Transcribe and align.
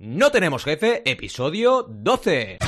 No 0.00 0.30
tenemos 0.30 0.62
jefe, 0.62 1.02
episodio 1.10 1.82
12. 1.82 2.58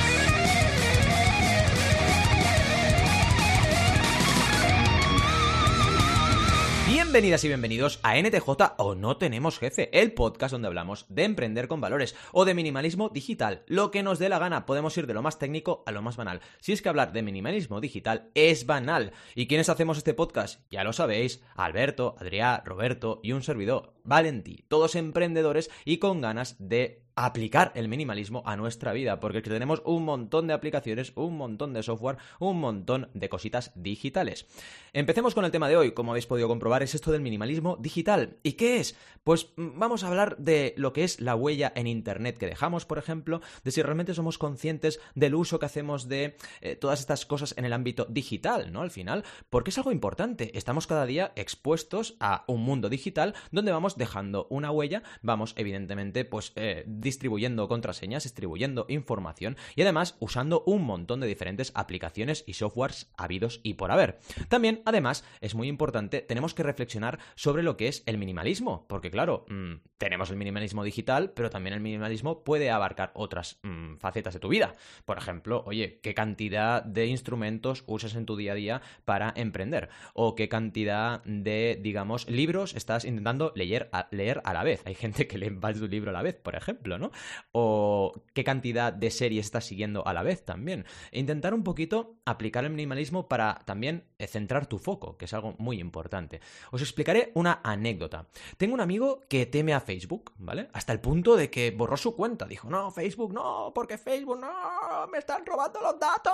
Bienvenidas 6.87 7.43
y 7.45 7.47
bienvenidos 7.47 8.01
a 8.03 8.17
NTJ 8.17 8.49
o 8.77 8.95
No 8.95 9.15
Tenemos 9.15 9.59
Jefe, 9.59 9.97
el 9.97 10.11
podcast 10.13 10.51
donde 10.51 10.67
hablamos 10.67 11.05
de 11.07 11.23
emprender 11.23 11.69
con 11.69 11.79
valores 11.79 12.17
o 12.33 12.43
de 12.43 12.53
minimalismo 12.53 13.07
digital. 13.07 13.63
Lo 13.65 13.91
que 13.91 14.03
nos 14.03 14.19
dé 14.19 14.27
la 14.27 14.39
gana, 14.39 14.65
podemos 14.65 14.97
ir 14.97 15.07
de 15.07 15.13
lo 15.13 15.21
más 15.21 15.39
técnico 15.39 15.83
a 15.85 15.91
lo 15.91 16.01
más 16.01 16.17
banal. 16.17 16.41
Si 16.59 16.73
es 16.73 16.81
que 16.81 16.89
hablar 16.89 17.13
de 17.13 17.21
minimalismo 17.21 17.79
digital 17.79 18.29
es 18.33 18.65
banal. 18.65 19.13
¿Y 19.35 19.47
quiénes 19.47 19.69
hacemos 19.69 19.97
este 19.97 20.13
podcast? 20.13 20.61
Ya 20.69 20.83
lo 20.83 20.91
sabéis, 20.91 21.41
Alberto, 21.55 22.15
Adrián, 22.19 22.61
Roberto 22.65 23.21
y 23.23 23.31
un 23.31 23.43
servidor, 23.43 23.93
Valentí, 24.03 24.65
todos 24.67 24.95
emprendedores 24.95 25.69
y 25.85 25.97
con 25.97 26.19
ganas 26.19 26.55
de 26.59 27.03
aplicar 27.25 27.71
el 27.75 27.87
minimalismo 27.87 28.43
a 28.45 28.55
nuestra 28.55 28.93
vida, 28.93 29.19
porque 29.19 29.41
tenemos 29.41 29.81
un 29.85 30.05
montón 30.05 30.47
de 30.47 30.53
aplicaciones, 30.53 31.13
un 31.15 31.37
montón 31.37 31.73
de 31.73 31.83
software, 31.83 32.17
un 32.39 32.59
montón 32.59 33.09
de 33.13 33.29
cositas 33.29 33.71
digitales. 33.75 34.45
Empecemos 34.93 35.33
con 35.33 35.45
el 35.45 35.51
tema 35.51 35.69
de 35.69 35.77
hoy, 35.77 35.91
como 35.93 36.11
habéis 36.11 36.27
podido 36.27 36.47
comprobar, 36.47 36.83
es 36.83 36.95
esto 36.95 37.11
del 37.11 37.21
minimalismo 37.21 37.77
digital. 37.77 38.37
¿Y 38.43 38.53
qué 38.53 38.79
es? 38.79 38.97
Pues 39.23 39.53
mm, 39.55 39.79
vamos 39.79 40.03
a 40.03 40.07
hablar 40.07 40.37
de 40.37 40.73
lo 40.77 40.93
que 40.93 41.03
es 41.03 41.21
la 41.21 41.35
huella 41.35 41.71
en 41.75 41.87
Internet 41.87 42.37
que 42.37 42.47
dejamos, 42.47 42.85
por 42.85 42.97
ejemplo, 42.97 43.41
de 43.63 43.71
si 43.71 43.81
realmente 43.81 44.13
somos 44.13 44.37
conscientes 44.37 44.99
del 45.15 45.35
uso 45.35 45.59
que 45.59 45.65
hacemos 45.65 46.07
de 46.07 46.35
eh, 46.61 46.75
todas 46.75 46.99
estas 46.99 47.25
cosas 47.25 47.53
en 47.57 47.65
el 47.65 47.73
ámbito 47.73 48.05
digital, 48.09 48.71
¿no? 48.71 48.81
Al 48.81 48.91
final, 48.91 49.23
porque 49.49 49.69
es 49.69 49.77
algo 49.77 49.91
importante. 49.91 50.57
Estamos 50.57 50.87
cada 50.87 51.05
día 51.05 51.31
expuestos 51.35 52.15
a 52.19 52.43
un 52.47 52.61
mundo 52.61 52.89
digital 52.89 53.35
donde 53.51 53.71
vamos 53.71 53.97
dejando 53.97 54.47
una 54.49 54.71
huella, 54.71 55.03
vamos 55.21 55.53
evidentemente 55.57 56.25
pues 56.25 56.53
eh, 56.55 56.83
distribuyendo 57.11 57.67
contraseñas, 57.67 58.23
distribuyendo 58.23 58.85
información 58.87 59.57
y 59.75 59.81
además 59.81 60.15
usando 60.19 60.63
un 60.65 60.83
montón 60.83 61.19
de 61.19 61.27
diferentes 61.27 61.73
aplicaciones 61.75 62.45
y 62.47 62.53
softwares 62.53 63.11
habidos 63.17 63.59
y 63.63 63.73
por 63.73 63.91
haber. 63.91 64.19
También, 64.47 64.81
además, 64.85 65.25
es 65.41 65.53
muy 65.53 65.67
importante, 65.67 66.21
tenemos 66.21 66.53
que 66.53 66.63
reflexionar 66.63 67.19
sobre 67.35 67.63
lo 67.63 67.75
que 67.75 67.89
es 67.89 68.03
el 68.05 68.17
minimalismo, 68.17 68.85
porque 68.87 69.11
claro, 69.11 69.45
mm, 69.49 69.73
tenemos 69.97 70.29
el 70.29 70.37
minimalismo 70.37 70.83
digital, 70.83 71.31
pero 71.35 71.49
también 71.49 71.73
el 71.73 71.81
minimalismo 71.81 72.43
puede 72.43 72.71
abarcar 72.71 73.11
otras 73.13 73.59
mm, 73.63 73.97
facetas 73.97 74.33
de 74.33 74.39
tu 74.39 74.47
vida. 74.47 74.75
Por 75.05 75.17
ejemplo, 75.17 75.63
oye, 75.65 75.99
¿qué 76.01 76.13
cantidad 76.13 76.83
de 76.83 77.07
instrumentos 77.07 77.83
usas 77.87 78.15
en 78.15 78.25
tu 78.25 78.37
día 78.37 78.53
a 78.53 78.55
día 78.55 78.81
para 79.03 79.33
emprender? 79.35 79.89
¿O 80.13 80.35
qué 80.35 80.47
cantidad 80.47 81.23
de, 81.25 81.77
digamos, 81.81 82.29
libros 82.29 82.73
estás 82.73 83.03
intentando 83.03 83.51
leer 83.55 83.89
a, 83.91 84.07
leer 84.11 84.41
a 84.45 84.53
la 84.53 84.63
vez? 84.63 84.81
Hay 84.85 84.95
gente 84.95 85.27
que 85.27 85.37
lee 85.37 85.49
más 85.49 85.77
de 85.77 85.85
un 85.85 85.91
libro 85.91 86.11
a 86.11 86.13
la 86.13 86.21
vez, 86.21 86.35
por 86.35 86.55
ejemplo, 86.55 86.90
¿no? 86.97 87.11
O 87.51 88.13
qué 88.33 88.43
cantidad 88.43 88.93
de 88.93 89.11
series 89.11 89.45
estás 89.45 89.65
siguiendo 89.65 90.05
a 90.07 90.13
la 90.13 90.23
vez 90.23 90.45
también. 90.45 90.85
Intentar 91.11 91.53
un 91.53 91.63
poquito 91.63 92.15
aplicar 92.25 92.63
el 92.63 92.71
minimalismo 92.71 93.27
para 93.27 93.61
también 93.65 94.05
eh, 94.17 94.27
centrar 94.27 94.67
tu 94.67 94.77
foco, 94.77 95.17
que 95.17 95.25
es 95.25 95.33
algo 95.33 95.55
muy 95.57 95.79
importante. 95.79 96.41
Os 96.71 96.81
explicaré 96.81 97.31
una 97.35 97.61
anécdota. 97.63 98.27
Tengo 98.57 98.73
un 98.73 98.81
amigo 98.81 99.21
que 99.29 99.45
teme 99.45 99.73
a 99.73 99.79
Facebook, 99.79 100.33
¿vale? 100.37 100.69
Hasta 100.73 100.93
el 100.93 100.99
punto 100.99 101.35
de 101.35 101.49
que 101.49 101.71
borró 101.71 101.97
su 101.97 102.15
cuenta. 102.15 102.45
Dijo, 102.45 102.69
no, 102.69 102.91
Facebook 102.91 103.33
no, 103.33 103.71
porque 103.73 103.97
Facebook 103.97 104.39
no, 104.39 105.07
me 105.07 105.19
están 105.19 105.45
robando 105.45 105.81
los 105.81 105.99
datos. 105.99 106.33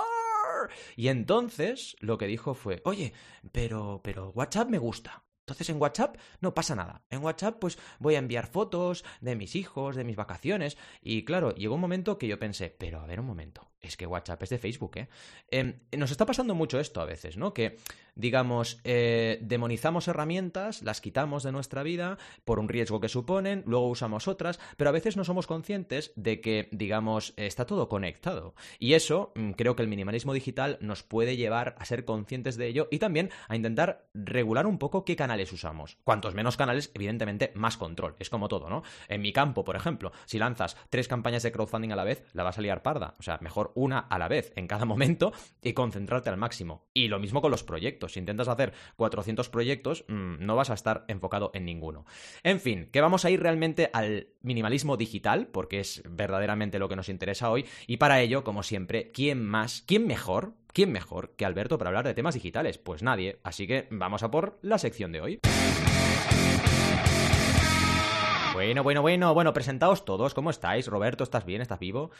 Y 0.96 1.08
entonces 1.08 1.96
lo 2.00 2.18
que 2.18 2.26
dijo 2.26 2.54
fue, 2.54 2.80
oye, 2.84 3.12
pero, 3.52 4.00
pero 4.02 4.30
WhatsApp 4.30 4.68
me 4.68 4.78
gusta. 4.78 5.22
Entonces 5.48 5.70
en 5.70 5.80
WhatsApp 5.80 6.16
no 6.40 6.52
pasa 6.52 6.74
nada. 6.74 7.02
En 7.08 7.24
WhatsApp 7.24 7.58
pues 7.58 7.78
voy 7.98 8.16
a 8.16 8.18
enviar 8.18 8.46
fotos 8.46 9.02
de 9.22 9.34
mis 9.34 9.56
hijos, 9.56 9.96
de 9.96 10.04
mis 10.04 10.14
vacaciones. 10.14 10.76
Y 11.00 11.24
claro, 11.24 11.54
llegó 11.54 11.76
un 11.76 11.80
momento 11.80 12.18
que 12.18 12.28
yo 12.28 12.38
pensé, 12.38 12.68
pero 12.68 13.00
a 13.00 13.06
ver 13.06 13.18
un 13.20 13.26
momento, 13.26 13.70
es 13.80 13.96
que 13.96 14.06
WhatsApp 14.06 14.42
es 14.42 14.50
de 14.50 14.58
Facebook, 14.58 14.96
¿eh? 14.96 15.08
Em, 15.50 15.74
nos 15.96 16.10
está 16.10 16.26
pasando 16.26 16.54
mucho 16.54 16.80
esto 16.80 17.00
a 17.00 17.04
veces, 17.04 17.36
¿no? 17.36 17.54
Que, 17.54 17.76
digamos, 18.14 18.80
eh, 18.84 19.38
demonizamos 19.40 20.08
herramientas, 20.08 20.82
las 20.82 21.00
quitamos 21.00 21.44
de 21.44 21.52
nuestra 21.52 21.82
vida 21.82 22.18
por 22.44 22.58
un 22.58 22.68
riesgo 22.68 23.00
que 23.00 23.08
suponen, 23.08 23.62
luego 23.66 23.88
usamos 23.88 24.26
otras, 24.26 24.58
pero 24.76 24.90
a 24.90 24.92
veces 24.92 25.16
no 25.16 25.24
somos 25.24 25.46
conscientes 25.46 26.12
de 26.16 26.40
que, 26.40 26.68
digamos, 26.72 27.34
está 27.36 27.66
todo 27.66 27.88
conectado. 27.88 28.54
Y 28.78 28.94
eso, 28.94 29.32
mm, 29.36 29.52
creo 29.52 29.76
que 29.76 29.82
el 29.82 29.88
minimalismo 29.88 30.32
digital 30.32 30.78
nos 30.80 31.04
puede 31.04 31.36
llevar 31.36 31.76
a 31.78 31.84
ser 31.84 32.04
conscientes 32.04 32.56
de 32.56 32.66
ello 32.66 32.88
y 32.90 32.98
también 32.98 33.30
a 33.48 33.54
intentar 33.54 34.08
regular 34.12 34.66
un 34.66 34.78
poco 34.78 35.04
qué 35.04 35.14
canales 35.14 35.52
usamos. 35.52 35.98
Cuantos 36.02 36.34
menos 36.34 36.56
canales, 36.56 36.90
evidentemente, 36.94 37.52
más 37.54 37.76
control. 37.76 38.16
Es 38.18 38.30
como 38.30 38.48
todo, 38.48 38.68
¿no? 38.68 38.82
En 39.08 39.22
mi 39.22 39.32
campo, 39.32 39.64
por 39.64 39.76
ejemplo, 39.76 40.12
si 40.26 40.38
lanzas 40.38 40.76
tres 40.90 41.06
campañas 41.06 41.42
de 41.44 41.52
crowdfunding 41.52 41.92
a 41.92 41.96
la 41.96 42.04
vez, 42.04 42.24
la 42.32 42.42
vas 42.42 42.58
a 42.58 42.62
liar 42.62 42.82
parda. 42.82 43.14
O 43.18 43.22
sea, 43.22 43.38
mejor 43.40 43.67
una 43.74 43.98
a 43.98 44.18
la 44.18 44.28
vez 44.28 44.52
en 44.56 44.66
cada 44.66 44.84
momento 44.84 45.32
y 45.62 45.72
concentrarte 45.72 46.30
al 46.30 46.36
máximo. 46.36 46.86
Y 46.94 47.08
lo 47.08 47.18
mismo 47.18 47.40
con 47.40 47.50
los 47.50 47.64
proyectos. 47.64 48.12
Si 48.12 48.20
intentas 48.20 48.48
hacer 48.48 48.72
400 48.96 49.48
proyectos, 49.48 50.04
mm, 50.08 50.44
no 50.44 50.56
vas 50.56 50.70
a 50.70 50.74
estar 50.74 51.04
enfocado 51.08 51.50
en 51.54 51.64
ninguno. 51.64 52.04
En 52.42 52.60
fin, 52.60 52.88
que 52.92 53.00
vamos 53.00 53.24
a 53.24 53.30
ir 53.30 53.40
realmente 53.40 53.90
al 53.92 54.28
minimalismo 54.42 54.96
digital, 54.96 55.48
porque 55.48 55.80
es 55.80 56.02
verdaderamente 56.08 56.78
lo 56.78 56.88
que 56.88 56.96
nos 56.96 57.08
interesa 57.08 57.50
hoy. 57.50 57.66
Y 57.86 57.98
para 57.98 58.20
ello, 58.20 58.44
como 58.44 58.62
siempre, 58.62 59.10
¿quién 59.12 59.44
más? 59.44 59.82
¿Quién 59.86 60.06
mejor? 60.06 60.54
¿Quién 60.72 60.92
mejor 60.92 61.34
que 61.36 61.44
Alberto 61.44 61.78
para 61.78 61.88
hablar 61.88 62.06
de 62.06 62.14
temas 62.14 62.34
digitales? 62.34 62.78
Pues 62.78 63.02
nadie. 63.02 63.40
Así 63.42 63.66
que 63.66 63.88
vamos 63.90 64.22
a 64.22 64.30
por 64.30 64.58
la 64.62 64.78
sección 64.78 65.12
de 65.12 65.20
hoy. 65.20 65.40
Bueno, 68.58 68.82
bueno, 68.82 69.02
bueno, 69.02 69.34
bueno, 69.34 69.52
presentaos 69.52 70.04
todos, 70.04 70.34
¿cómo 70.34 70.50
estáis? 70.50 70.88
Roberto, 70.88 71.22
¿estás 71.22 71.44
bien? 71.44 71.62
¿Estás 71.62 71.78
vivo? 71.78 72.10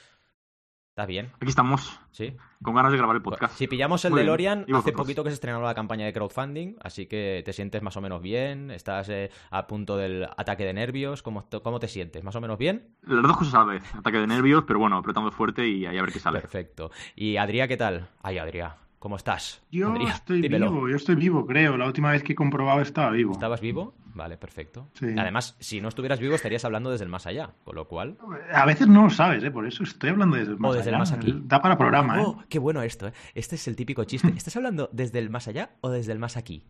¿Estás 0.98 1.06
bien? 1.06 1.30
Aquí 1.36 1.48
estamos. 1.48 2.00
Sí. 2.10 2.36
Con 2.60 2.74
ganas 2.74 2.90
de 2.90 2.98
grabar 2.98 3.14
el 3.14 3.22
podcast. 3.22 3.54
Si 3.56 3.68
pillamos 3.68 4.04
el 4.04 4.10
Muy 4.10 4.18
bien. 4.18 4.26
DeLorean, 4.26 4.64
¿Y 4.66 4.74
hace 4.74 4.90
poquito 4.90 5.22
que 5.22 5.30
se 5.30 5.34
estrenó 5.34 5.62
la 5.62 5.72
campaña 5.72 6.04
de 6.06 6.12
crowdfunding, 6.12 6.74
así 6.82 7.06
que 7.06 7.40
te 7.44 7.52
sientes 7.52 7.82
más 7.82 7.96
o 7.96 8.00
menos 8.00 8.20
bien, 8.20 8.72
estás 8.72 9.08
eh, 9.08 9.30
a 9.52 9.68
punto 9.68 9.96
del 9.96 10.24
ataque 10.36 10.64
de 10.64 10.72
nervios, 10.72 11.22
¿Cómo, 11.22 11.44
te- 11.44 11.60
¿cómo 11.60 11.78
te 11.78 11.86
sientes? 11.86 12.24
¿Más 12.24 12.34
o 12.34 12.40
menos 12.40 12.58
bien? 12.58 12.96
Las 13.02 13.22
dos 13.22 13.36
cosas 13.36 13.54
a 13.54 13.58
la 13.58 13.64
vez. 13.74 13.94
Ataque 13.94 14.18
de 14.18 14.26
nervios, 14.26 14.64
pero 14.66 14.80
bueno, 14.80 14.96
apretando 14.96 15.30
fuerte 15.30 15.68
y 15.68 15.86
ahí 15.86 15.96
a 15.96 16.02
ver 16.02 16.10
qué 16.12 16.18
sale. 16.18 16.40
Perfecto. 16.40 16.90
¿Y 17.14 17.36
Adrián 17.36 17.68
qué 17.68 17.76
tal? 17.76 18.08
Ay, 18.20 18.38
Adrián, 18.38 18.72
¿cómo 18.98 19.16
estás? 19.16 19.62
Yo 19.70 19.94
estoy 19.96 20.40
dímelo. 20.42 20.70
vivo, 20.70 20.88
yo 20.88 20.96
estoy 20.96 21.14
vivo, 21.14 21.46
creo. 21.46 21.76
La 21.76 21.86
última 21.86 22.10
vez 22.10 22.22
que 22.22 22.32
he 22.32 22.36
comprobado 22.36 22.80
estaba 22.80 23.10
vivo. 23.10 23.32
¿Estabas 23.32 23.60
vivo? 23.60 23.94
Vale, 24.14 24.36
perfecto. 24.36 24.88
Sí. 24.94 25.06
Además, 25.16 25.56
si 25.60 25.80
no 25.80 25.88
estuvieras 25.88 26.18
vivo, 26.18 26.34
estarías 26.34 26.64
hablando 26.64 26.90
desde 26.90 27.04
el 27.04 27.10
más 27.10 27.26
allá, 27.26 27.50
con 27.64 27.76
lo 27.76 27.86
cual... 27.86 28.16
A 28.52 28.66
veces 28.66 28.88
no 28.88 29.04
lo 29.04 29.10
sabes, 29.10 29.44
¿eh? 29.44 29.50
por 29.50 29.64
eso 29.66 29.84
estoy 29.84 30.10
hablando 30.10 30.36
desde 30.36 30.52
el 30.52 30.58
más 30.58 30.74
desde 30.74 30.88
el 30.88 30.94
allá. 30.96 30.98
más 30.98 31.12
aquí. 31.12 31.40
Da 31.44 31.62
para 31.62 31.78
programa, 31.78 32.20
¿eh? 32.20 32.24
Oh, 32.26 32.42
qué 32.48 32.58
bueno 32.58 32.82
esto, 32.82 33.06
¿eh? 33.06 33.12
Este 33.34 33.54
es 33.54 33.68
el 33.68 33.76
típico 33.76 34.02
chiste. 34.04 34.28
¿Estás 34.36 34.56
hablando 34.56 34.88
desde 34.92 35.20
el 35.20 35.30
más 35.30 35.46
allá 35.46 35.70
o 35.82 35.90
desde 35.90 36.12
el 36.12 36.18
más 36.18 36.36
aquí? 36.36 36.64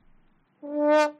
Esta 0.62 1.14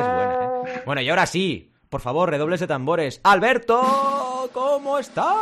es 0.00 0.08
buena, 0.14 0.70
¿eh? 0.70 0.82
Bueno, 0.86 1.00
y 1.02 1.08
ahora 1.10 1.26
sí, 1.26 1.72
por 1.90 2.00
favor, 2.00 2.30
redobles 2.30 2.60
de 2.60 2.66
tambores. 2.66 3.20
¡Alberto! 3.24 4.48
¿Cómo 4.54 4.98
estás? 4.98 5.36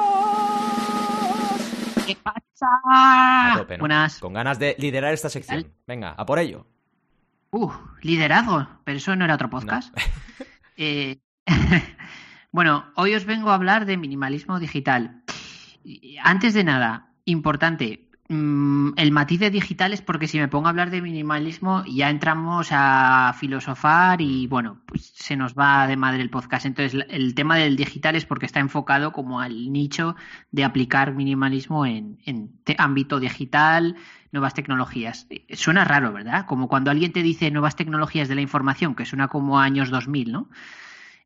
¿Qué 2.07 2.17
pasa? 2.23 2.46
A 2.63 3.55
tope, 3.59 3.77
¿no? 3.77 3.83
Buenas. 3.83 4.19
Con 4.19 4.33
ganas 4.33 4.59
de 4.59 4.77
liderar 4.79 5.13
esta 5.13 5.29
sección. 5.29 5.73
Venga, 5.87 6.11
a 6.11 6.27
por 6.27 6.39
ello. 6.39 6.67
Uh, 7.51 7.71
liderazgo. 8.03 8.67
Pero 8.85 8.99
eso 8.99 9.17
no 9.17 9.25
era 9.25 9.35
otro 9.35 9.51
podcast. 9.51 9.97
Eh, 10.79 11.21
bueno, 12.53 12.85
hoy 12.97 13.15
os 13.15 13.25
vengo 13.25 13.49
a 13.49 13.55
hablar 13.55 13.87
de 13.87 13.97
minimalismo 13.97 14.61
digital. 14.61 15.23
Antes 16.23 16.53
de 16.53 16.65
nada, 16.65 17.15
importante, 17.25 18.06
mm, 18.29 18.93
el 18.97 19.13
matiz 19.13 19.41
de 19.41 19.51
digital 19.51 19.93
es 19.93 20.03
porque 20.03 20.29
si 20.29 20.39
me 20.39 20.49
pongo 20.49 20.67
a 20.67 20.71
hablar 20.71 20.91
de 20.91 21.03
minimalismo 21.03 21.85
ya 21.87 22.11
entramos 22.11 22.69
a 22.71 23.35
filosofar 23.39 24.21
y 24.21 24.47
bueno, 24.47 24.81
pues 24.87 25.13
se 25.15 25.37
nos 25.37 25.55
va 25.55 25.87
de 25.87 25.97
madre 25.97 26.23
el 26.23 26.31
podcast. 26.31 26.67
Entonces 26.67 27.05
el 27.09 27.35
tema 27.35 27.57
del 27.57 27.77
digital 27.77 28.17
es 28.17 28.25
porque 28.25 28.47
está 28.47 28.61
enfocado 28.61 29.13
como 29.13 29.41
al 29.41 29.73
nicho 29.73 30.17
de 30.51 30.65
aplicar 30.65 31.15
minimalismo 31.15 31.87
en, 31.87 32.19
en 32.25 32.51
ámbito 32.79 33.21
digital, 33.21 33.97
nuevas 34.33 34.55
tecnologías. 34.55 35.27
Eh, 35.31 35.57
Suena 35.57 35.85
raro, 35.85 36.13
¿verdad? 36.13 36.47
Como 36.47 36.69
cuando 36.69 36.91
alguien 36.91 37.13
te 37.13 37.23
dice 37.23 37.51
nuevas 37.51 37.77
tecnologías 37.77 38.29
de 38.29 38.35
la 38.35 38.41
información, 38.43 38.95
que 38.95 39.05
suena 39.05 39.29
como 39.29 39.59
años 39.59 39.91
2000, 39.91 40.33
¿no? 40.33 40.49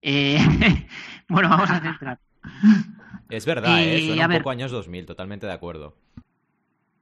Eh, 0.03 0.39
bueno, 1.29 1.49
vamos 1.49 1.71
a 1.71 1.81
centrar. 1.81 2.19
Es 3.29 3.47
verdad, 3.47 3.81
¿eh? 3.81 3.99
Eh, 3.99 4.07
Suena 4.09 4.25
a 4.25 4.27
un 4.27 4.31
ver. 4.31 4.43
poco 4.43 4.51
años 4.51 4.73
2000, 4.73 5.07
totalmente 5.07 5.47
de 5.47 5.53
acuerdo. 5.53 5.97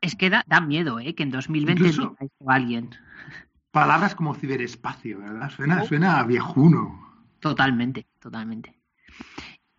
Es 0.00 0.14
que 0.14 0.30
da, 0.30 0.44
da 0.46 0.60
miedo, 0.60 0.98
¿eh? 1.00 1.14
Que 1.14 1.22
en 1.24 1.30
2020 1.30 1.82
Incluso- 1.88 2.16
a 2.46 2.54
alguien. 2.54 2.90
Palabras 3.70 4.14
como 4.14 4.34
ciberespacio, 4.34 5.18
¿verdad? 5.18 5.50
Suena, 5.50 5.82
Oh. 5.82 5.86
suena 5.86 6.18
a 6.18 6.24
viejuno. 6.24 7.24
Totalmente, 7.40 8.06
totalmente. 8.18 8.78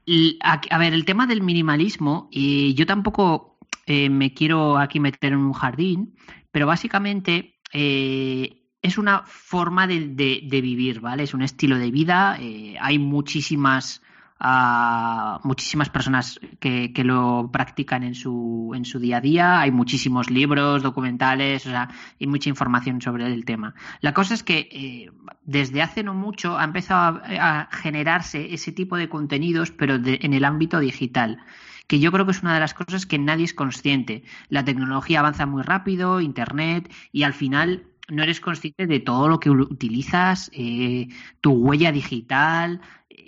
Y 0.06 0.38
a, 0.42 0.62
a 0.69 0.77
ver, 0.77 0.94
el 0.94 1.06
tema 1.06 1.27
del 1.27 1.42
minimalismo, 1.42 2.27
y 2.31 2.74
yo 2.74 2.86
tampoco 2.86 3.57
eh, 3.86 4.10
me 4.10 4.33
quiero 4.33 4.77
aquí 4.77 5.00
meter 5.00 5.33
en 5.33 5.39
un 5.39 5.54
jardín, 5.54 6.16
pero 6.51 6.68
básicamente 6.68 7.56
eh, 7.74 8.62
es 8.81 8.98
una 8.98 9.24
forma 9.25 9.88
de, 9.88 10.10
de- 10.10 10.42
de 10.44 10.62
vivir, 10.62 11.00
¿vale? 11.01 11.24
Es 11.24 11.33
un 11.33 11.42
estilo 11.42 11.77
de 11.77 11.92
vida. 11.92 12.38
eh, 12.39 12.75
hay 12.80 13.00
muchísimas 13.00 14.01
a 14.39 15.41
muchísimas 15.44 15.89
personas 15.89 16.39
que, 16.59 16.94
que, 16.94 17.03
lo 17.03 17.50
practican 17.51 18.03
en 18.03 18.15
su, 18.15 18.71
en 18.74 18.86
su 18.86 19.00
día 19.00 19.18
a 19.18 19.21
día. 19.21 19.59
Hay 19.59 19.71
muchísimos 19.71 20.30
libros, 20.30 20.81
documentales, 20.81 21.65
o 21.65 21.69
sea, 21.69 21.89
hay 22.19 22.27
mucha 22.27 22.50
información 22.50 23.01
sobre 23.01 23.25
el 23.25 23.44
tema. 23.44 23.75
La 24.00 24.13
cosa 24.13 24.33
es 24.33 24.44
que 24.44 24.69
eh, 24.71 25.12
desde 25.44 25.81
hace 25.81 26.03
no 26.03 26.13
mucho 26.13 26.57
ha 26.57 26.63
empezado 26.63 27.21
a, 27.25 27.68
generarse 27.71 28.53
ese 28.53 28.71
tipo 28.71 28.95
de 28.95 29.09
contenidos, 29.09 29.71
pero 29.71 30.00
de, 30.00 30.19
en 30.21 30.33
el 30.33 30.45
ámbito 30.45 30.80
digital 30.80 31.39
que 31.88 32.00
yo 32.00 32.12
creo 32.12 32.24
que 32.24 32.31
es 32.31 32.44
una 32.44 32.53
de 32.53 32.59
las 32.59 32.75
cosas 32.75 33.07
que 33.07 33.18
nadie 33.18 33.45
es 33.45 33.56
consciente. 33.56 34.24
La 34.47 34.63
tecnología 34.63 35.21
avanza 35.21 35.47
muy 35.47 35.63
rápido, 35.63 36.21
Internet, 36.21 36.94
y 37.12 37.24
al 37.24 37.33
final 37.33 37.88
no 38.09 38.21
eres 38.21 38.39
consciente 38.39 38.86
de 38.86 39.00
todo 39.00 39.27
lo 39.27 39.39
que 39.39 39.50
utilizas, 39.50 40.51
eh, 40.53 41.07
tu 41.41 41.51
huella 41.51 41.91
digital, 41.91 42.81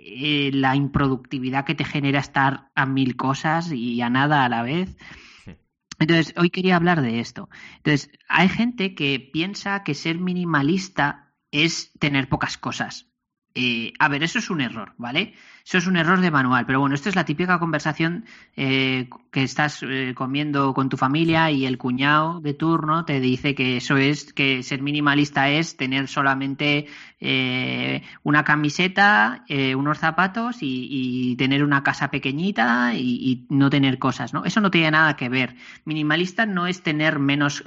eh, 0.04 0.52
la 0.54 0.76
improductividad 0.76 1.66
que 1.66 1.76
te 1.76 1.86
genera 1.86 2.20
estar 2.20 2.72
a 2.76 2.86
mil 2.86 3.16
cosas 3.16 3.72
y 3.72 4.02
a 4.02 4.10
nada 4.10 4.44
a 4.44 4.50
la 4.50 4.64
vez. 4.64 4.96
Entonces, 6.00 6.34
hoy 6.38 6.50
quería 6.50 6.78
hablar 6.78 7.02
de 7.02 7.20
esto. 7.20 7.50
Entonces, 7.78 8.10
hay 8.28 8.50
gente 8.50 8.96
que 8.96 9.20
piensa 9.32 9.84
que 9.84 9.94
ser 9.94 10.18
minimalista 10.18 11.36
es 11.52 11.92
tener 12.00 12.28
pocas 12.28 12.58
cosas. 12.58 13.11
Eh, 13.56 13.94
a 14.00 14.08
ver, 14.08 14.24
eso 14.24 14.40
es 14.40 14.50
un 14.50 14.62
error, 14.62 14.94
¿vale? 14.98 15.34
Eso 15.66 15.78
es 15.78 15.88
un 15.88 15.96
error 15.96 16.22
de 16.22 16.32
manual, 16.32 16.66
pero 16.66 16.80
bueno, 16.80 16.96
esto 16.96 17.10
es 17.10 17.16
la 17.16 17.26
típica 17.26 17.60
conversación 17.60 18.26
eh, 18.56 19.10
que 19.32 19.44
estás 19.44 19.84
eh, 19.84 20.14
comiendo 20.16 20.74
con 20.74 20.90
tu 20.90 20.98
familia 20.98 21.52
y 21.52 21.66
el 21.66 21.78
cuñado 21.78 22.40
de 22.42 22.54
turno 22.54 23.06
te 23.06 23.20
dice 23.20 23.54
que 23.54 23.78
eso 23.78 23.98
es, 23.98 24.34
que 24.34 24.64
ser 24.64 24.82
minimalista 24.82 25.50
es 25.50 25.78
tener 25.78 26.08
solamente 26.08 26.88
eh, 27.20 28.02
una 28.24 28.44
camiseta, 28.44 29.46
unos 29.76 30.00
zapatos 30.00 30.58
y, 30.62 31.36
tener 31.38 31.64
una 31.64 31.84
casa 31.84 32.10
pequeñita 32.10 32.94
y, 32.96 33.46
no 33.50 33.70
tener 33.70 34.00
cosas, 34.00 34.34
¿no? 34.34 34.46
Eso 34.46 34.62
no 34.62 34.72
tiene 34.72 34.92
nada 34.92 35.16
que 35.16 35.30
ver. 35.30 35.56
Minimalista 35.86 36.46
no 36.46 36.68
es 36.68 36.82
tener 36.82 37.20
menos 37.20 37.64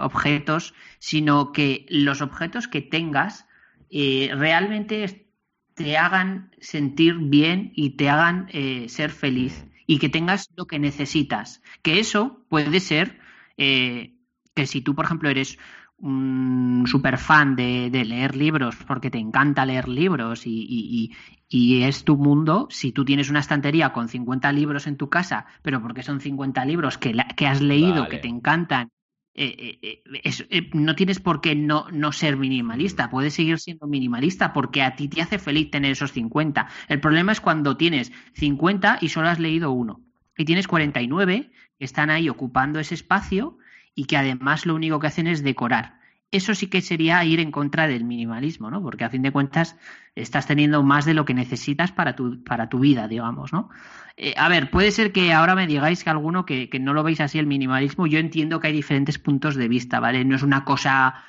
objetos, 0.00 0.74
sino 0.98 1.52
que 1.52 1.86
los 1.88 2.20
objetos 2.20 2.68
que 2.68 2.82
tengas 2.82 3.46
eh, 3.92 4.30
realmente 4.34 5.28
te 5.74 5.98
hagan 5.98 6.50
sentir 6.60 7.18
bien 7.18 7.72
y 7.76 7.90
te 7.90 8.08
hagan 8.08 8.48
eh, 8.50 8.88
ser 8.88 9.10
feliz 9.10 9.66
y 9.86 9.98
que 9.98 10.08
tengas 10.08 10.48
lo 10.56 10.66
que 10.66 10.78
necesitas. 10.78 11.62
Que 11.82 12.00
eso 12.00 12.44
puede 12.48 12.80
ser 12.80 13.18
eh, 13.58 14.14
que 14.54 14.66
si 14.66 14.80
tú, 14.80 14.94
por 14.94 15.04
ejemplo, 15.04 15.28
eres 15.28 15.58
un 15.98 16.84
super 16.86 17.18
fan 17.18 17.54
de, 17.54 17.90
de, 17.90 18.04
leer 18.04 18.34
libros 18.34 18.74
porque 18.88 19.10
te 19.10 19.18
encanta 19.18 19.66
leer 19.66 19.88
libros 19.88 20.46
y, 20.46 20.66
y, 20.68 21.12
y, 21.48 21.82
es 21.84 22.02
tu 22.04 22.16
mundo, 22.16 22.66
si 22.70 22.90
tú 22.90 23.04
tienes 23.04 23.30
una 23.30 23.38
estantería 23.38 23.92
con 23.92 24.08
50 24.08 24.50
libros 24.52 24.88
en 24.88 24.96
tu 24.96 25.08
casa, 25.08 25.46
pero 25.62 25.80
porque 25.80 26.02
son 26.02 26.20
50 26.20 26.64
libros 26.64 26.98
que, 26.98 27.14
la, 27.14 27.28
que 27.28 27.46
has 27.46 27.60
leído, 27.60 28.02
vale. 28.02 28.08
que 28.08 28.18
te 28.18 28.28
encantan 28.28 28.88
eh, 29.34 29.78
eh, 29.82 30.02
es, 30.24 30.46
eh, 30.50 30.68
no 30.74 30.94
tienes 30.94 31.18
por 31.18 31.40
qué 31.40 31.54
no, 31.54 31.86
no, 31.90 32.12
ser 32.12 32.36
minimalista, 32.36 33.08
puedes 33.08 33.32
seguir 33.32 33.58
siendo 33.58 33.86
minimalista 33.86 34.52
porque 34.52 34.82
a 34.82 34.94
ti 34.94 35.08
te 35.08 35.22
hace 35.22 35.38
feliz 35.38 35.70
tener 35.70 35.92
esos 35.92 36.12
50. 36.12 36.68
El 36.88 37.00
problema 37.00 37.32
es 37.32 37.40
cuando 37.40 37.76
tienes 37.76 38.12
50 38.34 38.98
y 39.00 39.08
solo 39.08 39.28
has 39.28 39.38
leído 39.38 39.72
uno. 39.72 40.02
Y 40.36 40.44
tienes 40.44 40.68
49 40.68 41.50
que 41.78 41.84
están 41.84 42.10
ahí 42.10 42.28
ocupando 42.28 42.78
ese 42.78 42.94
espacio 42.94 43.56
y 43.94 44.04
que 44.04 44.16
además 44.16 44.66
lo 44.66 44.74
único 44.74 45.00
que 45.00 45.06
hacen 45.06 45.26
es 45.26 45.42
decorar 45.42 46.01
eso 46.32 46.54
sí 46.54 46.66
que 46.66 46.80
sería 46.80 47.24
ir 47.24 47.38
en 47.40 47.52
contra 47.52 47.86
del 47.86 48.04
minimalismo, 48.04 48.70
¿no? 48.70 48.82
Porque 48.82 49.04
a 49.04 49.10
fin 49.10 49.22
de 49.22 49.30
cuentas 49.30 49.76
estás 50.14 50.46
teniendo 50.46 50.82
más 50.82 51.04
de 51.04 51.14
lo 51.14 51.24
que 51.24 51.34
necesitas 51.34 51.92
para 51.92 52.16
tu, 52.16 52.42
para 52.42 52.68
tu 52.68 52.80
vida, 52.80 53.06
digamos, 53.06 53.52
¿no? 53.52 53.68
Eh, 54.16 54.34
a 54.36 54.48
ver, 54.48 54.70
puede 54.70 54.90
ser 54.90 55.12
que 55.12 55.32
ahora 55.32 55.54
me 55.54 55.66
digáis 55.66 56.02
que 56.02 56.10
alguno 56.10 56.44
que, 56.44 56.68
que, 56.68 56.80
no 56.80 56.94
lo 56.94 57.02
veis 57.02 57.20
así 57.20 57.38
el 57.38 57.46
minimalismo, 57.46 58.06
yo 58.06 58.18
entiendo 58.18 58.60
que 58.60 58.68
hay 58.68 58.72
diferentes 58.72 59.18
puntos 59.18 59.54
de 59.54 59.68
vista, 59.68 60.00
¿vale? 60.00 60.24
No 60.24 60.34
es 60.34 60.42
una 60.42 60.64
cosa 60.64 61.22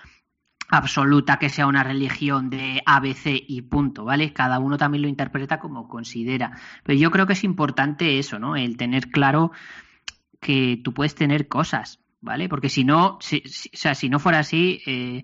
absoluta 0.70 1.38
que 1.38 1.50
sea 1.50 1.68
una 1.68 1.84
religión 1.84 2.50
de 2.50 2.82
ABC 2.86 3.44
y 3.48 3.62
punto, 3.64 4.06
¿vale? 4.06 4.34
Cada 4.34 4.60
uno 4.60 4.78
también 4.78 5.04
lo 5.04 5.08
interpreta 5.08 5.60
como 5.60 5.88
considera. 5.88 6.58
Pero 6.84 6.98
yo 6.98 7.12
creo 7.12 7.28
que 7.28 7.34
es 7.34 7.44
importante 7.44 8.20
eso, 8.20 8.40
¿no? 8.40 8.56
El 8.56 8.78
tener 8.78 9.10
claro 9.10 9.52
que 10.40 10.80
tú 10.84 10.94
puedes 10.94 11.16
tener 11.16 11.48
cosas, 11.48 12.03
¿vale? 12.24 12.48
Porque 12.50 12.70
si 12.70 12.84
no, 12.86 13.18
si, 13.22 13.42
si, 13.46 13.70
o 13.74 13.78
sea, 13.78 13.94
si 13.94 14.10
no 14.10 14.18
fuera 14.18 14.40
así, 14.40 14.82
eh, 14.88 15.24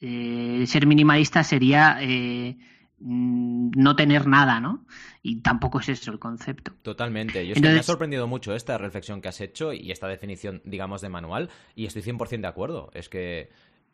eh, 0.00 0.64
ser 0.66 0.86
minimalista 0.86 1.44
sería 1.44 1.98
eh, 2.00 2.56
no 2.98 3.94
tener 3.94 4.26
nada, 4.26 4.60
¿no? 4.60 4.84
Y 5.22 5.40
tampoco 5.42 5.78
es 5.78 5.88
eso 5.88 6.10
el 6.10 6.18
concepto. 6.18 6.72
Totalmente. 6.82 7.46
Yo 7.46 7.54
Entonces, 7.54 7.72
me 7.72 7.80
ha 7.80 7.84
sorprendido 7.84 8.26
mucho 8.26 8.52
esta 8.54 8.76
reflexión 8.78 9.20
que 9.20 9.28
has 9.28 9.40
hecho 9.40 9.72
y 9.72 9.92
esta 9.92 10.08
definición, 10.08 10.60
digamos, 10.64 11.00
de 11.00 11.08
manual, 11.08 11.50
y 11.76 11.86
estoy 11.86 12.02
100% 12.02 12.40
de 12.40 12.48
acuerdo. 12.48 12.90
Es 12.94 13.08
que 13.08 13.50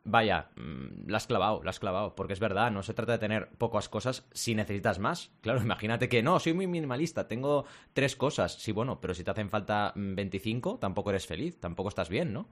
Vaya, 0.07 0.51
mm, 0.57 1.09
la 1.09 1.17
has 1.17 1.27
clavado, 1.27 1.63
la 1.63 1.71
has 1.71 1.81
clavado, 1.81 2.15
porque 2.15 2.35
es 2.35 2.41
verdad, 2.41 2.71
no 2.71 2.83
se 2.83 2.93
trata 2.93 3.13
de 3.13 3.19
tener 3.19 3.49
pocas 3.57 3.89
cosas 3.89 4.29
si 4.33 4.55
necesitas 4.55 4.99
más. 4.99 5.33
Claro, 5.41 5.61
imagínate 5.63 6.09
que 6.09 6.23
no, 6.23 6.39
soy 6.39 6.53
muy 6.53 6.67
minimalista, 6.67 7.27
tengo 7.27 7.65
tres 7.95 8.15
cosas. 8.15 8.55
Sí, 8.55 8.73
bueno, 8.73 9.01
pero 9.01 9.15
si 9.15 9.25
te 9.25 9.31
hacen 9.31 9.49
falta 9.49 9.93
25, 9.97 10.79
tampoco 10.79 11.11
eres 11.11 11.27
feliz, 11.27 11.59
tampoco 11.59 11.89
estás 11.89 12.11
bien, 12.11 12.33
¿no? 12.35 12.51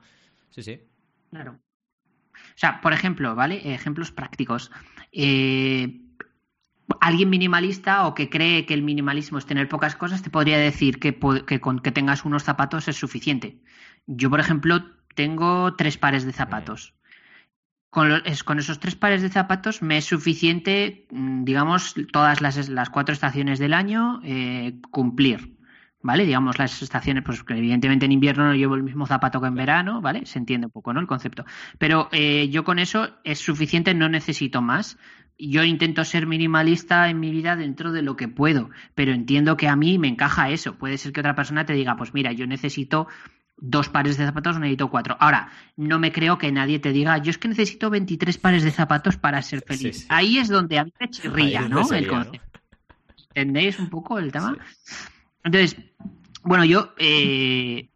Sí, 0.48 0.62
sí. 0.62 0.80
Claro. 1.30 1.58
O 2.32 2.56
sea, 2.58 2.80
por 2.80 2.94
ejemplo, 2.94 3.34
¿vale? 3.34 3.74
Ejemplos 3.74 4.10
prácticos. 4.10 4.70
Eh, 5.12 6.00
alguien 7.00 7.28
minimalista 7.30 8.06
o 8.06 8.14
que 8.14 8.30
cree 8.30 8.64
que 8.64 8.74
el 8.74 8.82
minimalismo 8.82 9.38
es 9.38 9.46
tener 9.46 9.68
pocas 9.68 9.94
cosas 9.96 10.22
te 10.22 10.30
podría 10.30 10.58
decir 10.58 10.98
que, 10.98 11.18
que 11.46 11.60
con 11.60 11.80
que 11.80 11.92
tengas 11.92 12.24
unos 12.24 12.44
zapatos 12.44 12.88
es 12.88 12.96
suficiente. 12.96 13.60
Yo, 14.06 14.30
por 14.30 14.40
ejemplo, 14.40 14.84
tengo 15.14 15.74
tres 15.74 15.98
pares 15.98 16.24
de 16.24 16.32
zapatos. 16.32 16.94
Con, 17.92 18.08
los, 18.08 18.42
con, 18.42 18.58
esos 18.58 18.80
tres 18.80 18.96
pares 18.96 19.20
de 19.20 19.28
zapatos 19.28 19.82
me 19.82 19.98
es 19.98 20.06
suficiente, 20.06 21.06
mm, 21.10 21.44
digamos, 21.44 21.94
todas 22.10 22.40
las, 22.40 22.70
las 22.70 22.88
cuatro 22.88 23.12
estaciones 23.12 23.58
del 23.58 23.74
año 23.74 24.22
eh, 24.24 24.80
cumplir. 24.90 25.58
¿Vale? 26.00 26.24
Digamos, 26.24 26.58
las 26.58 26.80
estaciones, 26.80 27.22
pues 27.22 27.44
evidentemente 27.46 28.06
en 28.06 28.12
invierno 28.12 28.46
no 28.46 28.54
llevo 28.54 28.76
el 28.76 28.82
mismo 28.82 29.06
zapato 29.06 29.42
que 29.42 29.48
en 29.48 29.56
verano, 29.56 30.00
¿vale? 30.00 30.24
Se 30.24 30.38
entiende 30.38 30.68
un 30.68 30.72
poco, 30.72 30.94
¿no? 30.94 31.00
El 31.00 31.06
concepto. 31.06 31.44
Pero 31.76 32.08
eh, 32.12 32.48
yo 32.48 32.64
con 32.64 32.78
eso 32.78 33.10
es 33.24 33.40
suficiente, 33.40 33.92
no 33.92 34.08
necesito 34.08 34.62
más. 34.62 34.96
Yo 35.38 35.62
intento 35.62 36.02
ser 36.06 36.26
minimalista 36.26 37.10
en 37.10 37.20
mi 37.20 37.30
vida 37.30 37.56
dentro 37.56 37.92
de 37.92 38.00
lo 38.00 38.16
que 38.16 38.26
puedo, 38.26 38.70
pero 38.94 39.12
entiendo 39.12 39.58
que 39.58 39.68
a 39.68 39.76
mí 39.76 39.98
me 39.98 40.08
encaja 40.08 40.48
eso. 40.48 40.78
Puede 40.78 40.96
ser 40.96 41.12
que 41.12 41.20
otra 41.20 41.34
persona 41.34 41.66
te 41.66 41.74
diga, 41.74 41.94
pues 41.96 42.14
mira, 42.14 42.32
yo 42.32 42.46
necesito 42.46 43.06
dos 43.64 43.88
pares 43.88 44.16
de 44.16 44.26
zapatos, 44.26 44.58
necesito 44.58 44.90
cuatro. 44.90 45.16
Ahora, 45.20 45.48
no 45.76 46.00
me 46.00 46.10
creo 46.10 46.36
que 46.36 46.50
nadie 46.50 46.80
te 46.80 46.92
diga, 46.92 47.18
yo 47.18 47.30
es 47.30 47.38
que 47.38 47.46
necesito 47.46 47.90
23 47.90 48.36
pares 48.38 48.64
de 48.64 48.72
zapatos 48.72 49.16
para 49.16 49.40
ser 49.40 49.62
feliz. 49.62 49.96
Sí, 49.96 50.02
sí. 50.02 50.06
Ahí 50.08 50.38
es 50.38 50.48
donde 50.48 50.80
a 50.80 50.84
mí 50.84 50.92
me 50.98 51.08
chirría, 51.08 51.68
¿no? 51.68 51.84
Sería, 51.84 52.02
el 52.02 52.08
concepto. 52.08 52.58
¿no? 52.58 53.24
¿Entendéis 53.34 53.78
un 53.78 53.88
poco 53.88 54.18
el 54.18 54.32
tema? 54.32 54.56
Sí. 54.82 54.94
Entonces, 55.44 55.76
bueno, 56.42 56.64
yo 56.64 56.92
eh, 56.98 57.88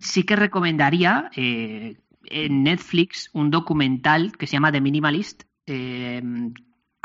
sí 0.00 0.24
que 0.24 0.34
recomendaría 0.34 1.30
eh, 1.36 1.96
en 2.24 2.64
Netflix 2.64 3.30
un 3.32 3.52
documental 3.52 4.36
que 4.36 4.48
se 4.48 4.54
llama 4.54 4.72
The 4.72 4.80
Minimalist, 4.80 5.44
eh, 5.66 6.20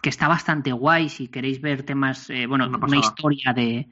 que 0.02 0.10
está 0.10 0.28
bastante 0.28 0.72
guay 0.72 1.10
si 1.10 1.28
queréis 1.28 1.62
ver 1.62 1.84
temas, 1.84 2.28
eh, 2.32 2.48
bueno, 2.48 2.68
una, 2.68 2.80
una 2.80 2.98
historia 2.98 3.54
de, 3.54 3.88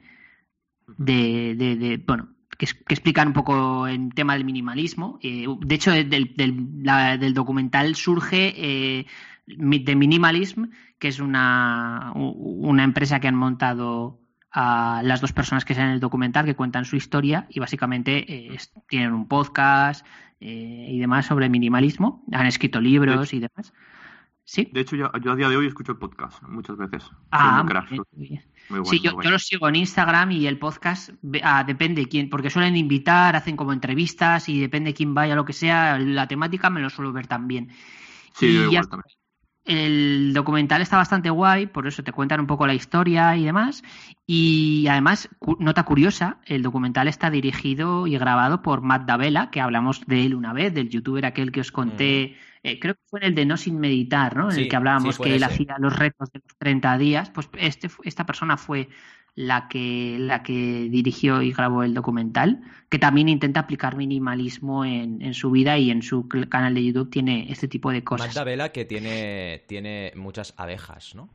de, 0.98 1.54
de, 1.56 1.76
de 1.76 1.96
bueno, 1.98 2.35
que, 2.58 2.66
que, 2.66 2.94
explican 2.94 3.28
un 3.28 3.34
poco 3.34 3.86
el 3.86 4.14
tema 4.14 4.34
del 4.34 4.44
minimalismo. 4.44 5.18
Eh, 5.22 5.46
de 5.60 5.74
hecho, 5.74 5.90
del, 5.90 6.08
del, 6.08 6.68
la, 6.82 7.16
del 7.16 7.34
documental 7.34 7.94
surge 7.94 8.54
eh, 8.56 9.06
de 9.46 9.96
Minimalism, 9.96 10.66
que 10.98 11.08
es 11.08 11.20
una, 11.20 12.12
una 12.14 12.84
empresa 12.84 13.20
que 13.20 13.28
han 13.28 13.36
montado 13.36 14.20
a 14.50 15.02
las 15.04 15.20
dos 15.20 15.32
personas 15.32 15.64
que 15.64 15.74
salen 15.74 15.90
en 15.90 15.94
el 15.96 16.00
documental, 16.00 16.46
que 16.46 16.56
cuentan 16.56 16.86
su 16.86 16.96
historia 16.96 17.46
y 17.50 17.60
básicamente 17.60 18.24
eh, 18.32 18.58
tienen 18.88 19.12
un 19.12 19.28
podcast 19.28 20.06
eh, 20.40 20.88
y 20.90 20.98
demás 20.98 21.26
sobre 21.26 21.50
minimalismo. 21.50 22.24
Han 22.32 22.46
escrito 22.46 22.80
libros 22.80 23.34
y 23.34 23.40
demás. 23.40 23.74
¿Sí? 24.44 24.70
De 24.72 24.80
hecho, 24.80 24.96
yo, 24.96 25.10
yo, 25.20 25.32
a 25.32 25.36
día 25.36 25.48
de 25.48 25.56
hoy 25.56 25.66
escucho 25.66 25.92
el 25.92 25.98
podcast 25.98 26.42
muchas 26.44 26.76
veces. 26.78 27.10
Ah, 27.32 27.62
muy 27.62 27.74
bien, 27.90 28.02
muy 28.12 28.28
bien. 28.28 28.44
Muy 28.68 28.80
bueno, 28.80 28.90
sí, 28.90 29.00
yo, 29.00 29.22
yo, 29.22 29.30
los 29.30 29.44
sigo 29.44 29.68
en 29.68 29.76
Instagram 29.76 30.32
y 30.32 30.46
el 30.46 30.58
podcast 30.58 31.10
ah, 31.42 31.64
depende 31.64 32.06
quién, 32.06 32.28
porque 32.28 32.50
suelen 32.50 32.76
invitar, 32.76 33.36
hacen 33.36 33.56
como 33.56 33.72
entrevistas 33.72 34.48
y 34.48 34.60
depende 34.60 34.94
quién 34.94 35.14
vaya, 35.14 35.34
lo 35.34 35.44
que 35.44 35.52
sea, 35.52 35.98
la 35.98 36.26
temática 36.26 36.70
me 36.70 36.80
lo 36.80 36.90
suelo 36.90 37.12
ver 37.12 37.26
también. 37.26 37.70
Sí, 38.34 38.46
y 38.46 38.54
yo 38.54 38.62
igual 38.64 38.88
también. 38.88 39.16
El 39.64 40.32
documental 40.32 40.80
está 40.80 40.96
bastante 40.96 41.28
guay, 41.28 41.66
por 41.66 41.88
eso 41.88 42.04
te 42.04 42.12
cuentan 42.12 42.38
un 42.38 42.46
poco 42.46 42.68
la 42.68 42.74
historia 42.74 43.36
y 43.36 43.44
demás. 43.44 43.82
Y 44.24 44.86
además, 44.86 45.28
nota 45.58 45.82
curiosa, 45.82 46.38
el 46.46 46.62
documental 46.62 47.08
está 47.08 47.30
dirigido 47.30 48.06
y 48.06 48.16
grabado 48.16 48.62
por 48.62 48.82
Matt 48.82 49.06
Davela, 49.06 49.50
que 49.50 49.60
hablamos 49.60 50.06
de 50.06 50.24
él 50.24 50.36
una 50.36 50.52
vez, 50.52 50.72
del 50.72 50.88
youtuber 50.88 51.26
aquel 51.26 51.50
que 51.50 51.62
os 51.62 51.72
conté. 51.72 52.36
Mm 52.36 52.55
eh, 52.66 52.80
creo 52.80 52.94
que 52.94 53.00
fue 53.06 53.20
en 53.20 53.26
el 53.26 53.34
de 53.34 53.46
No 53.46 53.56
Sin 53.56 53.78
Meditar, 53.78 54.36
¿no? 54.36 54.46
En 54.46 54.56
Sí, 54.56 54.62
el 54.62 54.68
que 54.68 54.76
hablábamos 54.76 55.16
sí, 55.16 55.22
que 55.22 55.36
él 55.36 55.44
hacía 55.44 55.76
los 55.78 55.96
retos 55.96 56.30
de 56.32 56.40
los 56.44 56.56
30 56.58 56.98
días. 56.98 57.30
Pues 57.30 57.48
este, 57.58 57.88
esta 58.04 58.26
persona 58.26 58.56
fue 58.56 58.88
la 59.36 59.68
que, 59.68 60.16
la 60.18 60.42
que 60.42 60.88
dirigió 60.90 61.42
y 61.42 61.52
grabó 61.52 61.82
el 61.82 61.94
documental, 61.94 62.62
que 62.88 62.98
también 62.98 63.28
intenta 63.28 63.60
aplicar 63.60 63.96
minimalismo 63.96 64.84
en, 64.84 65.22
en 65.22 65.34
su 65.34 65.50
vida 65.50 65.78
y 65.78 65.90
en 65.90 66.02
su 66.02 66.26
canal 66.48 66.74
de 66.74 66.84
YouTube 66.84 67.10
tiene 67.10 67.46
este 67.52 67.68
tipo 67.68 67.92
de 67.92 68.02
cosas. 68.02 68.28
Magda 68.28 68.44
Vela 68.44 68.72
que 68.72 68.84
tiene, 68.84 69.62
tiene 69.68 70.12
muchas 70.16 70.54
abejas, 70.56 71.14
¿no? 71.14 71.28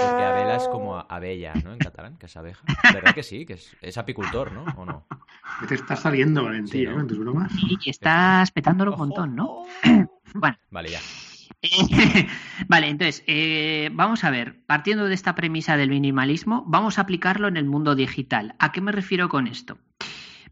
Porque 0.00 0.24
abela 0.24 0.56
es 0.56 0.68
como 0.68 0.96
a- 0.96 1.02
abella, 1.02 1.54
¿no? 1.62 1.72
En 1.72 1.80
catalán, 1.80 2.16
que 2.16 2.26
es 2.26 2.36
abeja. 2.36 2.66
¿Verdad 2.92 3.14
que 3.14 3.22
sí? 3.22 3.44
Que 3.46 3.54
es, 3.54 3.76
es 3.82 3.98
apicultor, 3.98 4.52
¿no? 4.52 4.64
¿O 4.76 4.84
no? 4.84 5.06
¿Qué 5.60 5.66
te 5.66 5.74
está 5.74 5.96
saliendo, 5.96 6.44
Valentín, 6.44 6.72
Sí, 6.80 6.84
¿no? 6.84 6.92
eh, 6.92 6.94
con 6.94 7.06
tus 7.06 7.18
bromas? 7.18 7.52
Y 7.84 7.90
estás 7.90 8.50
petándolo 8.50 8.92
un 8.92 8.98
montón, 8.98 9.34
¿no? 9.36 9.64
Bueno. 10.34 10.56
Vale, 10.70 10.90
ya. 10.90 11.00
vale, 12.68 12.88
entonces, 12.88 13.24
eh, 13.26 13.90
vamos 13.92 14.22
a 14.22 14.30
ver, 14.30 14.64
partiendo 14.66 15.06
de 15.06 15.14
esta 15.14 15.34
premisa 15.34 15.76
del 15.76 15.90
minimalismo, 15.90 16.62
vamos 16.68 16.98
a 16.98 17.02
aplicarlo 17.02 17.48
en 17.48 17.56
el 17.56 17.64
mundo 17.64 17.96
digital. 17.96 18.54
¿A 18.60 18.70
qué 18.70 18.80
me 18.80 18.92
refiero 18.92 19.28
con 19.28 19.48
esto? 19.48 19.78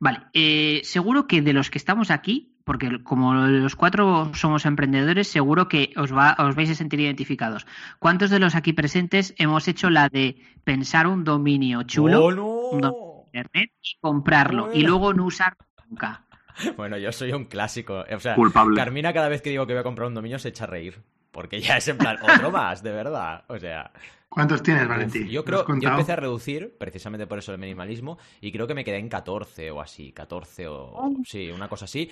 Vale, 0.00 0.22
eh, 0.34 0.80
seguro 0.84 1.26
que 1.28 1.42
de 1.42 1.52
los 1.52 1.70
que 1.70 1.78
estamos 1.78 2.10
aquí, 2.10 2.56
porque 2.68 3.02
como 3.02 3.32
los 3.34 3.76
cuatro 3.76 4.30
somos 4.34 4.66
emprendedores, 4.66 5.26
seguro 5.26 5.68
que 5.68 5.94
os, 5.96 6.14
va, 6.14 6.36
os 6.38 6.54
vais 6.54 6.68
a 6.68 6.74
sentir 6.74 7.00
identificados. 7.00 7.66
¿Cuántos 7.98 8.28
de 8.28 8.38
los 8.38 8.54
aquí 8.54 8.74
presentes 8.74 9.34
hemos 9.38 9.66
hecho 9.68 9.88
la 9.88 10.10
de 10.10 10.36
pensar 10.64 11.06
un 11.06 11.24
dominio 11.24 11.82
chulo, 11.84 12.26
¡Oh, 12.26 12.70
un 12.72 12.80
dominio 12.82 13.24
de 13.32 13.38
internet, 13.38 13.70
y 13.80 13.98
comprarlo 14.02 14.68
y 14.74 14.82
luego 14.82 15.14
no 15.14 15.24
usarlo 15.24 15.64
nunca? 15.88 16.24
Bueno, 16.76 16.98
yo 16.98 17.10
soy 17.10 17.32
un 17.32 17.44
clásico. 17.44 18.04
O 18.14 18.20
sea, 18.20 18.34
Culpable. 18.34 18.76
Carmina 18.76 19.12
cada 19.14 19.28
vez 19.28 19.40
que 19.40 19.50
digo 19.50 19.66
que 19.66 19.72
voy 19.72 19.80
a 19.80 19.84
comprar 19.84 20.08
un 20.08 20.14
dominio 20.14 20.38
se 20.38 20.48
echa 20.48 20.64
a 20.64 20.66
reír. 20.66 21.00
Porque 21.30 21.60
ya 21.60 21.76
es 21.76 21.88
en 21.88 21.96
plan, 21.96 22.18
otro 22.20 22.50
más, 22.50 22.82
de 22.82 22.90
verdad. 22.90 23.44
O 23.46 23.58
sea, 23.58 23.92
¿Cuántos 24.28 24.62
tienes, 24.62 24.86
Valentín? 24.86 25.28
yo 25.28 25.40
¿Lo 25.40 25.44
creo, 25.44 25.64
contado? 25.64 25.94
empecé 25.94 26.12
a 26.12 26.16
reducir 26.16 26.76
precisamente 26.78 27.26
por 27.26 27.38
eso 27.38 27.52
el 27.52 27.58
minimalismo 27.58 28.18
y 28.40 28.52
creo 28.52 28.66
que 28.66 28.74
me 28.74 28.84
quedé 28.84 28.98
en 28.98 29.08
14 29.08 29.70
o 29.70 29.80
así, 29.80 30.12
14 30.12 30.68
o 30.68 31.10
sí, 31.24 31.50
una 31.50 31.68
cosa 31.68 31.86
así. 31.86 32.10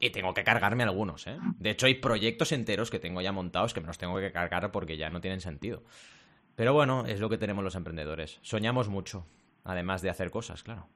Y 0.00 0.10
tengo 0.10 0.32
que 0.32 0.44
cargarme 0.44 0.84
algunos, 0.84 1.26
¿eh? 1.26 1.38
De 1.58 1.70
hecho, 1.70 1.86
hay 1.86 1.94
proyectos 1.94 2.52
enteros 2.52 2.90
que 2.90 3.00
tengo 3.00 3.20
ya 3.20 3.32
montados 3.32 3.74
que 3.74 3.80
me 3.80 3.88
los 3.88 3.98
tengo 3.98 4.16
que 4.18 4.30
cargar 4.30 4.70
porque 4.70 4.96
ya 4.96 5.10
no 5.10 5.20
tienen 5.20 5.40
sentido. 5.40 5.82
Pero 6.54 6.72
bueno, 6.72 7.06
es 7.06 7.20
lo 7.20 7.28
que 7.28 7.38
tenemos 7.38 7.64
los 7.64 7.74
emprendedores. 7.74 8.38
Soñamos 8.42 8.88
mucho, 8.88 9.26
además 9.64 10.02
de 10.02 10.10
hacer 10.10 10.30
cosas, 10.30 10.62
claro. 10.62 10.88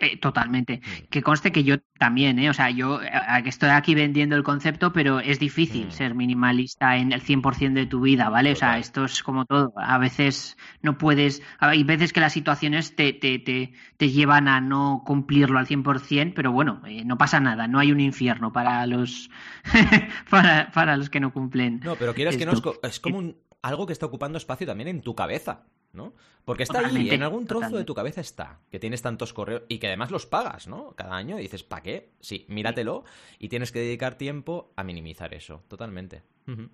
Eh, 0.00 0.16
totalmente. 0.18 0.76
Mm. 0.84 1.06
Que 1.10 1.22
conste 1.22 1.50
que 1.52 1.64
yo 1.64 1.76
también, 1.98 2.38
¿eh? 2.38 2.50
O 2.50 2.54
sea, 2.54 2.70
yo 2.70 3.02
eh, 3.02 3.10
estoy 3.46 3.70
aquí 3.70 3.94
vendiendo 3.94 4.36
el 4.36 4.42
concepto, 4.44 4.92
pero 4.92 5.20
es 5.20 5.38
difícil 5.38 5.86
Mm. 5.88 5.90
ser 5.90 6.14
minimalista 6.14 6.96
en 6.96 7.12
el 7.12 7.20
100% 7.22 7.74
de 7.80 7.86
tu 7.86 8.00
vida, 8.00 8.28
¿vale? 8.28 8.52
O 8.52 8.56
sea, 8.56 8.78
esto 8.78 9.04
es 9.04 9.22
como 9.22 9.44
todo. 9.44 9.72
A 9.76 9.98
veces 9.98 10.56
no 10.82 10.98
puedes, 10.98 11.42
hay 11.58 11.82
veces 11.84 12.12
que 12.12 12.20
las 12.20 12.32
situaciones 12.32 12.94
te, 12.94 13.12
te, 13.12 13.38
te, 13.38 13.72
te 13.96 14.10
llevan 14.10 14.46
a 14.48 14.60
no 14.60 15.02
cumplirlo 15.04 15.58
al 15.58 15.66
100%, 15.66 16.32
pero 16.34 16.52
bueno, 16.52 16.80
eh, 16.86 17.04
no 17.04 17.18
pasa 17.18 17.40
nada, 17.40 17.66
no 17.66 17.78
hay 17.80 17.90
un 17.92 18.00
infierno 18.00 18.52
para 18.52 18.86
los, 18.86 19.30
para, 20.30 20.70
para 20.72 20.96
los 20.96 21.10
que 21.10 21.20
no 21.20 21.32
cumplen. 21.32 21.80
No, 21.84 21.96
pero 21.96 22.14
quieras 22.14 22.36
que 22.36 22.46
no, 22.46 22.52
es, 22.52 22.62
es 22.82 23.00
como 23.00 23.18
un- 23.18 23.36
algo 23.62 23.86
que 23.86 23.92
está 23.92 24.06
ocupando 24.06 24.38
espacio 24.38 24.66
también 24.66 24.88
en 24.88 25.00
tu 25.00 25.14
cabeza, 25.14 25.64
¿no? 25.92 26.14
Porque 26.44 26.62
está 26.62 26.78
ahí, 26.78 26.84
Totalmente, 26.84 27.14
en 27.14 27.22
algún 27.22 27.46
trozo 27.46 27.76
de 27.76 27.84
tu 27.84 27.94
cabeza 27.94 28.20
está, 28.20 28.60
que 28.70 28.78
tienes 28.78 29.02
tantos 29.02 29.32
correos 29.32 29.62
y 29.68 29.78
que 29.78 29.88
además 29.88 30.10
los 30.10 30.26
pagas, 30.26 30.66
¿no? 30.66 30.94
Cada 30.96 31.14
año 31.16 31.38
y 31.38 31.42
dices, 31.42 31.62
¿para 31.62 31.82
qué? 31.82 32.12
Sí, 32.20 32.46
míratelo 32.48 33.04
y 33.38 33.48
tienes 33.48 33.72
que 33.72 33.80
dedicar 33.80 34.16
tiempo 34.16 34.72
a 34.76 34.84
minimizar 34.84 35.34
eso, 35.34 35.62
totalmente. 35.68 36.22
Ujú. 36.46 36.70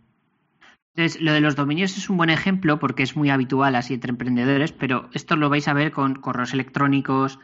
Entonces, 0.96 1.20
lo 1.20 1.32
de 1.32 1.40
los 1.40 1.56
dominios 1.56 1.96
es 1.96 2.08
un 2.08 2.16
buen 2.16 2.30
ejemplo 2.30 2.78
porque 2.78 3.02
es 3.02 3.16
muy 3.16 3.28
habitual 3.28 3.74
así 3.74 3.94
entre 3.94 4.10
emprendedores, 4.10 4.70
pero 4.70 5.10
esto 5.12 5.34
lo 5.34 5.48
vais 5.48 5.66
a 5.66 5.72
ver 5.72 5.90
con 5.90 6.14
correos 6.14 6.52
electrónicos, 6.52 7.40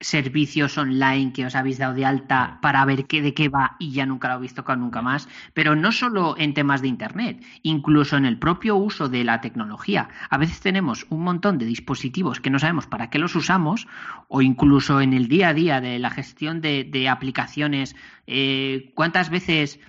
servicios 0.00 0.78
online 0.78 1.32
que 1.32 1.46
os 1.46 1.54
habéis 1.54 1.78
dado 1.78 1.94
de 1.94 2.04
alta 2.04 2.58
para 2.62 2.84
ver 2.84 3.06
qué 3.06 3.20
de 3.20 3.34
qué 3.34 3.48
va 3.48 3.76
y 3.80 3.92
ya 3.92 4.06
nunca 4.06 4.28
lo 4.28 4.34
habéis 4.34 4.54
tocado 4.54 4.78
nunca 4.78 5.02
más, 5.02 5.28
pero 5.54 5.74
no 5.74 5.90
solo 5.90 6.36
en 6.38 6.54
temas 6.54 6.82
de 6.82 6.88
internet, 6.88 7.44
incluso 7.62 8.16
en 8.16 8.24
el 8.24 8.38
propio 8.38 8.76
uso 8.76 9.08
de 9.08 9.24
la 9.24 9.40
tecnología. 9.40 10.08
A 10.30 10.38
veces 10.38 10.60
tenemos 10.60 11.06
un 11.10 11.22
montón 11.22 11.58
de 11.58 11.66
dispositivos 11.66 12.40
que 12.40 12.50
no 12.50 12.58
sabemos 12.58 12.86
para 12.86 13.10
qué 13.10 13.18
los 13.18 13.34
usamos 13.34 13.88
o 14.28 14.40
incluso 14.40 15.00
en 15.00 15.14
el 15.14 15.28
día 15.28 15.48
a 15.48 15.54
día 15.54 15.80
de 15.80 15.98
la 15.98 16.10
gestión 16.10 16.60
de, 16.60 16.84
de 16.84 17.08
aplicaciones, 17.08 17.96
eh, 18.26 18.92
¿cuántas 18.94 19.30
veces 19.30 19.80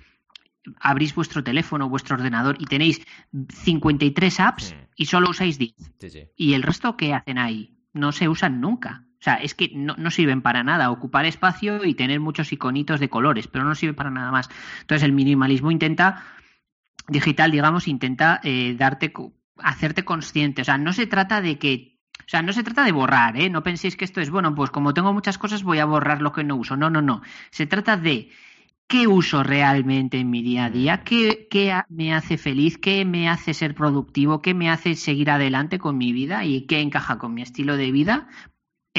abrís 0.78 1.14
vuestro 1.14 1.42
teléfono, 1.42 1.88
vuestro 1.88 2.16
ordenador 2.16 2.56
y 2.58 2.66
tenéis 2.66 3.00
53 3.32 4.40
apps 4.40 4.74
y 4.94 5.06
solo 5.06 5.30
usáis 5.30 5.58
10. 5.58 5.74
Sí, 5.98 6.10
sí. 6.10 6.28
¿Y 6.36 6.54
el 6.54 6.62
resto 6.62 6.96
qué 6.96 7.14
hacen 7.14 7.38
ahí? 7.38 7.76
No 7.92 8.12
se 8.12 8.28
usan 8.28 8.60
nunca. 8.60 9.06
O 9.20 9.22
sea, 9.22 9.34
es 9.34 9.54
que 9.54 9.70
no, 9.74 9.94
no 9.98 10.10
sirven 10.10 10.40
para 10.40 10.64
nada. 10.64 10.90
Ocupar 10.90 11.26
espacio 11.26 11.84
y 11.84 11.94
tener 11.94 12.20
muchos 12.20 12.52
iconitos 12.52 13.00
de 13.00 13.10
colores, 13.10 13.48
pero 13.48 13.64
no 13.64 13.74
sirve 13.74 13.94
para 13.94 14.10
nada 14.10 14.30
más. 14.30 14.48
Entonces 14.80 15.04
el 15.04 15.12
minimalismo 15.12 15.70
intenta, 15.70 16.24
digital, 17.06 17.50
digamos, 17.50 17.86
intenta 17.86 18.40
eh, 18.42 18.74
darte, 18.78 19.12
hacerte 19.58 20.04
consciente. 20.04 20.62
O 20.62 20.64
sea, 20.64 20.78
no 20.78 20.94
se 20.94 21.06
trata 21.06 21.42
de 21.42 21.58
que 21.58 21.90
o 22.20 22.30
sea, 22.30 22.42
no 22.42 22.52
se 22.52 22.62
trata 22.62 22.84
de 22.84 22.92
borrar, 22.92 23.36
¿eh? 23.36 23.50
No 23.50 23.64
penséis 23.64 23.96
que 23.96 24.04
esto 24.04 24.20
es, 24.20 24.30
bueno, 24.30 24.54
pues 24.54 24.70
como 24.70 24.94
tengo 24.94 25.12
muchas 25.12 25.36
cosas 25.36 25.64
voy 25.64 25.78
a 25.78 25.84
borrar 25.84 26.22
lo 26.22 26.32
que 26.32 26.44
no 26.44 26.54
uso. 26.54 26.76
No, 26.76 26.88
no, 26.88 27.02
no. 27.02 27.22
Se 27.50 27.66
trata 27.66 27.96
de 27.96 28.30
qué 28.86 29.06
uso 29.08 29.42
realmente 29.42 30.18
en 30.18 30.30
mi 30.30 30.42
día 30.42 30.66
a 30.66 30.70
día, 30.70 31.02
qué, 31.02 31.48
qué 31.50 31.74
me 31.88 32.14
hace 32.14 32.38
feliz, 32.38 32.78
qué 32.78 33.04
me 33.04 33.28
hace 33.28 33.52
ser 33.52 33.74
productivo, 33.74 34.42
qué 34.42 34.54
me 34.54 34.70
hace 34.70 34.94
seguir 34.94 35.30
adelante 35.30 35.78
con 35.78 35.98
mi 35.98 36.12
vida 36.12 36.44
y 36.44 36.66
qué 36.66 36.80
encaja 36.80 37.18
con 37.18 37.34
mi 37.34 37.42
estilo 37.42 37.76
de 37.76 37.90
vida. 37.90 38.28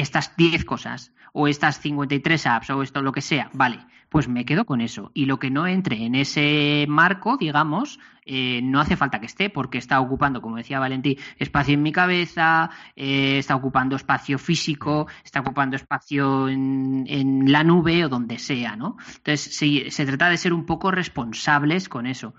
Estas 0.01 0.36
10 0.36 0.65
cosas, 0.65 1.13
o 1.34 1.48
estas 1.48 1.79
53 1.79 2.48
apps, 2.48 2.70
o 2.72 2.81
esto, 2.81 3.01
lo 3.01 3.12
que 3.12 3.22
sea, 3.22 3.50
vale, 3.53 3.79
pues 4.10 4.27
me 4.27 4.43
quedo 4.43 4.65
con 4.65 4.81
eso. 4.81 5.12
Y 5.13 5.25
lo 5.25 5.39
que 5.39 5.50
no 5.50 5.67
entre 5.67 6.03
en 6.03 6.15
ese 6.15 6.86
marco, 6.89 7.38
digamos, 7.38 8.00
eh, 8.25 8.60
no 8.62 8.81
hace 8.81 8.98
falta 8.98 9.20
que 9.20 9.27
esté, 9.27 9.50
porque 9.50 9.77
está 9.77 10.01
ocupando, 10.01 10.41
como 10.41 10.58
decía 10.58 10.79
Valentí, 10.79 11.17
espacio 11.38 11.75
en 11.75 11.84
mi 11.84 11.91
cabeza, 11.91 12.70
eh, 12.96 13.38
está 13.38 13.55
ocupando 13.55 13.96
espacio 13.96 14.38
físico, 14.38 15.08
está 15.24 15.39
ocupando 15.39 15.77
espacio 15.77 16.50
en, 16.50 17.46
la 17.51 17.63
nube 17.63 18.03
o 18.03 18.10
donde 18.10 18.38
sea, 18.38 18.75
¿no? 18.75 18.98
Entonces, 19.15 19.55
se 19.55 20.05
trata 20.05 20.29
de 20.29 20.38
ser 20.38 20.51
un 20.51 20.65
poco 20.65 20.91
responsables 20.91 21.88
con 21.88 22.05
eso. 22.05 22.34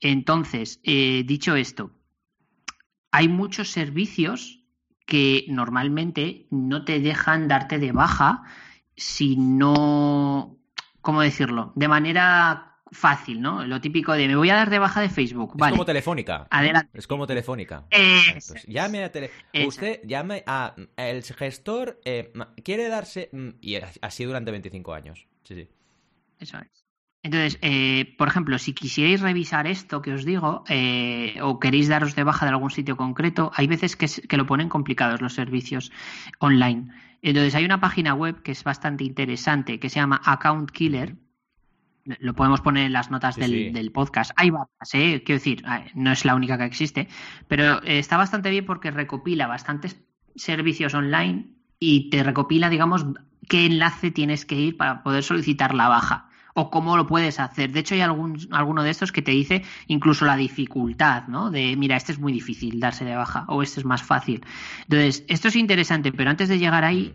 Entonces, 0.00 0.80
eh, 0.82 1.24
dicho 1.26 1.56
esto, 1.56 1.90
hay 3.10 3.28
muchos 3.28 3.70
servicios 3.70 4.63
que 5.06 5.44
normalmente 5.48 6.46
no 6.50 6.84
te 6.84 7.00
dejan 7.00 7.48
darte 7.48 7.78
de 7.78 7.92
baja 7.92 8.42
si 8.96 9.36
no, 9.36 10.56
¿cómo 11.00 11.20
decirlo? 11.20 11.72
De 11.74 11.88
manera 11.88 12.70
fácil, 12.90 13.40
¿no? 13.42 13.66
Lo 13.66 13.80
típico 13.80 14.12
de 14.12 14.28
me 14.28 14.36
voy 14.36 14.50
a 14.50 14.54
dar 14.54 14.70
de 14.70 14.78
baja 14.78 15.00
de 15.00 15.08
Facebook, 15.08 15.52
Es 15.54 15.58
vale. 15.58 15.72
como 15.72 15.84
telefónica. 15.84 16.46
Adelante. 16.50 16.96
Es 16.96 17.06
como 17.06 17.26
telefónica. 17.26 17.84
Es. 17.90 18.54
llame 18.68 19.02
a 19.04 19.10
tele... 19.10 19.30
Usted 19.66 20.00
llame 20.04 20.44
a... 20.46 20.74
El 20.96 21.22
gestor 21.24 22.00
eh, 22.04 22.32
quiere 22.62 22.88
darse... 22.88 23.30
mm, 23.32 23.48
Y 23.60 23.76
así 24.00 24.24
durante 24.24 24.52
25 24.52 24.94
años. 24.94 25.26
Sí, 25.42 25.54
sí. 25.54 25.68
Eso 26.38 26.58
es. 26.58 26.83
Entonces, 27.24 27.58
eh, 27.62 28.14
por 28.18 28.28
ejemplo, 28.28 28.58
si 28.58 28.74
quisierais 28.74 29.22
revisar 29.22 29.66
esto 29.66 30.02
que 30.02 30.12
os 30.12 30.26
digo, 30.26 30.62
eh, 30.68 31.38
o 31.40 31.58
queréis 31.58 31.88
daros 31.88 32.14
de 32.14 32.22
baja 32.22 32.44
de 32.44 32.52
algún 32.52 32.70
sitio 32.70 32.98
concreto, 32.98 33.50
hay 33.54 33.66
veces 33.66 33.96
que, 33.96 34.04
es- 34.04 34.22
que 34.28 34.36
lo 34.36 34.44
ponen 34.44 34.68
complicados 34.68 35.22
los 35.22 35.32
servicios 35.32 35.90
online. 36.38 36.92
Entonces, 37.22 37.54
hay 37.54 37.64
una 37.64 37.80
página 37.80 38.12
web 38.14 38.42
que 38.42 38.52
es 38.52 38.62
bastante 38.62 39.04
interesante, 39.04 39.80
que 39.80 39.88
se 39.88 39.96
llama 40.00 40.20
Account 40.22 40.70
Killer. 40.70 41.16
Lo 42.20 42.34
podemos 42.34 42.60
poner 42.60 42.84
en 42.84 42.92
las 42.92 43.10
notas 43.10 43.36
Sí, 43.36 43.40
del, 43.40 43.50
sí. 43.50 43.70
del 43.70 43.90
podcast. 43.90 44.32
Hay 44.36 44.50
varias, 44.50 44.92
¿eh? 44.92 45.22
quiero 45.24 45.38
decir, 45.38 45.64
eh, 45.66 45.90
no 45.94 46.12
es 46.12 46.26
la 46.26 46.34
única 46.34 46.58
que 46.58 46.64
existe, 46.66 47.08
pero 47.48 47.82
eh, 47.84 47.98
está 47.98 48.18
bastante 48.18 48.50
bien 48.50 48.66
porque 48.66 48.90
recopila 48.90 49.46
bastantes 49.46 49.98
servicios 50.36 50.92
online 50.92 51.46
y 51.80 52.10
te 52.10 52.22
recopila, 52.22 52.68
digamos, 52.68 53.06
qué 53.48 53.64
enlace 53.64 54.10
tienes 54.10 54.44
que 54.44 54.56
ir 54.56 54.76
para 54.76 55.02
poder 55.02 55.22
solicitar 55.22 55.74
la 55.74 55.88
baja 55.88 56.28
o 56.54 56.70
cómo 56.70 56.96
lo 56.96 57.06
puedes 57.06 57.40
hacer. 57.40 57.72
De 57.72 57.80
hecho, 57.80 57.94
hay 57.94 58.00
algún, 58.00 58.38
alguno 58.52 58.82
de 58.82 58.90
estos 58.90 59.12
que 59.12 59.22
te 59.22 59.32
dice 59.32 59.64
incluso 59.88 60.24
la 60.24 60.36
dificultad, 60.36 61.26
¿no? 61.26 61.50
De, 61.50 61.76
mira, 61.76 61.96
este 61.96 62.12
es 62.12 62.18
muy 62.18 62.32
difícil 62.32 62.80
darse 62.80 63.04
de 63.04 63.16
baja 63.16 63.44
o 63.48 63.62
este 63.62 63.80
es 63.80 63.86
más 63.86 64.02
fácil. 64.02 64.44
Entonces, 64.82 65.24
esto 65.28 65.48
es 65.48 65.56
interesante, 65.56 66.12
pero 66.12 66.30
antes 66.30 66.48
de 66.48 66.58
llegar 66.58 66.84
ahí, 66.84 67.14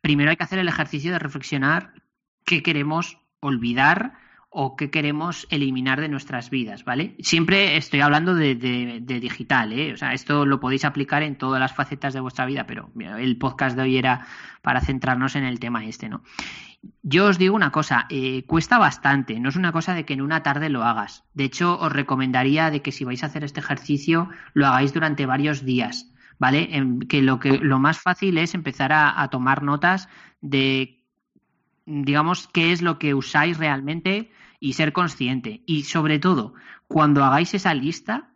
primero 0.00 0.30
hay 0.30 0.36
que 0.36 0.44
hacer 0.44 0.58
el 0.58 0.68
ejercicio 0.68 1.12
de 1.12 1.18
reflexionar 1.18 1.94
qué 2.44 2.62
queremos 2.62 3.18
olvidar 3.40 4.23
o 4.56 4.76
qué 4.76 4.88
queremos 4.88 5.48
eliminar 5.50 6.00
de 6.00 6.08
nuestras 6.08 6.48
vidas, 6.48 6.84
¿vale? 6.84 7.16
Siempre 7.18 7.76
estoy 7.76 8.02
hablando 8.02 8.36
de, 8.36 8.54
digital, 8.54 9.72
¿eh? 9.72 9.92
O 9.92 9.96
sea, 9.96 10.12
esto 10.14 10.46
lo 10.46 10.60
podéis 10.60 10.84
aplicar 10.84 11.24
en 11.24 11.36
todas 11.36 11.58
las 11.58 11.74
facetas 11.74 12.14
de 12.14 12.20
vuestra 12.20 12.46
vida, 12.46 12.64
pero 12.64 12.88
el 13.18 13.36
podcast 13.36 13.74
de 13.74 13.82
hoy 13.82 13.96
era 13.96 14.28
para 14.62 14.80
centrarnos 14.80 15.34
en 15.34 15.42
el 15.42 15.58
tema 15.58 15.84
este, 15.84 16.08
¿no? 16.08 16.22
Yo 17.02 17.26
os 17.26 17.38
digo 17.38 17.56
una 17.56 17.72
cosa, 17.72 18.06
eh, 18.10 18.44
cuesta 18.46 18.78
bastante, 18.78 19.40
no 19.40 19.48
es 19.48 19.56
una 19.56 19.72
cosa 19.72 19.92
de 19.92 20.04
que 20.04 20.14
en 20.14 20.22
una 20.22 20.44
tarde 20.44 20.68
lo 20.68 20.84
hagas. 20.84 21.24
De 21.34 21.42
hecho, 21.42 21.76
os 21.80 21.92
recomendaría 21.92 22.70
de 22.70 22.80
que 22.80 22.92
si 22.92 23.02
vais 23.02 23.24
a 23.24 23.26
hacer 23.26 23.42
este 23.42 23.58
ejercicio 23.58 24.28
lo 24.52 24.68
hagáis 24.68 24.94
durante 24.94 25.26
varios 25.26 25.64
días, 25.64 26.12
¿vale? 26.38 26.68
que 27.08 27.22
lo 27.22 27.40
que 27.40 27.58
lo 27.58 27.80
más 27.80 27.98
fácil 27.98 28.38
es 28.38 28.54
empezar 28.54 28.92
a, 28.92 29.28
tomar 29.30 29.64
notas 29.64 30.08
de, 30.40 31.02
digamos, 31.86 32.46
qué 32.46 32.70
es 32.70 32.82
lo 32.82 33.00
que 33.00 33.14
usáis 33.14 33.58
realmente 33.58 34.30
y 34.64 34.72
ser 34.72 34.94
consciente. 34.94 35.62
Y 35.66 35.82
sobre 35.82 36.18
todo, 36.18 36.54
cuando 36.88 37.22
hagáis 37.22 37.52
esa 37.52 37.74
lista, 37.74 38.30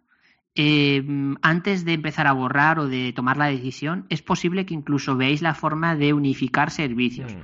eh, 0.55 1.03
antes 1.41 1.87
de 1.87 1.95
empezar 1.95 2.27
a 2.27 2.33
borrar 2.33 2.79
o 2.79 2.87
de 2.87 3.15
tomar 3.15 3.39
la 3.39 3.47
decisión, 3.47 4.05
es 4.11 4.21
posible 4.21 4.67
que 4.67 4.75
incluso 4.75 5.17
veáis 5.17 5.41
la 5.41 5.55
forma 5.55 5.97
de 5.97 6.13
unificar 6.13 6.71
servicios. 6.71 7.35
Mm. 7.35 7.39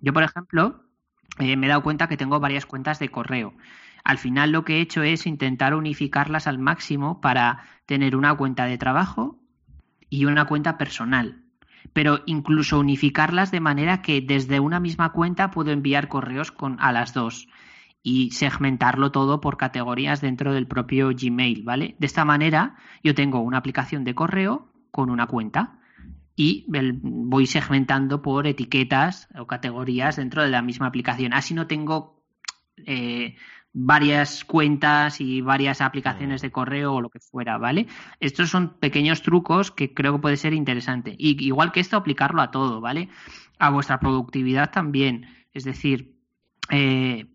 Yo, 0.00 0.12
por 0.12 0.24
ejemplo, 0.24 0.82
eh, 1.38 1.56
me 1.56 1.66
he 1.66 1.68
dado 1.68 1.84
cuenta 1.84 2.08
que 2.08 2.16
tengo 2.16 2.40
varias 2.40 2.66
cuentas 2.66 2.98
de 2.98 3.08
correo. 3.08 3.54
Al 4.02 4.18
final 4.18 4.50
lo 4.50 4.64
que 4.64 4.78
he 4.78 4.80
hecho 4.80 5.04
es 5.04 5.28
intentar 5.28 5.72
unificarlas 5.72 6.48
al 6.48 6.58
máximo 6.58 7.20
para 7.20 7.62
tener 7.86 8.16
una 8.16 8.34
cuenta 8.34 8.64
de 8.64 8.78
trabajo 8.78 9.38
y 10.10 10.24
una 10.24 10.46
cuenta 10.46 10.76
personal. 10.76 11.44
Pero 11.92 12.24
incluso 12.26 12.80
unificarlas 12.80 13.52
de 13.52 13.60
manera 13.60 14.02
que 14.02 14.20
desde 14.20 14.58
una 14.58 14.80
misma 14.80 15.12
cuenta 15.12 15.52
puedo 15.52 15.70
enviar 15.70 16.08
correos 16.08 16.50
con, 16.50 16.80
a 16.80 16.90
las 16.90 17.14
dos 17.14 17.46
y 18.06 18.32
segmentarlo 18.32 19.10
todo 19.10 19.40
por 19.40 19.56
categorías 19.56 20.20
dentro 20.20 20.52
del 20.52 20.66
propio 20.66 21.08
Gmail, 21.08 21.62
¿vale? 21.64 21.96
De 21.98 22.06
esta 22.06 22.26
manera 22.26 22.76
yo 23.02 23.14
tengo 23.14 23.40
una 23.40 23.56
aplicación 23.56 24.04
de 24.04 24.14
correo 24.14 24.70
con 24.90 25.08
una 25.08 25.26
cuenta 25.26 25.80
y 26.36 26.66
voy 26.68 27.46
segmentando 27.46 28.20
por 28.20 28.46
etiquetas 28.46 29.28
o 29.38 29.46
categorías 29.46 30.16
dentro 30.16 30.42
de 30.42 30.50
la 30.50 30.60
misma 30.60 30.86
aplicación. 30.86 31.32
Así 31.32 31.54
no 31.54 31.66
tengo 31.66 32.22
eh, 32.86 33.36
varias 33.72 34.44
cuentas 34.44 35.22
y 35.22 35.40
varias 35.40 35.80
aplicaciones 35.80 36.42
de 36.42 36.52
correo 36.52 36.92
o 36.92 37.00
lo 37.00 37.08
que 37.08 37.20
fuera, 37.20 37.56
¿vale? 37.56 37.86
Estos 38.20 38.50
son 38.50 38.78
pequeños 38.78 39.22
trucos 39.22 39.70
que 39.70 39.94
creo 39.94 40.12
que 40.12 40.20
puede 40.20 40.36
ser 40.36 40.52
interesante. 40.52 41.14
Y 41.16 41.42
igual 41.42 41.72
que 41.72 41.80
esto, 41.80 41.96
aplicarlo 41.96 42.42
a 42.42 42.50
todo, 42.50 42.82
¿vale? 42.82 43.08
A 43.58 43.70
vuestra 43.70 43.98
productividad 43.98 44.70
también. 44.70 45.26
Es 45.54 45.64
decir, 45.64 46.18
eh, 46.70 47.33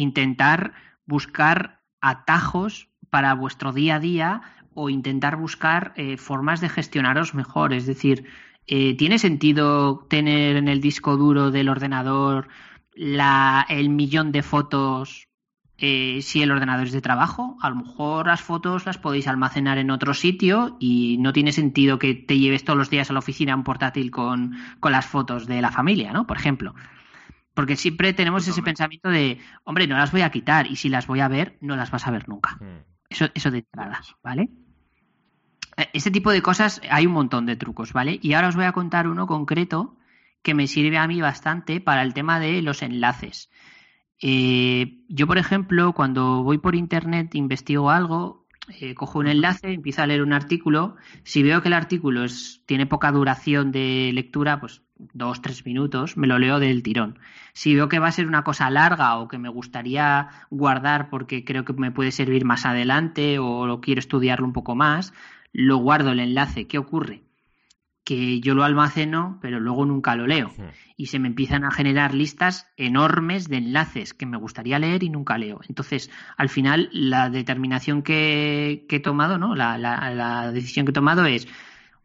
intentar 0.00 0.72
buscar 1.06 1.80
atajos 2.00 2.88
para 3.10 3.34
vuestro 3.34 3.72
día 3.72 3.96
a 3.96 4.00
día 4.00 4.42
o 4.74 4.88
intentar 4.88 5.36
buscar 5.36 5.92
eh, 5.96 6.16
formas 6.16 6.60
de 6.60 6.68
gestionaros 6.68 7.34
mejor. 7.34 7.72
Es 7.72 7.86
decir, 7.86 8.24
eh, 8.66 8.96
¿tiene 8.96 9.18
sentido 9.18 10.06
tener 10.08 10.56
en 10.56 10.68
el 10.68 10.80
disco 10.80 11.16
duro 11.16 11.50
del 11.50 11.68
ordenador 11.68 12.48
la, 12.94 13.66
el 13.68 13.88
millón 13.88 14.32
de 14.32 14.42
fotos 14.42 15.28
eh, 15.78 16.20
si 16.22 16.42
el 16.42 16.52
ordenador 16.52 16.86
es 16.86 16.92
de 16.92 17.00
trabajo? 17.00 17.56
A 17.60 17.70
lo 17.70 17.76
mejor 17.76 18.28
las 18.28 18.42
fotos 18.42 18.86
las 18.86 18.98
podéis 18.98 19.26
almacenar 19.26 19.78
en 19.78 19.90
otro 19.90 20.14
sitio 20.14 20.76
y 20.78 21.16
no 21.18 21.32
tiene 21.32 21.52
sentido 21.52 21.98
que 21.98 22.14
te 22.14 22.38
lleves 22.38 22.64
todos 22.64 22.78
los 22.78 22.90
días 22.90 23.10
a 23.10 23.12
la 23.12 23.18
oficina 23.18 23.56
un 23.56 23.64
portátil 23.64 24.10
con, 24.10 24.56
con 24.78 24.92
las 24.92 25.06
fotos 25.06 25.46
de 25.46 25.60
la 25.60 25.72
familia, 25.72 26.12
¿no? 26.12 26.26
Por 26.26 26.36
ejemplo. 26.36 26.74
Porque 27.54 27.76
siempre 27.76 28.12
tenemos 28.12 28.46
ese 28.46 28.62
pensamiento 28.62 29.08
de, 29.08 29.38
hombre, 29.64 29.86
no 29.86 29.96
las 29.96 30.12
voy 30.12 30.22
a 30.22 30.30
quitar 30.30 30.66
y 30.66 30.76
si 30.76 30.88
las 30.88 31.06
voy 31.06 31.20
a 31.20 31.28
ver, 31.28 31.58
no 31.60 31.76
las 31.76 31.90
vas 31.90 32.06
a 32.06 32.10
ver 32.10 32.28
nunca. 32.28 32.56
Hmm. 32.60 32.84
Eso, 33.08 33.26
eso 33.34 33.50
de 33.50 33.58
entrada, 33.58 34.00
¿vale? 34.22 34.48
Este 35.92 36.10
tipo 36.10 36.30
de 36.30 36.42
cosas 36.42 36.80
hay 36.90 37.06
un 37.06 37.12
montón 37.12 37.46
de 37.46 37.56
trucos, 37.56 37.92
¿vale? 37.92 38.18
Y 38.22 38.34
ahora 38.34 38.48
os 38.48 38.56
voy 38.56 38.66
a 38.66 38.72
contar 38.72 39.08
uno 39.08 39.26
concreto 39.26 39.96
que 40.42 40.54
me 40.54 40.66
sirve 40.66 40.98
a 40.98 41.06
mí 41.06 41.20
bastante 41.20 41.80
para 41.80 42.02
el 42.02 42.14
tema 42.14 42.38
de 42.38 42.62
los 42.62 42.82
enlaces. 42.82 43.50
Eh, 44.22 45.04
yo, 45.08 45.26
por 45.26 45.38
ejemplo, 45.38 45.92
cuando 45.92 46.42
voy 46.42 46.58
por 46.58 46.74
internet, 46.74 47.34
investigo 47.34 47.90
algo, 47.90 48.39
eh, 48.80 48.94
cojo 48.94 49.18
un 49.18 49.26
enlace, 49.26 49.72
empiezo 49.72 50.02
a 50.02 50.06
leer 50.06 50.22
un 50.22 50.32
artículo. 50.32 50.96
Si 51.24 51.42
veo 51.42 51.62
que 51.62 51.68
el 51.68 51.74
artículo 51.74 52.24
es, 52.24 52.62
tiene 52.66 52.86
poca 52.86 53.12
duración 53.12 53.72
de 53.72 54.10
lectura, 54.14 54.60
pues 54.60 54.82
dos, 54.96 55.40
tres 55.42 55.64
minutos, 55.64 56.16
me 56.16 56.26
lo 56.26 56.38
leo 56.38 56.58
del 56.58 56.82
tirón. 56.82 57.18
Si 57.52 57.74
veo 57.74 57.88
que 57.88 57.98
va 57.98 58.08
a 58.08 58.12
ser 58.12 58.26
una 58.26 58.44
cosa 58.44 58.70
larga 58.70 59.16
o 59.16 59.28
que 59.28 59.38
me 59.38 59.48
gustaría 59.48 60.28
guardar 60.50 61.08
porque 61.10 61.44
creo 61.44 61.64
que 61.64 61.72
me 61.72 61.90
puede 61.90 62.12
servir 62.12 62.44
más 62.44 62.66
adelante 62.66 63.38
o 63.38 63.80
quiero 63.80 63.98
estudiarlo 63.98 64.46
un 64.46 64.52
poco 64.52 64.74
más, 64.74 65.12
lo 65.52 65.78
guardo 65.78 66.12
el 66.12 66.20
enlace. 66.20 66.66
¿Qué 66.66 66.78
ocurre? 66.78 67.22
Que 68.10 68.40
yo 68.40 68.56
lo 68.56 68.64
almaceno, 68.64 69.38
pero 69.40 69.60
luego 69.60 69.86
nunca 69.86 70.16
lo 70.16 70.26
leo. 70.26 70.50
Y 70.96 71.06
se 71.06 71.20
me 71.20 71.28
empiezan 71.28 71.62
a 71.62 71.70
generar 71.70 72.12
listas 72.12 72.66
enormes 72.76 73.48
de 73.48 73.58
enlaces 73.58 74.14
que 74.14 74.26
me 74.26 74.36
gustaría 74.36 74.80
leer 74.80 75.04
y 75.04 75.10
nunca 75.10 75.38
leo. 75.38 75.60
Entonces, 75.68 76.10
al 76.36 76.48
final, 76.48 76.88
la 76.92 77.30
determinación 77.30 78.02
que, 78.02 78.84
he 78.88 78.98
tomado, 78.98 79.38
¿no? 79.38 79.54
La, 79.54 80.50
decisión 80.52 80.86
que 80.86 80.90
he 80.90 80.92
tomado 80.92 81.24
es 81.24 81.46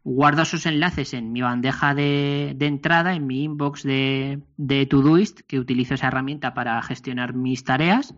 guardo 0.04 0.42
esos 0.42 0.64
enlaces 0.66 1.12
en 1.12 1.32
mi 1.32 1.40
bandeja 1.40 1.92
de, 1.92 2.56
entrada, 2.60 3.14
en 3.14 3.26
mi 3.26 3.42
inbox 3.42 3.82
de, 3.82 4.44
de 4.56 4.86
Todoist, 4.86 5.40
que 5.40 5.58
utilizo 5.58 5.94
esa 5.94 6.06
herramienta 6.06 6.54
para 6.54 6.80
gestionar 6.82 7.34
mis 7.34 7.64
tareas. 7.64 8.14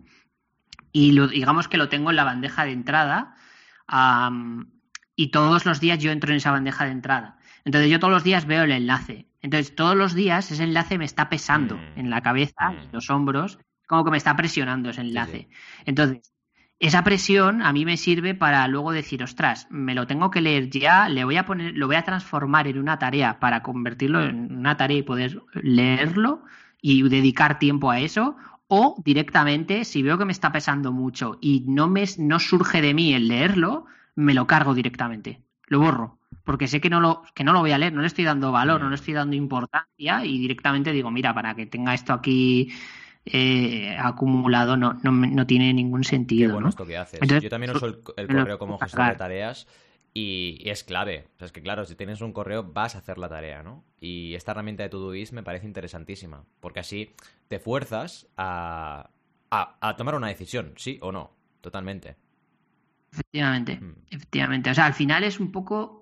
Y 0.91 1.13
lo, 1.13 1.27
digamos 1.27 1.67
que 1.67 1.77
lo 1.77 1.89
tengo 1.89 2.11
en 2.11 2.17
la 2.17 2.23
bandeja 2.23 2.65
de 2.65 2.71
entrada 2.73 3.33
y 5.15 5.31
todos 5.31 5.65
los 5.65 5.79
días 5.79 5.99
yo 5.99 6.11
entro 6.11 6.31
en 6.31 6.37
esa 6.37 6.51
bandeja 6.51 6.85
de 6.85 6.91
entrada. 6.91 7.38
Entonces 7.65 7.89
yo 7.89 7.99
todos 7.99 8.13
los 8.13 8.23
días 8.23 8.45
veo 8.45 8.63
el 8.63 8.71
enlace. 8.71 9.27
Entonces 9.41 9.75
todos 9.75 9.95
los 9.95 10.13
días 10.13 10.51
ese 10.51 10.63
enlace 10.63 10.97
me 10.97 11.05
está 11.05 11.29
pesando 11.29 11.77
mm. 11.77 11.99
en 11.99 12.09
la 12.09 12.21
cabeza, 12.21 12.71
en 12.71 12.89
mm. 12.89 12.93
los 12.93 13.09
hombros, 13.09 13.59
como 13.87 14.03
que 14.03 14.11
me 14.11 14.17
está 14.17 14.35
presionando 14.35 14.89
ese 14.89 15.01
enlace. 15.01 15.49
Entonces, 15.85 16.31
esa 16.79 17.03
presión 17.03 17.61
a 17.61 17.73
mí 17.73 17.85
me 17.85 17.97
sirve 17.97 18.35
para 18.35 18.67
luego 18.67 18.91
decir, 18.91 19.21
ostras, 19.21 19.67
me 19.69 19.95
lo 19.95 20.07
tengo 20.07 20.31
que 20.31 20.41
leer 20.41 20.69
ya, 20.69 21.09
le 21.09 21.25
voy 21.25 21.35
a 21.35 21.45
poner, 21.45 21.75
lo 21.75 21.87
voy 21.87 21.97
a 21.97 22.03
transformar 22.03 22.67
en 22.67 22.77
una 22.79 22.99
tarea 22.99 23.39
para 23.39 23.61
convertirlo 23.63 24.23
en 24.23 24.55
una 24.55 24.77
tarea 24.77 24.99
y 24.99 25.03
poder 25.03 25.41
leerlo 25.55 26.43
y 26.81 27.01
dedicar 27.09 27.59
tiempo 27.59 27.91
a 27.91 27.99
eso, 27.99 28.37
o 28.67 28.95
directamente, 29.03 29.83
si 29.83 30.03
veo 30.03 30.17
que 30.17 30.25
me 30.25 30.31
está 30.31 30.51
pesando 30.51 30.93
mucho 30.93 31.37
y 31.41 31.65
no 31.67 31.89
me 31.89 32.05
no 32.19 32.39
surge 32.39 32.81
de 32.81 32.93
mí 32.93 33.13
el 33.13 33.27
leerlo, 33.27 33.85
me 34.15 34.33
lo 34.33 34.47
cargo 34.47 34.73
directamente, 34.75 35.41
lo 35.67 35.79
borro, 35.79 36.18
porque 36.43 36.67
sé 36.67 36.81
que 36.81 36.89
no 36.89 36.99
lo, 36.99 37.23
que 37.33 37.43
no 37.43 37.53
lo 37.53 37.59
voy 37.59 37.71
a 37.71 37.77
leer, 37.77 37.93
no 37.93 38.01
le 38.01 38.07
estoy 38.07 38.25
dando 38.25 38.51
valor, 38.51 38.81
no 38.81 38.89
le 38.89 38.95
estoy 38.95 39.13
dando 39.13 39.35
importancia 39.35 40.25
y 40.25 40.39
directamente 40.39 40.91
digo, 40.91 41.11
mira, 41.11 41.33
para 41.33 41.55
que 41.55 41.65
tenga 41.65 41.93
esto 41.93 42.13
aquí 42.13 42.71
eh, 43.25 43.95
acumulado 43.99 44.77
no, 44.77 44.93
no, 45.03 45.11
no, 45.11 45.45
tiene 45.45 45.73
ningún 45.73 46.03
sentido. 46.03 46.49
Qué 46.49 46.53
bueno 46.53 46.69
esto 46.69 46.85
que 46.85 46.97
haces. 46.97 47.19
Yo 47.21 47.49
también 47.49 47.75
uso 47.75 47.85
el, 47.85 48.27
correo 48.27 48.57
como 48.57 48.79
gestor 48.79 49.09
de 49.09 49.15
tareas 49.15 49.67
y, 50.13 50.67
es 50.69 50.83
clave. 50.83 51.27
O 51.35 51.37
sea, 51.37 51.45
es 51.47 51.51
que 51.51 51.61
claro, 51.61 51.85
si 51.85 51.95
tienes 51.95 52.21
un 52.21 52.33
correo 52.33 52.63
vas 52.63 52.95
a 52.95 52.99
hacer 52.99 53.17
la 53.17 53.29
tarea, 53.29 53.61
¿no? 53.61 53.83
Y 53.99 54.33
esta 54.35 54.51
herramienta 54.51 54.83
de 54.83 54.89
Todoist 54.89 55.33
me 55.33 55.43
parece 55.43 55.67
interesantísima, 55.67 56.45
porque 56.59 56.79
así 56.79 57.13
te 57.47 57.59
fuerzas 57.59 58.27
a, 58.37 59.09
a, 59.51 59.77
a 59.81 59.95
tomar 59.95 60.15
una 60.15 60.27
decisión, 60.27 60.73
sí 60.77 60.97
o 61.01 61.11
no, 61.11 61.31
totalmente. 61.61 62.15
Efectivamente, 63.11 63.75
mm. 63.75 63.95
efectivamente. 64.11 64.69
O 64.69 64.73
sea, 64.73 64.85
al 64.85 64.93
final 64.93 65.23
es 65.23 65.39
un 65.39 65.51
poco 65.51 65.98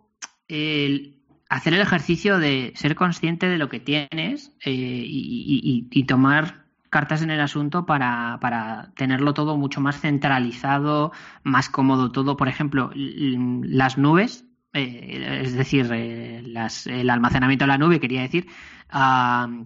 el 0.47 1.17
hacer 1.49 1.73
el 1.73 1.81
ejercicio 1.81 2.39
de 2.39 2.73
ser 2.75 2.95
consciente 2.95 3.47
de 3.47 3.57
lo 3.57 3.69
que 3.69 3.79
tienes 3.79 4.51
eh, 4.65 5.03
y, 5.05 6.03
tomar 6.03 6.65
cartas 6.89 7.21
en 7.21 7.31
el 7.31 7.41
asunto 7.41 7.85
para, 7.85 8.37
para, 8.41 8.91
tenerlo 8.95 9.33
todo 9.33 9.57
mucho 9.57 9.81
más 9.81 9.99
centralizado, 9.99 11.11
más 11.43 11.69
cómodo 11.69 12.11
todo. 12.11 12.37
Por 12.37 12.47
ejemplo, 12.47 12.91
las 12.95 13.97
nubes, 13.97 14.45
eh, 14.77 15.41
es 15.43 15.53
decir, 15.53 15.89
eh, 15.91 16.43
el 16.85 17.09
almacenamiento 17.09 17.65
de 17.65 17.67
la 17.67 17.77
nube, 17.77 17.99
quería 17.99 18.21
decir, 18.21 18.47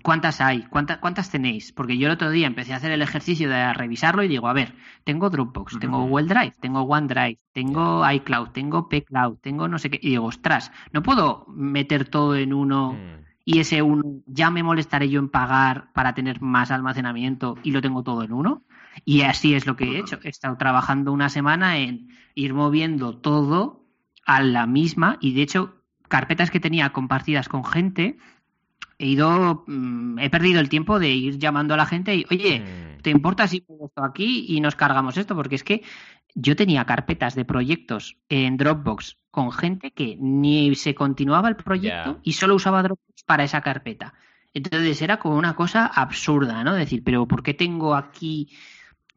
¿cuántas 0.03 0.41
hay? 0.41 0.63
¿Cuántas, 0.63 0.97
¿Cuántas 0.97 1.29
tenéis? 1.29 1.71
Porque 1.71 1.97
yo 1.97 2.07
el 2.07 2.13
otro 2.13 2.31
día 2.31 2.47
empecé 2.47 2.73
a 2.73 2.77
hacer 2.77 2.91
el 2.91 3.01
ejercicio 3.01 3.49
de 3.49 3.73
revisarlo 3.73 4.23
y 4.23 4.27
digo, 4.27 4.47
a 4.47 4.53
ver, 4.53 4.73
tengo 5.03 5.29
Dropbox, 5.29 5.79
tengo 5.79 6.05
Google 6.05 6.27
Drive, 6.27 6.55
tengo 6.59 6.81
OneDrive, 6.81 7.39
tengo 7.53 8.09
iCloud, 8.09 8.49
tengo 8.49 8.87
pCloud, 8.89 9.37
tengo 9.37 9.67
no 9.67 9.77
sé 9.79 9.89
qué. 9.89 9.99
Y 10.01 10.09
digo, 10.11 10.25
ostras, 10.25 10.71
no 10.91 11.03
puedo 11.03 11.45
meter 11.49 12.07
todo 12.07 12.35
en 12.35 12.53
uno 12.53 12.93
mm. 12.93 13.25
y 13.45 13.59
ese 13.59 13.81
uno 13.81 14.03
ya 14.25 14.49
me 14.49 14.63
molestaré 14.63 15.09
yo 15.09 15.19
en 15.19 15.29
pagar 15.29 15.91
para 15.93 16.13
tener 16.13 16.41
más 16.41 16.71
almacenamiento 16.71 17.57
y 17.63 17.71
lo 17.71 17.81
tengo 17.81 18.03
todo 18.03 18.23
en 18.23 18.33
uno. 18.33 18.63
Y 19.05 19.21
así 19.21 19.53
es 19.53 19.65
lo 19.65 19.75
que 19.75 19.85
he 19.85 19.99
hecho. 19.99 20.19
He 20.23 20.29
estado 20.29 20.57
trabajando 20.57 21.13
una 21.13 21.29
semana 21.29 21.77
en 21.77 22.09
ir 22.35 22.53
moviendo 22.53 23.17
todo 23.17 23.80
a 24.31 24.41
la 24.41 24.65
misma 24.65 25.17
y 25.19 25.33
de 25.33 25.41
hecho 25.41 25.75
carpetas 26.07 26.51
que 26.51 26.61
tenía 26.61 26.93
compartidas 26.93 27.49
con 27.49 27.65
gente 27.65 28.17
he 28.97 29.07
ido, 29.07 29.65
mm, 29.67 30.19
he 30.19 30.29
perdido 30.29 30.61
el 30.61 30.69
tiempo 30.69 30.99
de 30.99 31.09
ir 31.09 31.37
llamando 31.37 31.73
a 31.73 31.77
la 31.77 31.85
gente 31.85 32.15
y, 32.15 32.25
oye, 32.31 32.59
mm. 32.59 33.01
¿te 33.01 33.09
importa 33.09 33.47
si 33.47 33.59
pongo 33.59 33.87
esto 33.87 34.03
aquí 34.03 34.45
y 34.47 34.61
nos 34.61 34.75
cargamos 34.75 35.17
esto? 35.17 35.35
Porque 35.35 35.55
es 35.55 35.63
que 35.65 35.83
yo 36.33 36.55
tenía 36.55 36.85
carpetas 36.85 37.35
de 37.35 37.43
proyectos 37.43 38.15
en 38.29 38.55
Dropbox 38.55 39.17
con 39.31 39.51
gente 39.51 39.91
que 39.91 40.17
ni 40.17 40.75
se 40.75 40.95
continuaba 40.95 41.49
el 41.49 41.57
proyecto 41.57 42.19
y 42.23 42.33
solo 42.33 42.55
usaba 42.55 42.83
Dropbox 42.83 43.23
para 43.23 43.43
esa 43.43 43.61
carpeta. 43.61 44.13
Entonces 44.53 45.01
era 45.01 45.17
como 45.17 45.35
una 45.35 45.55
cosa 45.55 45.87
absurda, 45.87 46.63
¿no? 46.63 46.73
Decir, 46.73 47.03
pero 47.03 47.27
¿por 47.27 47.43
qué 47.43 47.53
tengo 47.53 47.95
aquí 47.95 48.49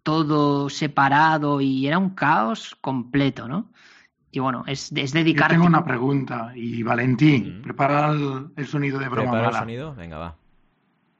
todo 0.02 0.68
separado? 0.70 1.60
Y 1.60 1.86
era 1.86 1.98
un 1.98 2.10
caos 2.10 2.76
completo, 2.80 3.46
¿no? 3.46 3.70
Y 4.36 4.40
bueno, 4.40 4.64
es, 4.66 4.90
es 4.96 5.12
Yo 5.12 5.18
dedicar 5.20 5.50
tengo 5.50 5.64
una 5.64 5.84
pregunta. 5.84 6.50
Y 6.56 6.82
Valentín, 6.82 7.60
Mm. 7.60 7.62
prepara 7.62 8.10
el, 8.10 8.48
el 8.56 8.66
sonido 8.66 8.98
de 8.98 9.08
broma 9.08 9.30
¿Prepara 9.30 9.48
el 9.50 9.54
sonido? 9.54 9.94
Venga, 9.94 10.18
va. 10.18 10.36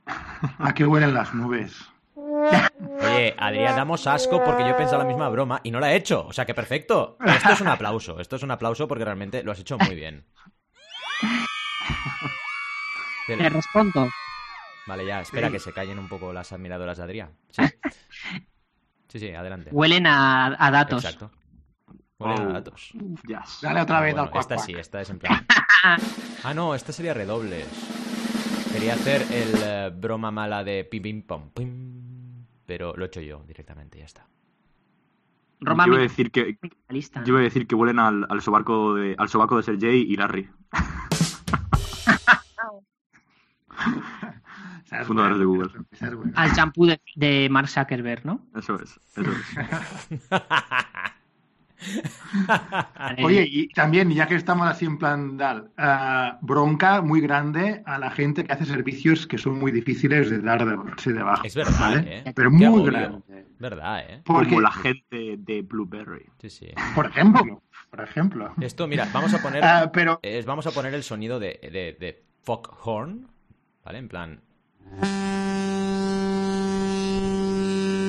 ¿A 0.58 0.74
qué 0.74 0.84
huelen 0.84 1.14
las 1.14 1.32
nubes? 1.32 1.80
Oye, 2.16 3.32
Adrián, 3.38 3.76
damos 3.76 4.08
asco 4.08 4.42
porque 4.44 4.64
yo 4.64 4.70
he 4.70 4.74
pensado 4.74 4.98
la 5.02 5.08
misma 5.08 5.28
broma 5.28 5.60
y 5.62 5.70
no 5.70 5.78
la 5.78 5.92
he 5.92 5.96
hecho. 5.96 6.26
O 6.26 6.32
sea 6.32 6.44
que 6.44 6.54
perfecto. 6.54 7.16
Esto 7.24 7.52
es 7.52 7.60
un 7.60 7.68
aplauso. 7.68 8.18
Esto 8.18 8.34
es 8.34 8.42
un 8.42 8.50
aplauso 8.50 8.88
porque 8.88 9.04
realmente 9.04 9.44
lo 9.44 9.52
has 9.52 9.60
hecho 9.60 9.78
muy 9.78 9.94
bien. 9.94 10.24
Te 13.26 13.48
respondo. 13.48 14.08
Vale, 14.86 15.06
ya, 15.06 15.20
espera 15.20 15.46
Sí. 15.46 15.52
que 15.54 15.58
se 15.60 15.72
callen 15.72 15.98
un 15.98 16.08
poco 16.08 16.32
las 16.32 16.52
admiradoras 16.52 16.98
de 16.98 17.04
Adrián. 17.04 17.30
Sí, 17.50 17.62
sí, 19.08 19.18
sí 19.20 19.30
adelante. 19.30 19.70
Huelen 19.72 20.06
a, 20.06 20.54
a 20.58 20.70
datos. 20.70 21.04
Exacto. 21.04 21.30
A 22.24 22.34
Oh. 22.36 22.62
Yes. 23.26 23.58
Dale 23.62 23.80
otra 23.82 24.00
vez 24.00 24.14
Bueno, 24.14 24.30
al 24.32 24.40
esta 24.40 24.54
cuac. 24.56 24.66
sí, 24.66 24.72
esta 24.74 25.00
es 25.00 25.10
en 25.10 25.18
plan. 25.18 25.46
Ah, 26.44 26.54
no, 26.54 26.74
esta 26.74 26.92
sería 26.92 27.12
redobles. 27.14 27.66
Quería 28.72 28.94
hacer 28.94 29.22
el 29.30 29.52
eh, 29.62 29.90
broma 29.94 30.30
mala 30.30 30.64
de 30.64 30.84
pim 30.84 31.02
pim 31.02 31.22
pom 31.22 31.50
pim, 31.50 32.46
pero 32.66 32.94
lo 32.96 33.04
he 33.04 33.08
hecho 33.08 33.20
yo 33.20 33.42
directamente, 33.46 33.98
ya 33.98 34.04
está. 34.06 34.26
Roma 35.60 35.84
yo 35.86 35.92
iba 35.92 35.98
a 36.00 36.02
decir 36.02 36.30
que 36.30 36.58
minimalista. 36.60 37.20
yo 37.24 37.28
iba 37.34 37.40
a 37.40 37.42
decir 37.42 37.66
que 37.66 37.74
huelen 37.74 37.98
al, 37.98 38.26
al 38.28 38.40
sobaco 38.42 38.94
de 38.94 39.14
al 39.18 39.28
sobaco 39.28 39.56
de 39.58 39.62
Sergey 39.62 40.00
y 40.02 40.16
Larry. 40.16 40.48
Fundadores 45.06 45.38
de 45.38 45.44
Google. 45.44 45.70
Al 46.34 46.52
champú 46.54 46.86
de, 46.86 47.00
de 47.16 47.48
Mark 47.50 47.68
Zuckerberg, 47.68 48.24
¿no? 48.24 48.46
Eso 48.54 48.76
es, 48.80 48.98
eso 49.16 49.30
es. 49.30 50.30
Oye, 53.22 53.46
y 53.50 53.68
también, 53.68 54.10
ya 54.10 54.26
que 54.26 54.34
estamos 54.34 54.66
así 54.68 54.84
en 54.84 54.98
plan 54.98 55.36
dal, 55.36 55.70
ah, 55.76 56.38
bronca 56.42 57.00
muy 57.02 57.20
grande 57.20 57.82
a 57.86 57.98
la 57.98 58.10
gente 58.10 58.44
que 58.44 58.52
hace 58.52 58.64
servicios 58.64 59.26
que 59.26 59.38
son 59.38 59.58
muy 59.58 59.72
difíciles 59.72 60.30
de 60.30 60.38
dar 60.40 60.64
de, 60.64 60.76
darse 60.76 61.12
de 61.12 61.22
baja. 61.22 61.42
Es 61.46 61.54
verdad, 61.54 61.78
¿vale? 61.80 62.18
¿eh? 62.18 62.32
Pero 62.34 62.50
Qué 62.50 62.56
muy 62.56 62.64
agobio. 62.66 62.84
grande. 62.92 63.46
Verdad, 63.58 64.00
¿eh? 64.08 64.22
Porque, 64.24 64.48
Como 64.50 64.60
la 64.60 64.72
gente 64.72 65.36
de 65.38 65.62
Blueberry. 65.62 66.26
Sí, 66.40 66.50
sí. 66.50 66.66
por 66.94 67.06
ejemplo, 67.06 67.62
por 67.90 68.00
ejemplo. 68.00 68.52
Esto, 68.60 68.86
mira, 68.88 69.08
vamos 69.12 69.32
a 69.34 69.38
poner, 69.42 69.62
Ah, 69.64 69.90
pero 69.92 70.18
es- 70.22 70.44
vamos 70.46 70.66
a 70.66 70.70
poner 70.72 70.92
el 70.94 71.02
sonido 71.02 71.38
de, 71.38 71.58
de, 71.62 71.96
de 71.98 72.24
foghorn, 72.42 73.28
¿vale? 73.84 73.98
En 73.98 74.08
plan... 74.08 74.40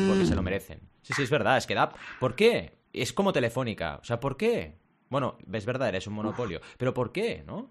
Porque 0.07 0.25
se 0.25 0.35
lo 0.35 0.41
merecen. 0.43 0.79
Sí, 1.01 1.13
sí, 1.13 1.23
es 1.23 1.29
verdad, 1.29 1.57
es 1.57 1.67
que 1.67 1.75
da... 1.75 1.91
¿Por 2.19 2.35
qué? 2.35 2.73
Es 3.01 3.13
como 3.13 3.33
telefónica, 3.33 3.97
o 4.01 4.03
sea, 4.03 4.19
¿por 4.19 4.37
qué? 4.37 4.77
Bueno, 5.09 5.37
es 5.51 5.65
verdad, 5.65 5.89
eres 5.89 6.07
un 6.07 6.13
monopolio, 6.13 6.61
pero 6.77 6.93
¿por 6.93 7.11
qué, 7.11 7.43
no? 7.45 7.69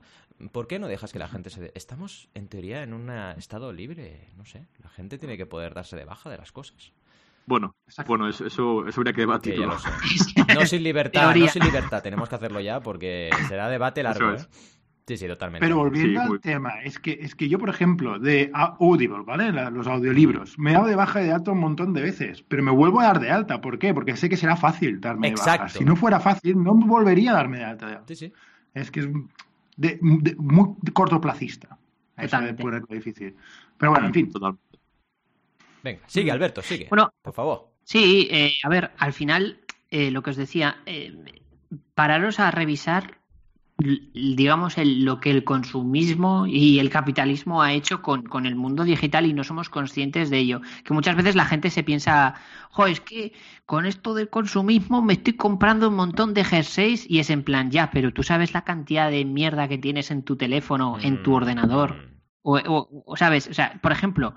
¿Por 0.52 0.66
qué 0.66 0.78
no 0.78 0.86
dejas 0.88 1.12
que 1.12 1.18
la 1.18 1.28
gente 1.28 1.50
se... 1.50 1.60
de- 1.60 1.72
Estamos, 1.74 2.28
en 2.34 2.48
teoría, 2.48 2.82
en 2.82 2.92
un 2.92 3.08
estado 3.36 3.72
libre, 3.72 4.28
no 4.36 4.44
sé. 4.44 4.66
La 4.82 4.88
gente 4.88 5.18
tiene 5.18 5.36
que 5.36 5.46
poder 5.46 5.74
darse 5.74 5.96
de 5.96 6.04
baja 6.04 6.28
de 6.30 6.38
las 6.38 6.52
cosas. 6.52 6.92
Bueno, 7.46 7.74
bueno, 8.06 8.28
eso, 8.28 8.46
eso, 8.46 8.86
eso 8.88 9.00
habría 9.00 9.12
que 9.12 9.20
debatirlo. 9.20 9.66
lo 9.66 9.78
sé. 9.78 9.88
No 10.54 10.64
sin 10.66 10.82
libertad, 10.82 11.22
Teoría. 11.22 11.46
no 11.46 11.50
sin 11.52 11.64
libertad. 11.64 12.02
Tenemos 12.02 12.28
que 12.28 12.34
hacerlo 12.36 12.60
ya 12.60 12.80
porque 12.80 13.30
será 13.48 13.68
debate 13.68 14.02
largo, 14.02 14.32
¿eh? 14.32 14.46
Sí, 15.06 15.18
sí, 15.18 15.26
totalmente. 15.28 15.66
Pero 15.66 15.76
volviendo 15.76 16.20
Sí, 16.22 16.26
muy- 16.26 16.36
al 16.36 16.40
tema, 16.40 16.80
es 16.82 16.98
que, 16.98 17.18
es 17.20 17.34
que 17.34 17.48
yo, 17.48 17.58
por 17.58 17.68
ejemplo, 17.68 18.18
de 18.18 18.50
Audible, 18.54 19.22
¿vale? 19.26 19.52
La- 19.52 19.68
los 19.68 19.86
audiolibros, 19.86 20.58
me 20.58 20.70
he 20.70 20.72
dado 20.74 20.86
de 20.86 20.96
baja 20.96 21.20
y 21.22 21.26
de 21.26 21.32
alta 21.32 21.50
un 21.52 21.60
montón 21.60 21.92
de 21.92 22.00
veces, 22.00 22.42
pero 22.48 22.62
me 22.62 22.70
vuelvo 22.70 23.00
a 23.00 23.04
dar 23.04 23.20
de 23.20 23.30
alta. 23.30 23.60
¿Por 23.60 23.78
qué? 23.78 23.92
Porque 23.92 24.16
sé 24.16 24.30
que 24.30 24.38
será 24.38 24.56
fácil 24.56 25.00
darme 25.02 25.28
de 25.28 25.34
baja. 25.36 25.54
Exacto. 25.56 25.78
Si 25.78 25.84
no 25.84 25.94
fuera 25.94 26.20
fácil, 26.20 26.62
no 26.62 26.74
volvería 26.74 27.32
a 27.32 27.34
darme 27.34 27.58
de 27.58 27.64
alta. 27.64 28.02
Sí, 28.08 28.14
sí. 28.16 28.32
Es 28.72 28.90
que 28.90 29.00
es 29.00 29.08
de, 29.76 29.98
de- 30.00 30.36
muy 30.36 30.74
cortoplacista. 30.94 31.68
Eso 31.68 32.22
de 32.22 32.26
Totalmente. 32.28 32.62
ponerlo 32.62 32.86
difícil. 32.90 33.36
Pero 33.76 33.92
bueno, 33.92 34.06
en 34.06 34.14
fin. 34.14 34.30
Total. 34.30 34.56
Venga, 35.82 36.00
sigue, 36.06 36.30
Alberto, 36.30 36.62
sigue. 36.62 36.86
Bueno, 36.88 37.12
Por 37.20 37.34
favor. 37.34 37.68
Sí, 37.82 38.26
eh, 38.30 38.54
a 38.62 38.68
ver, 38.70 38.92
al 38.96 39.12
final, 39.12 39.60
eh, 39.90 40.10
lo 40.10 40.22
que 40.22 40.30
os 40.30 40.36
decía, 40.36 40.76
eh, 40.86 41.14
pararos 41.94 42.40
a 42.40 42.50
revisar, 42.50 43.18
digamos, 44.14 44.78
el- 44.78 45.04
lo 45.04 45.20
que 45.20 45.30
el 45.30 45.44
consumismo 45.44 46.46
y 46.46 46.78
el 46.78 46.90
capitalismo 46.90 47.62
ha 47.62 47.72
hecho 47.72 48.02
con, 48.02 48.22
con 48.22 48.46
el 48.46 48.56
mundo 48.56 48.84
digital 48.84 49.26
y 49.26 49.32
no 49.32 49.44
somos 49.44 49.68
conscientes 49.68 50.30
de 50.30 50.38
ello. 50.38 50.60
Que 50.84 50.94
muchas 50.94 51.16
veces 51.16 51.34
la 51.36 51.44
gente 51.44 51.70
se 51.70 51.82
piensa, 51.82 52.34
jo, 52.70 52.86
es 52.86 53.00
que 53.00 53.32
con 53.66 53.86
esto 53.86 54.14
del 54.14 54.28
consumismo 54.30 55.02
me 55.02 55.14
estoy 55.14 55.34
comprando 55.34 55.88
un 55.88 55.96
montón 55.96 56.34
de 56.34 56.44
jerseys 56.44 57.04
y 57.08 57.18
es 57.18 57.30
en 57.30 57.42
plan, 57.42 57.70
ya, 57.70 57.90
pero 57.90 58.12
tú 58.12 58.22
sabes 58.22 58.52
la 58.54 58.62
cantidad 58.62 59.10
de 59.10 59.24
mierda 59.24 59.68
que 59.68 59.78
tienes 59.78 60.10
en 60.10 60.22
tu 60.22 60.36
teléfono, 60.36 60.98
en 61.00 61.22
tu 61.22 61.30
Mm, 61.30 61.34
ordenador. 61.34 61.94
mm. 61.94 62.14
O, 62.46 62.58
o- 62.58 63.02
o, 63.06 63.16
¿sabes? 63.16 63.48
O 63.48 63.54
sea, 63.54 63.80
por 63.82 63.90
ejemplo, 63.92 64.34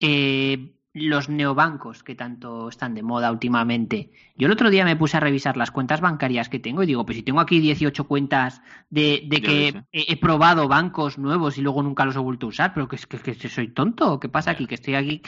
eh, 0.00 0.75
los 0.96 1.28
neobancos 1.28 2.02
que 2.02 2.14
tanto 2.14 2.70
están 2.70 2.94
de 2.94 3.02
moda 3.02 3.30
últimamente. 3.30 4.10
Yo 4.34 4.46
el 4.46 4.52
otro 4.52 4.70
día 4.70 4.82
me 4.86 4.96
puse 4.96 5.18
a 5.18 5.20
revisar 5.20 5.58
las 5.58 5.70
cuentas 5.70 6.00
bancarias 6.00 6.48
que 6.48 6.58
tengo 6.58 6.82
y 6.82 6.86
digo, 6.86 7.04
pues 7.04 7.18
si 7.18 7.22
tengo 7.22 7.40
aquí 7.40 7.60
18 7.60 8.04
cuentas 8.04 8.62
de, 8.88 9.28
que 9.28 9.68
¿eh? 9.68 9.82
he, 9.92 10.12
he 10.14 10.16
probado 10.16 10.68
bancos 10.68 11.18
nuevos 11.18 11.58
y 11.58 11.60
luego 11.60 11.82
nunca 11.82 12.06
los 12.06 12.16
he 12.16 12.20
vuelto 12.20 12.46
a 12.46 12.48
usar, 12.48 12.72
pero 12.72 12.88
que, 12.88 12.96
que, 12.96 13.36
que 13.36 13.48
soy 13.50 13.68
tonto, 13.68 14.18
¿qué 14.18 14.30
pasa 14.30 14.52
aquí? 14.52 14.66
Que 14.66 14.76
estoy 14.76 14.94
aquí. 14.94 15.20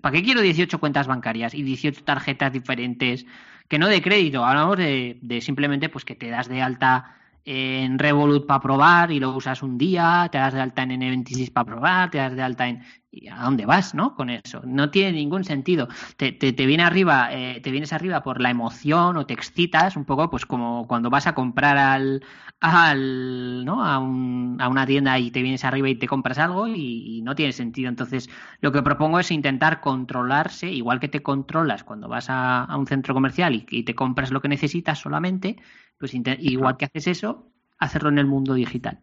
¿Para 0.00 0.16
qué 0.16 0.22
quiero 0.22 0.40
18 0.40 0.80
cuentas 0.80 1.06
bancarias 1.06 1.52
y 1.52 1.62
18 1.62 2.04
tarjetas 2.04 2.50
diferentes? 2.50 3.26
Que 3.68 3.78
no 3.78 3.88
de 3.88 4.00
crédito, 4.00 4.46
hablamos 4.46 4.78
de, 4.78 5.18
de 5.20 5.42
simplemente 5.42 5.90
pues 5.90 6.06
que 6.06 6.14
te 6.14 6.30
das 6.30 6.48
de 6.48 6.62
alta 6.62 7.18
en 7.44 7.98
Revolut 7.98 8.46
para 8.46 8.60
probar 8.60 9.10
y 9.10 9.18
lo 9.20 9.34
usas 9.36 9.62
un 9.62 9.76
día, 9.78 10.28
te 10.30 10.38
das 10.38 10.54
de 10.54 10.60
alta 10.60 10.82
en 10.82 10.92
N26 10.92 11.50
para 11.50 11.66
probar, 11.66 12.10
te 12.10 12.18
das 12.18 12.34
de 12.34 12.42
alta 12.42 12.68
en... 12.68 12.82
¿Y 13.14 13.28
¿A 13.28 13.42
dónde 13.42 13.66
vas, 13.66 13.94
no? 13.94 14.14
Con 14.14 14.30
eso. 14.30 14.62
No 14.64 14.90
tiene 14.90 15.12
ningún 15.12 15.44
sentido. 15.44 15.86
Te, 16.16 16.32
te, 16.32 16.52
viene 16.66 16.82
arriba, 16.82 17.28
eh, 17.30 17.60
te 17.62 17.70
vienes 17.70 17.92
arriba 17.92 18.22
por 18.22 18.40
la 18.40 18.48
emoción 18.50 19.18
o 19.18 19.26
te 19.26 19.34
excitas 19.34 19.96
un 19.96 20.06
poco, 20.06 20.30
pues 20.30 20.46
como 20.46 20.86
cuando 20.88 21.10
vas 21.10 21.26
a 21.26 21.34
comprar 21.34 21.76
al, 21.76 22.22
al 22.60 23.64
¿no? 23.64 23.84
a, 23.84 23.98
un- 23.98 24.56
a 24.60 24.68
una 24.68 24.86
tienda 24.86 25.18
y 25.18 25.30
te 25.30 25.42
vienes 25.42 25.64
arriba 25.64 25.88
y 25.88 25.96
te 25.96 26.06
compras 26.08 26.38
algo 26.38 26.66
y, 26.68 27.20
no 27.22 27.34
tiene 27.34 27.52
sentido. 27.52 27.88
Entonces, 27.88 28.28
lo 28.60 28.72
que 28.72 28.82
propongo 28.82 29.18
es 29.20 29.30
intentar 29.30 29.80
controlarse, 29.80 30.70
igual 30.70 31.00
que 31.00 31.08
te 31.08 31.22
controlas 31.22 31.84
cuando 31.84 32.08
vas 32.08 32.30
a, 32.30 32.64
a 32.64 32.76
un 32.76 32.86
centro 32.86 33.14
comercial 33.14 33.64
y 33.68 33.82
te 33.84 33.94
compras 33.94 34.30
lo 34.30 34.40
que 34.40 34.48
necesitas 34.48 34.98
solamente, 34.98 35.56
pues 36.02 36.14
igual 36.14 36.76
que 36.76 36.86
haces 36.86 37.06
eso, 37.06 37.46
hacerlo 37.78 38.08
en 38.08 38.18
el 38.18 38.26
mundo 38.26 38.54
digital. 38.54 38.98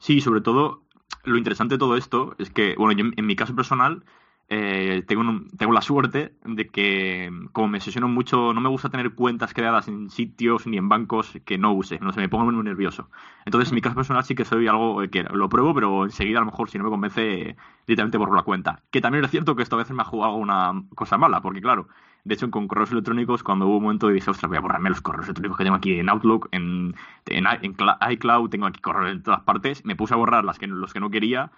Sí, 0.00 0.20
sobre 0.20 0.40
todo, 0.40 0.82
lo 1.22 1.38
interesante 1.38 1.76
de 1.76 1.78
todo 1.78 1.96
esto 1.96 2.34
es 2.38 2.50
que, 2.50 2.74
bueno, 2.76 2.90
yo 3.00 3.08
en, 3.16 3.24
mi 3.24 3.36
caso 3.36 3.54
personal 3.54 4.02
eh, 4.48 5.04
tengo, 5.06 5.20
un- 5.20 5.48
tengo 5.56 5.72
la 5.72 5.80
suerte 5.80 6.34
de 6.44 6.66
que, 6.70 7.30
como 7.52 7.68
me 7.68 7.80
sesiono 7.80 8.08
mucho, 8.08 8.52
no 8.52 8.60
me 8.60 8.68
gusta 8.68 8.88
tener 8.90 9.14
cuentas 9.14 9.54
creadas 9.54 9.86
en 9.86 10.10
sitios 10.10 10.66
ni 10.66 10.76
en 10.76 10.88
bancos 10.88 11.38
que 11.44 11.56
no 11.56 11.72
use, 11.72 12.00
no 12.00 12.12
sé, 12.12 12.18
me 12.18 12.28
pongo 12.28 12.50
muy 12.50 12.64
nervioso. 12.64 13.10
Entonces, 13.44 13.68
en 13.70 13.76
mi 13.76 13.82
caso 13.82 13.94
personal 13.94 14.24
sí 14.24 14.34
que 14.34 14.44
soy 14.44 14.66
algo 14.66 15.02
que 15.08 15.22
lo 15.22 15.48
pruebo, 15.48 15.72
pero 15.72 16.04
enseguida 16.04 16.38
a 16.38 16.42
lo 16.42 16.46
mejor 16.46 16.68
si 16.68 16.78
no 16.78 16.84
me 16.84 16.90
convence, 16.90 17.54
directamente 17.86 18.18
borro 18.18 18.34
la 18.34 18.42
cuenta. 18.42 18.82
Que 18.90 19.00
también 19.00 19.24
es 19.24 19.30
cierto 19.30 19.54
que 19.54 19.62
esto 19.62 19.76
a 19.76 19.78
veces 19.78 19.94
me 19.94 20.02
ha 20.02 20.04
jugado 20.04 20.34
una 20.34 20.72
cosa 20.96 21.16
mala, 21.16 21.40
porque 21.42 21.60
claro, 21.60 21.86
de 22.24 22.34
hecho, 22.34 22.50
con 22.50 22.68
correos 22.68 22.92
electrónicos, 22.92 23.42
cuando 23.42 23.66
hubo 23.66 23.76
un 23.78 23.82
momento 23.84 24.10
y 24.10 24.14
dije, 24.14 24.30
ostras, 24.30 24.48
voy 24.48 24.58
a 24.58 24.60
borrarme 24.60 24.90
los 24.90 25.00
correos 25.00 25.26
electrónicos 25.26 25.58
que 25.58 25.64
tengo 25.64 25.76
aquí 25.76 25.98
en 25.98 26.08
Outlook, 26.08 26.48
en, 26.52 26.94
en, 27.26 27.44
en 27.46 27.74
iCloud, 28.12 28.50
tengo 28.50 28.66
aquí 28.66 28.80
correos 28.80 29.12
en 29.12 29.22
todas 29.22 29.40
partes, 29.40 29.84
me 29.84 29.96
puse 29.96 30.14
a 30.14 30.16
borrar 30.16 30.44
las 30.44 30.58
que, 30.58 30.66
los 30.66 30.92
que 30.92 31.00
no 31.00 31.10
quería 31.10 31.50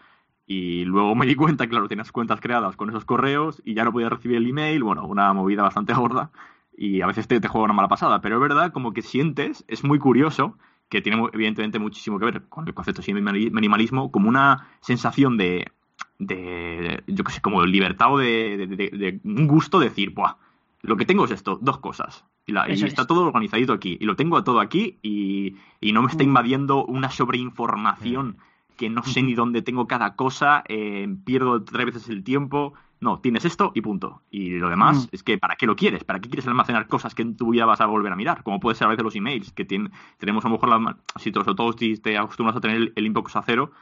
y 0.46 0.84
luego 0.84 1.14
me 1.14 1.26
di 1.26 1.34
cuenta, 1.34 1.68
claro, 1.68 1.88
tenías 1.88 2.12
cuentas 2.12 2.40
creadas 2.40 2.76
con 2.76 2.88
esos 2.90 3.04
correos 3.04 3.62
y 3.64 3.74
ya 3.74 3.84
no 3.84 3.92
podía 3.92 4.08
recibir 4.08 4.36
el 4.38 4.46
email, 4.48 4.82
bueno, 4.82 5.06
una 5.06 5.32
movida 5.32 5.62
bastante 5.62 5.94
gorda 5.94 6.30
y 6.76 7.00
a 7.02 7.06
veces 7.06 7.28
te, 7.28 7.40
te 7.40 7.48
juega 7.48 7.64
una 7.66 7.74
mala 7.74 7.88
pasada, 7.88 8.20
pero 8.20 8.36
es 8.36 8.40
verdad, 8.42 8.72
como 8.72 8.92
que 8.92 9.02
sientes, 9.02 9.64
es 9.68 9.84
muy 9.84 9.98
curioso, 9.98 10.56
que 10.88 11.00
tiene 11.00 11.22
evidentemente 11.32 11.78
muchísimo 11.78 12.18
que 12.18 12.24
ver 12.26 12.42
con 12.48 12.66
el 12.66 12.74
concepto 12.74 13.00
de 13.02 13.12
minimali- 13.14 13.50
minimalismo, 13.50 14.10
como 14.10 14.28
una 14.28 14.68
sensación 14.80 15.36
de, 15.38 15.70
de 16.18 17.02
yo 17.06 17.24
qué 17.24 17.32
sé, 17.32 17.40
como 17.40 17.64
libertad 17.64 18.12
o 18.12 18.18
de, 18.18 18.66
de- 18.66 19.20
un 19.24 19.46
gusto 19.46 19.78
de 19.78 19.88
decir, 19.88 20.10
Buah, 20.10 20.36
lo 20.82 20.96
que 20.96 21.04
tengo 21.06 21.24
es 21.24 21.30
esto, 21.30 21.58
dos 21.62 21.78
cosas. 21.78 22.24
Y, 22.46 22.52
la- 22.52 22.68
y 22.68 22.72
Eso 22.72 22.86
está 22.86 23.02
es. 23.02 23.08
todo 23.08 23.24
organizadito 23.26 23.72
aquí. 23.72 23.96
Y 24.00 24.04
lo 24.04 24.16
tengo 24.16 24.42
todo 24.44 24.60
aquí 24.60 24.98
y, 25.02 25.56
y 25.80 25.92
no 25.92 26.02
me 26.02 26.08
está 26.08 26.24
Mm. 26.24 26.26
invadiendo 26.28 26.84
una 26.84 27.08
sobreinformación 27.10 28.36
que 28.76 28.88
no 28.90 29.02
sé 29.04 29.22
ni 29.22 29.34
dónde 29.34 29.62
tengo 29.62 29.86
cada 29.86 30.16
cosa, 30.16 30.64
eh, 30.68 31.08
pierdo 31.24 31.62
tres 31.62 31.86
veces 31.86 32.08
el 32.08 32.24
tiempo. 32.24 32.74
No, 33.00 33.18
tienes 33.18 33.44
esto 33.44 33.72
y 33.74 33.80
punto. 33.80 34.22
Y 34.30 34.58
lo 34.58 34.68
demás 34.68 35.06
Mm. 35.06 35.08
es 35.14 35.22
que 35.22 35.38
¿para 35.38 35.56
qué 35.56 35.66
lo 35.66 35.74
quieres? 35.76 36.04
¿Para 36.04 36.20
qué 36.20 36.28
quieres 36.28 36.46
almacenar 36.46 36.86
cosas 36.86 37.14
que 37.14 37.22
en 37.22 37.36
tu 37.36 37.50
vida 37.50 37.64
vas 37.66 37.80
a 37.80 37.86
volver 37.86 38.12
a 38.12 38.16
mirar? 38.16 38.42
Como 38.44 38.60
puede 38.60 38.76
ser 38.76 38.86
a 38.86 38.90
veces 38.90 39.04
los 39.04 39.16
emails, 39.16 39.52
que 39.52 39.64
tienen, 39.64 39.90
tenemos 40.18 40.44
a 40.44 40.48
lo 40.48 40.54
mejor, 40.54 40.68
la, 40.68 40.96
si 41.18 41.32
sobre 41.32 41.54
todo 41.54 41.72
si 41.72 41.96
te 41.96 42.16
acostumbras 42.16 42.56
a 42.56 42.60
tener 42.60 42.76
el, 42.76 42.92
el 42.94 43.06
inbox 43.06 43.34
a 43.36 43.42
cero, 43.42 43.72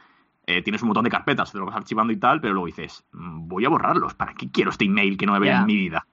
eh, 0.47 0.63
tienes 0.63 0.81
un 0.81 0.87
montón 0.87 1.03
de 1.03 1.11
carpetas, 1.11 1.51
te 1.51 1.59
lo 1.59 1.65
vas 1.67 1.75
archivando 1.75 2.11
y 2.11 2.17
tal, 2.17 2.41
pero 2.41 2.53
luego 2.53 2.65
dices, 2.65 3.05
"Mm, 3.11 3.47
voy 3.47 3.63
a 3.65 3.69
borrarlos, 3.69 4.15
¿para 4.15 4.33
qué 4.33 4.49
quiero 4.49 4.71
este 4.71 4.85
email 4.85 5.17
que 5.17 5.27
no 5.27 5.33
me 5.33 5.39
vea 5.39 5.59
en 5.61 5.65
mi 5.67 5.75
vida? 5.75 6.05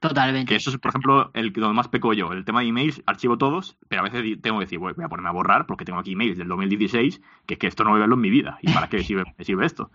Totalmente. 0.00 0.50
Que 0.50 0.56
eso 0.56 0.70
es, 0.70 0.78
por 0.78 0.90
ejemplo, 0.90 1.30
el 1.34 1.52
que 1.52 1.60
donde 1.60 1.74
más 1.74 1.88
peco 1.88 2.12
yo. 2.12 2.32
El 2.32 2.44
tema 2.44 2.60
de 2.60 2.68
emails, 2.68 3.02
archivo 3.06 3.38
todos, 3.38 3.76
pero 3.88 4.02
a 4.02 4.04
veces 4.08 4.40
tengo 4.42 4.58
que 4.58 4.66
decir, 4.66 4.78
voy 4.78 4.92
voy 4.92 5.04
a 5.04 5.08
ponerme 5.08 5.28
a 5.30 5.32
borrar 5.32 5.66
porque 5.66 5.84
tengo 5.84 5.98
aquí 5.98 6.12
emails 6.12 6.36
del 6.38 6.48
2016, 6.48 7.20
que 7.46 7.54
es 7.54 7.58
que 7.58 7.66
esto 7.66 7.82
no 7.84 7.90
voy 7.90 7.98
a 7.98 8.00
verlo 8.00 8.14
en 8.16 8.20
mi 8.20 8.30
vida. 8.30 8.58
¿Y 8.62 8.72
para 8.72 8.88
qué 8.88 9.02
sirve, 9.04 9.24
me 9.38 9.44
sirve 9.44 9.64
esto? 9.66 9.90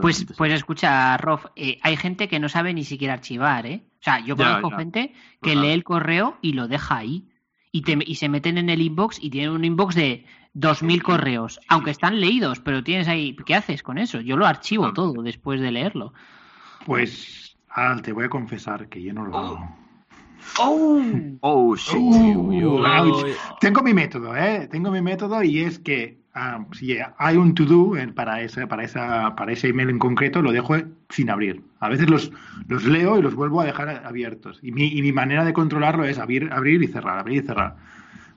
Pues, 0.00 0.24
pues 0.36 0.52
escucha, 0.52 1.16
Rof, 1.18 1.46
eh, 1.56 1.78
hay 1.82 1.96
gente 1.96 2.28
que 2.28 2.38
no 2.40 2.48
sabe 2.48 2.72
ni 2.72 2.84
siquiera 2.84 3.14
archivar, 3.14 3.66
¿eh? 3.66 3.82
O 4.00 4.02
sea, 4.02 4.20
yo 4.24 4.36
conozco 4.36 4.70
ya. 4.70 4.76
gente 4.78 5.12
que 5.42 5.50
Total. 5.54 5.62
lee 5.62 5.72
el 5.72 5.84
correo 5.84 6.38
y 6.40 6.52
lo 6.54 6.68
deja 6.68 6.96
ahí. 6.96 7.28
Y, 7.72 7.82
te- 7.82 7.98
y 8.06 8.14
se 8.14 8.28
meten 8.28 8.56
en 8.56 8.70
el 8.70 8.80
inbox 8.80 9.18
y 9.22 9.30
tienen 9.30 9.50
un 9.50 9.64
inbox 9.64 9.96
de 9.96 10.24
2.000 10.54 11.02
correos, 11.02 11.58
aunque 11.68 11.90
están 11.90 12.20
leídos, 12.20 12.60
pero 12.60 12.84
tienes 12.84 13.08
ahí, 13.08 13.36
¿qué 13.44 13.56
haces 13.56 13.82
con 13.82 13.98
eso? 13.98 14.20
Yo 14.20 14.36
lo 14.36 14.46
archivo 14.46 14.92
todo 14.92 15.20
después 15.22 15.60
de 15.60 15.72
leerlo. 15.72 16.14
Pues, 16.86 17.43
Al, 17.74 18.02
te 18.02 18.12
voy 18.12 18.24
a 18.24 18.28
confesar 18.28 18.88
que 18.88 19.02
yo 19.02 19.12
no 19.12 19.26
lo 19.26 19.36
hago. 19.36 19.68
¡Oh! 20.60 21.02
Oh, 21.40 21.74
shit. 21.74 21.96
Uh, 21.96 22.38
Uy, 22.38 22.64
uy, 22.64 22.84
ouch. 22.84 23.24
uy. 23.24 23.32
Tengo 23.60 23.82
mi 23.82 23.92
método, 23.92 24.36
¿eh? 24.36 24.68
Tengo 24.70 24.90
mi 24.90 25.02
método 25.02 25.42
y 25.42 25.60
es 25.60 25.78
que 25.80 26.18
ah, 26.34 26.64
si 26.72 26.96
hay 27.18 27.36
un 27.36 27.54
to-do 27.54 27.94
para, 28.14 28.42
ese, 28.42 28.66
para, 28.66 28.84
esa, 28.84 29.34
para 29.34 29.52
ese 29.52 29.68
email 29.68 29.90
en 29.90 29.98
concreto, 29.98 30.40
lo 30.42 30.52
dejo 30.52 30.76
sin 31.08 31.30
abrir. 31.30 31.62
A 31.80 31.88
veces 31.88 32.08
los, 32.08 32.30
los 32.68 32.84
leo 32.84 33.18
y 33.18 33.22
los 33.22 33.34
vuelvo 33.34 33.60
a 33.60 33.64
dejar 33.64 34.04
abiertos. 34.06 34.60
Y 34.62 34.70
mi, 34.70 34.86
y 34.86 35.02
mi 35.02 35.12
manera 35.12 35.44
de 35.44 35.52
controlarlo 35.52 36.04
es 36.04 36.18
abrir, 36.18 36.52
abrir 36.52 36.82
y 36.82 36.86
cerrar, 36.86 37.18
abrir 37.18 37.42
y 37.42 37.46
cerrar. 37.46 37.76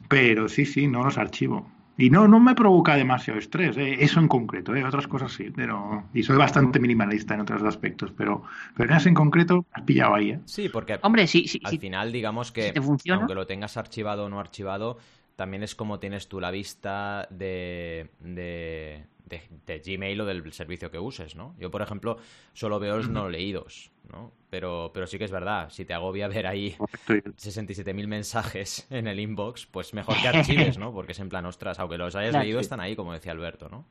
Pero 0.07 0.49
sí, 0.49 0.65
sí, 0.65 0.87
no 0.87 1.03
los 1.03 1.17
archivo. 1.17 1.69
Y 1.97 2.11
no, 2.11 2.27
no 2.27 2.39
me 2.39 2.53
provoca 2.53 2.95
demasiado 2.95 3.39
estrés, 3.39 3.75
¿eh? 3.77 3.97
eso 4.03 4.19
en 4.19 4.27
concreto, 4.27 4.75
¿eh? 4.75 4.83
otras 4.83 5.07
cosas 5.07 5.31
sí, 5.31 5.49
pero... 5.55 6.07
Y 6.13 6.21
soy 6.21 6.37
bastante 6.37 6.79
minimalista 6.79 7.33
en 7.33 7.41
otros 7.41 7.63
aspectos, 7.63 8.11
pero, 8.15 8.43
pero 8.75 8.91
en 8.91 8.97
ese 8.97 9.09
en 9.09 9.15
concreto, 9.15 9.65
has 9.71 9.81
pillado 9.83 10.13
ahí, 10.13 10.31
¿eh? 10.31 10.39
Sí, 10.45 10.69
porque 10.69 10.99
Hombre, 11.01 11.25
sí, 11.25 11.47
sí, 11.47 11.59
al 11.63 11.71
sí. 11.71 11.79
final, 11.79 12.11
digamos 12.11 12.51
que, 12.51 12.67
si 12.67 12.71
te 12.73 12.81
funciona. 12.81 13.19
aunque 13.19 13.33
lo 13.33 13.47
tengas 13.47 13.77
archivado 13.77 14.25
o 14.25 14.29
no 14.29 14.39
archivado, 14.39 14.99
también 15.37 15.63
es 15.63 15.73
como 15.75 15.99
tienes 15.99 16.27
tú 16.27 16.41
la 16.41 16.51
vista 16.51 17.25
de, 17.31 18.09
de, 18.19 19.05
de- 19.25 19.41
de 19.65 19.79
Gmail 19.79 20.19
o 20.21 20.25
del 20.25 20.51
servicio 20.51 20.91
que 20.91 20.99
uses, 20.99 21.35
¿no? 21.35 21.55
Yo, 21.59 21.71
por 21.71 21.81
ejemplo, 21.81 22.17
solo 22.53 22.79
veo 22.79 22.97
los 22.97 23.07
no 23.09 23.29
leídos, 23.29 23.91
¿no? 24.11 24.33
Pero, 24.49 24.91
pero 24.93 25.05
sí 25.07 25.17
que 25.17 25.25
es 25.25 25.31
verdad, 25.31 25.69
si 25.69 25.85
te 25.85 25.93
agobia 25.93 26.27
ver 26.27 26.47
ahí 26.47 26.75
Estoy- 26.93 27.21
67.000 27.21 28.07
mensajes 28.07 28.87
en 28.89 29.07
el 29.07 29.19
inbox, 29.19 29.65
pues 29.67 29.93
mejor 29.93 30.15
que 30.21 30.27
archives, 30.27 30.77
¿no? 30.77 30.91
Porque 30.93 31.13
es 31.13 31.19
en 31.19 31.29
plan, 31.29 31.45
ostras, 31.45 31.79
aunque 31.79 31.97
los 31.97 32.15
hayas 32.15 32.33
leído, 32.41 32.59
están 32.59 32.79
ahí, 32.79 32.95
como 32.95 33.13
decía 33.13 33.31
Alberto, 33.31 33.69
¿no? 33.69 33.85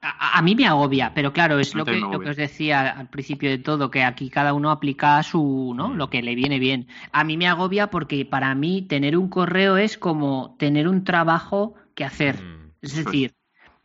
A, 0.00 0.38
a 0.38 0.42
mí 0.42 0.54
me 0.54 0.66
agobia, 0.66 1.12
pero 1.14 1.32
claro, 1.32 1.58
es 1.58 1.74
lo 1.74 1.84
que, 1.84 1.98
lo 1.98 2.10
os 2.10 2.36
decía 2.36 2.90
al 2.90 3.08
principio 3.08 3.50
de 3.50 3.58
todo, 3.58 3.90
que 3.90 4.04
aquí 4.04 4.30
cada 4.30 4.52
uno 4.52 4.70
aplica 4.70 5.22
su, 5.22 5.72
¿no? 5.76 5.88
Mm. 5.88 5.96
Lo 5.96 6.10
que 6.10 6.22
le 6.22 6.34
viene 6.34 6.58
bien. 6.58 6.86
A 7.12 7.24
mí 7.24 7.36
me 7.36 7.48
agobia 7.48 7.88
porque 7.88 8.24
para 8.24 8.54
mí 8.54 8.82
tener 8.82 9.16
un 9.16 9.28
correo 9.28 9.76
es 9.76 9.98
como 9.98 10.56
tener 10.58 10.86
un 10.88 11.04
trabajo 11.04 11.74
que 11.94 12.04
hacer. 12.04 12.42
Mm. 12.42 12.70
Es 12.80 13.04
decir, 13.04 13.34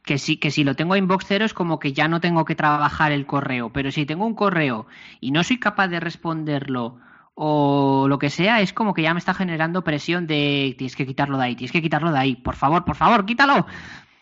que 0.04 0.18
si, 0.18 0.38
que 0.38 0.52
si 0.52 0.64
lo 0.64 0.76
tengo 0.76 0.96
en 0.96 1.04
inbox 1.04 1.26
cero 1.28 1.46
es 1.46 1.54
como 1.54 1.80
que 1.80 1.94
ya 1.94 2.08
no 2.08 2.20
tengo 2.20 2.46
que 2.46 2.56
trabajar 2.56 3.12
el 3.12 3.26
correo, 3.26 3.72
pero 3.72 3.92
si 3.92 4.06
tengo 4.06 4.26
un 4.26 4.36
correo 4.36 4.86
y 5.20 5.32
no 5.32 5.44
soy 5.44 5.60
capaz 5.60 5.88
de 5.88 6.00
responderlo 6.00 7.00
o 7.36 8.08
lo 8.08 8.20
que 8.20 8.30
sea, 8.30 8.62
es 8.62 8.74
como 8.74 8.94
que 8.94 9.02
ya 9.02 9.14
me 9.14 9.20
está 9.20 9.34
generando 9.34 9.84
presión 9.84 10.28
de 10.28 10.76
tienes 10.78 10.96
que 10.96 11.08
quitarlo 11.08 11.38
de 11.38 11.46
ahí, 11.46 11.56
tienes 11.56 11.72
que 11.72 11.82
quitarlo 11.82 12.12
de 12.12 12.20
ahí, 12.20 12.36
por 12.36 12.56
favor, 12.56 12.86
por 12.86 12.96
favor, 12.96 13.26
quítalo. 13.26 13.66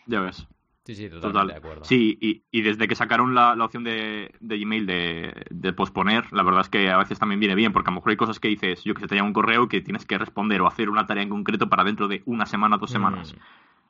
Ya 0.06 0.20
ves. 0.20 0.46
Sí, 0.84 0.96
sí, 0.96 1.08
totalmente 1.08 1.28
Total. 1.32 1.46
de 1.48 1.54
acuerdo. 1.54 1.84
Sí, 1.84 2.18
y, 2.20 2.42
y 2.50 2.62
desde 2.62 2.88
que 2.88 2.96
sacaron 2.96 3.34
la, 3.36 3.54
la 3.54 3.64
opción 3.66 3.84
de, 3.84 4.34
de 4.40 4.58
Gmail 4.58 4.84
de, 4.86 5.46
de 5.50 5.72
posponer, 5.72 6.24
la 6.32 6.42
verdad 6.42 6.62
es 6.62 6.68
que 6.68 6.90
a 6.90 6.96
veces 6.98 7.20
también 7.20 7.38
viene 7.38 7.54
bien, 7.54 7.72
porque 7.72 7.88
a 7.88 7.92
lo 7.92 7.96
mejor 7.96 8.10
hay 8.10 8.16
cosas 8.16 8.40
que 8.40 8.48
dices, 8.48 8.82
yo 8.82 8.92
que 8.94 9.00
sé, 9.02 9.06
te 9.06 9.14
llega 9.14 9.24
un 9.26 9.32
correo 9.32 9.68
que 9.68 9.80
tienes 9.80 10.04
que 10.04 10.18
responder 10.18 10.60
o 10.60 10.66
hacer 10.66 10.88
una 10.90 11.06
tarea 11.06 11.22
en 11.22 11.28
concreto 11.28 11.68
para 11.68 11.84
dentro 11.84 12.08
de 12.08 12.22
una 12.26 12.46
semana, 12.46 12.78
dos 12.78 12.90
semanas. 12.90 13.32
Mm. 13.34 13.38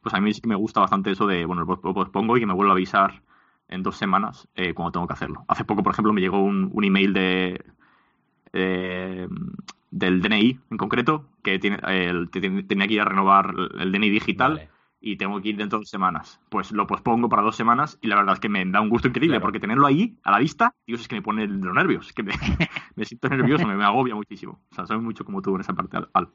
Pues 0.03 0.15
a 0.15 0.21
mí 0.21 0.35
sí 0.35 0.43
que 0.43 0.49
me 0.49 0.55
gusta 0.55 0.81
bastante 0.81 1.11
eso 1.13 1.27
de, 1.27 1.47
bueno, 1.47 1.63
lo 1.63 1.67
pos- 1.67 1.81
lo 1.83 1.95
pospongo 1.95 2.37
y 2.37 2.41
que 2.41 2.47
me 2.47 2.53
vuelva 2.53 2.73
a 2.73 2.77
avisar 2.77 3.23
en 3.69 3.83
dos 3.83 3.97
semanas 3.97 4.47
eh, 4.55 4.75
cuando 4.75 4.93
tengo 4.93 5.07
que 5.07 5.15
hacerlo. 5.15 5.45
Hace 5.49 5.65
poco, 5.65 5.83
por 5.83 5.93
ejemplo, 5.95 6.13
me 6.13 6.21
llegó 6.21 6.43
un, 6.43 6.69
un 6.75 6.85
email 6.85 7.15
de 7.15 7.65
eh, 8.53 9.29
del 9.91 10.21
DNI 10.23 10.59
en 10.71 10.77
concreto, 10.77 11.27
que 11.43 11.59
tiene, 11.59 11.79
el- 11.87 12.29
te- 12.31 12.63
tenía 12.65 12.87
que 12.87 12.95
ir 12.95 13.01
a 13.01 13.05
renovar 13.05 13.55
el 13.79 13.93
DNI 13.93 14.11
digital 14.11 14.55
Vale. 14.57 14.69
Y 15.03 15.17
tengo 15.17 15.43
que 15.43 15.49
ir 15.51 15.57
dentro 15.57 15.79
de 15.79 15.83
dos 15.83 15.91
semanas. 15.91 16.41
Pues 16.49 16.71
lo 16.71 16.87
pospongo 16.87 17.29
para 17.29 17.43
dos 17.43 17.57
semanas 17.57 17.99
y 18.01 18.07
la 18.07 18.17
verdad 18.17 18.35
es 18.35 18.41
que 18.41 18.49
me 18.49 18.65
da 18.65 18.81
un 18.81 18.89
gusto 18.89 19.09
increíble 19.09 19.35
Claro. 19.37 19.43
porque 19.43 19.59
tenerlo 19.61 19.87
ahí, 19.87 20.17
a 20.23 20.31
la 20.31 20.39
vista, 20.39 20.75
Dios, 20.87 21.01
es 21.01 21.09
que 21.09 21.17
me 21.17 21.23
pone 21.23 21.47
los 21.47 21.75
nervios, 21.75 22.07
es 22.07 22.13
que 22.13 22.23
me, 22.23 22.33
me 22.95 23.05
siento 23.05 23.29
nervioso, 23.29 23.67
me, 23.67 23.75
me 23.77 23.85
agobia 23.85 24.15
muchísimo. 24.15 24.61
O 24.71 24.75
sea, 24.75 24.87
soy 24.87 24.99
mucho 24.99 25.25
como 25.25 25.43
tú 25.43 25.55
en 25.57 25.61
esa 25.63 25.75
parte, 25.75 25.97
Al. 25.97 26.09
Al. 26.15 26.29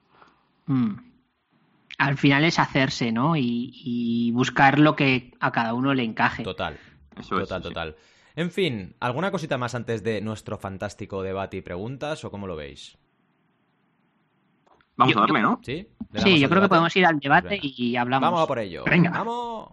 Mm. 0.67 0.95
Al 1.99 2.17
final 2.17 2.43
es 2.43 2.59
hacerse, 2.59 3.11
¿no? 3.11 3.35
Y, 3.37 3.71
y 3.73 4.31
buscar 4.31 4.77
lo 4.77 4.95
que 4.95 5.33
a 5.39 5.51
cada 5.51 5.73
uno 5.73 5.93
le 5.95 6.03
encaje. 6.03 6.43
Total. 6.43 6.77
Eso 7.17 7.39
es, 7.39 7.47
total, 7.49 7.63
sí. 7.63 7.69
total. 7.69 7.95
En 8.35 8.51
fin, 8.51 8.93
¿alguna 8.99 9.31
cosita 9.31 9.57
más 9.57 9.73
antes 9.73 10.03
de 10.03 10.21
nuestro 10.21 10.59
fantástico 10.59 11.23
debate 11.23 11.57
y 11.57 11.61
preguntas 11.61 12.23
o 12.23 12.29
cómo 12.29 12.45
lo 12.45 12.55
veis? 12.55 12.97
Vamos 14.97 15.13
Yo- 15.13 15.19
a 15.19 15.21
darle, 15.21 15.41
¿no? 15.41 15.59
¿Sí? 15.63 15.73
¿Le 15.73 15.87
damos 16.19 16.23
Sí, 16.23 16.39
yo 16.39 16.47
creo 16.49 16.49
que 16.49 16.55
debate? 16.55 16.69
podemos 16.69 16.95
ir 16.95 17.05
al 17.05 17.19
debate 17.19 17.49
Venga. 17.49 17.61
y 17.63 17.95
hablamos. 17.95 18.27
Vamos 18.27 18.43
a 18.43 18.47
por 18.47 18.59
ello. 18.59 18.83
Venga. 18.89 19.11
¡Vamos! 19.11 19.69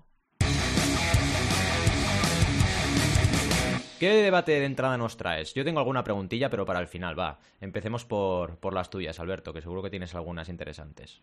¿Qué 3.99 4.11
debate 4.11 4.53
de 4.53 4.67
entrada 4.67 4.99
nos 4.99 5.17
traes? 5.17 5.55
Yo 5.55 5.65
tengo 5.65 5.79
alguna 5.79 6.05
preguntilla, 6.05 6.51
pero 6.51 6.67
para 6.67 6.81
el 6.81 6.89
final, 6.89 7.19
va. 7.19 7.39
Empecemos 7.61 8.05
por, 8.05 8.59
por 8.59 8.75
las 8.75 8.91
tuyas, 8.91 9.19
Alberto, 9.19 9.53
que 9.55 9.63
seguro 9.63 9.83
que 9.83 9.89
tienes 9.91 10.15
algunas 10.15 10.49
interesantes. 10.49 11.23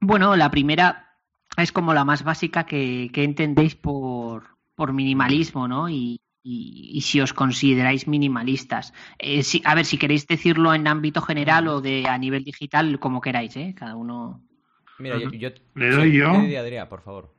Bueno, 0.00 0.36
la 0.36 0.50
primera 0.50 1.16
es 1.56 1.72
como 1.72 1.94
la 1.94 2.04
más 2.04 2.22
básica 2.22 2.66
que, 2.66 3.08
que 3.14 3.24
entendéis 3.24 3.76
por, 3.76 4.58
por 4.74 4.92
minimalismo, 4.92 5.68
¿no? 5.68 5.88
Y, 5.88 6.20
y- 6.48 6.90
y 6.96 7.00
si 7.02 7.20
os 7.20 7.32
consideráis 7.32 8.08
minimalistas. 8.08 8.92
Eh, 9.18 9.42
si- 9.42 9.62
a 9.64 9.74
ver, 9.74 9.84
si 9.84 9.98
queréis 9.98 10.26
decirlo 10.26 10.72
en 10.74 10.86
ámbito 10.88 11.20
general 11.20 11.68
o 11.68 11.80
de 11.80 12.06
a 12.08 12.16
nivel 12.18 12.44
digital, 12.44 12.98
como 12.98 13.20
queráis, 13.20 13.56
¿eh? 13.56 13.74
Cada 13.76 13.94
uno. 13.96 14.40
Mira, 14.98 15.18
yo... 15.18 15.30
Yo- 15.30 15.50
¿Le 15.74 15.90
doy 15.90 16.12
yo? 16.12 16.30
Adrià, 16.30 16.88
por 16.88 17.02
favor. 17.02 17.34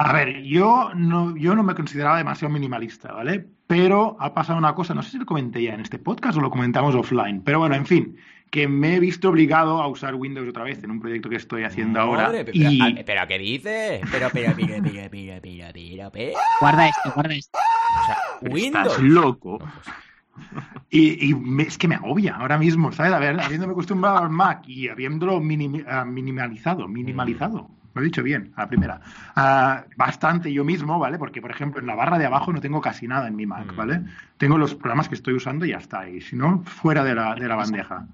A 0.00 0.12
ver, 0.12 0.42
yo 0.44 0.90
no, 0.94 1.36
yo 1.36 1.56
no 1.56 1.64
me 1.64 1.74
consideraba 1.74 2.18
demasiado 2.18 2.54
minimalista, 2.54 3.12
¿vale? 3.12 3.44
Pero 3.66 4.16
ha 4.20 4.32
pasado 4.32 4.56
una 4.58 4.74
cosa, 4.74 4.94
no 4.94 5.02
sé 5.02 5.10
si 5.10 5.18
lo 5.18 5.26
comenté 5.26 5.60
ya 5.62 5.74
en 5.74 5.80
este 5.80 5.98
podcast 5.98 6.38
o 6.38 6.40
lo 6.40 6.50
comentamos 6.50 6.94
offline, 6.94 7.42
pero 7.42 7.58
bueno, 7.58 7.74
en 7.74 7.84
fin, 7.84 8.16
que 8.50 8.68
me 8.68 8.96
he 8.96 9.00
visto 9.00 9.28
obligado 9.28 9.82
a 9.82 9.88
usar 9.88 10.14
Windows 10.14 10.48
otra 10.48 10.64
vez 10.64 10.82
en 10.82 10.90
un 10.90 11.00
proyecto 11.00 11.28
que 11.28 11.36
estoy 11.36 11.64
haciendo 11.64 12.00
ahora. 12.00 12.30
Pero, 12.30 12.50
Y, 12.54 12.80
ah, 12.80 13.02
¿pero 13.04 13.26
qué 13.26 13.38
dices? 13.38 14.00
Pero, 14.10 14.28
pero, 14.32 14.52
pero, 14.56 14.66
pero, 14.82 14.82
pero, 14.82 15.08
pero, 15.10 15.40
pero, 15.42 16.10
pero. 16.12 16.32
Guarda 16.60 16.88
esto, 16.88 17.12
guarda 17.14 17.34
esto. 17.34 17.58
O 18.00 18.04
sea, 18.04 18.16
Pero 18.40 18.54
Windows. 18.54 18.86
Estás 18.86 19.02
loco. 19.02 19.58
No, 19.60 19.70
pues, 19.82 19.96
y- 20.90 21.30
y 21.30 21.34
me- 21.34 21.64
es 21.64 21.76
que 21.76 21.88
me 21.88 21.96
agobia 21.96 22.36
ahora 22.36 22.58
mismo, 22.58 22.92
¿sabes? 22.92 23.12
A 23.12 23.18
ver, 23.18 23.40
habiéndome 23.40 23.72
acostumbrado 23.72 24.18
al 24.18 24.30
Mac 24.30 24.62
y 24.68 24.88
habiéndolo 24.88 25.40
minimi- 25.40 25.84
ah, 25.88 26.04
minimalizado, 26.04 26.86
minimalizado. 26.88 27.68
Lo 27.94 28.02
he 28.02 28.04
dicho 28.04 28.22
bien, 28.22 28.52
a 28.54 28.62
la 28.62 28.68
primera. 28.68 29.00
Ah, 29.34 29.84
bastante 29.96 30.52
yo 30.52 30.64
mismo, 30.64 30.98
¿vale? 31.00 31.18
Porque, 31.18 31.40
por 31.42 31.50
ejemplo, 31.50 31.80
en 31.80 31.86
la 31.86 31.96
barra 31.96 32.18
de 32.18 32.26
abajo 32.26 32.52
no 32.52 32.60
tengo 32.60 32.80
casi 32.80 33.08
nada 33.08 33.26
en 33.26 33.34
mi 33.34 33.46
Mac, 33.46 33.72
Mm. 33.72 33.76
¿vale? 33.76 34.00
Tengo 34.36 34.56
los 34.56 34.74
programas 34.76 35.08
que 35.08 35.16
estoy 35.16 35.34
usando 35.34 35.66
y 35.66 35.70
ya 35.70 35.78
está. 35.78 36.08
Y 36.08 36.20
si 36.20 36.36
no, 36.36 36.62
fuera 36.64 37.02
de 37.02 37.14
la, 37.16 37.34
de 37.34 37.48
la 37.48 37.56
bandeja. 37.56 38.06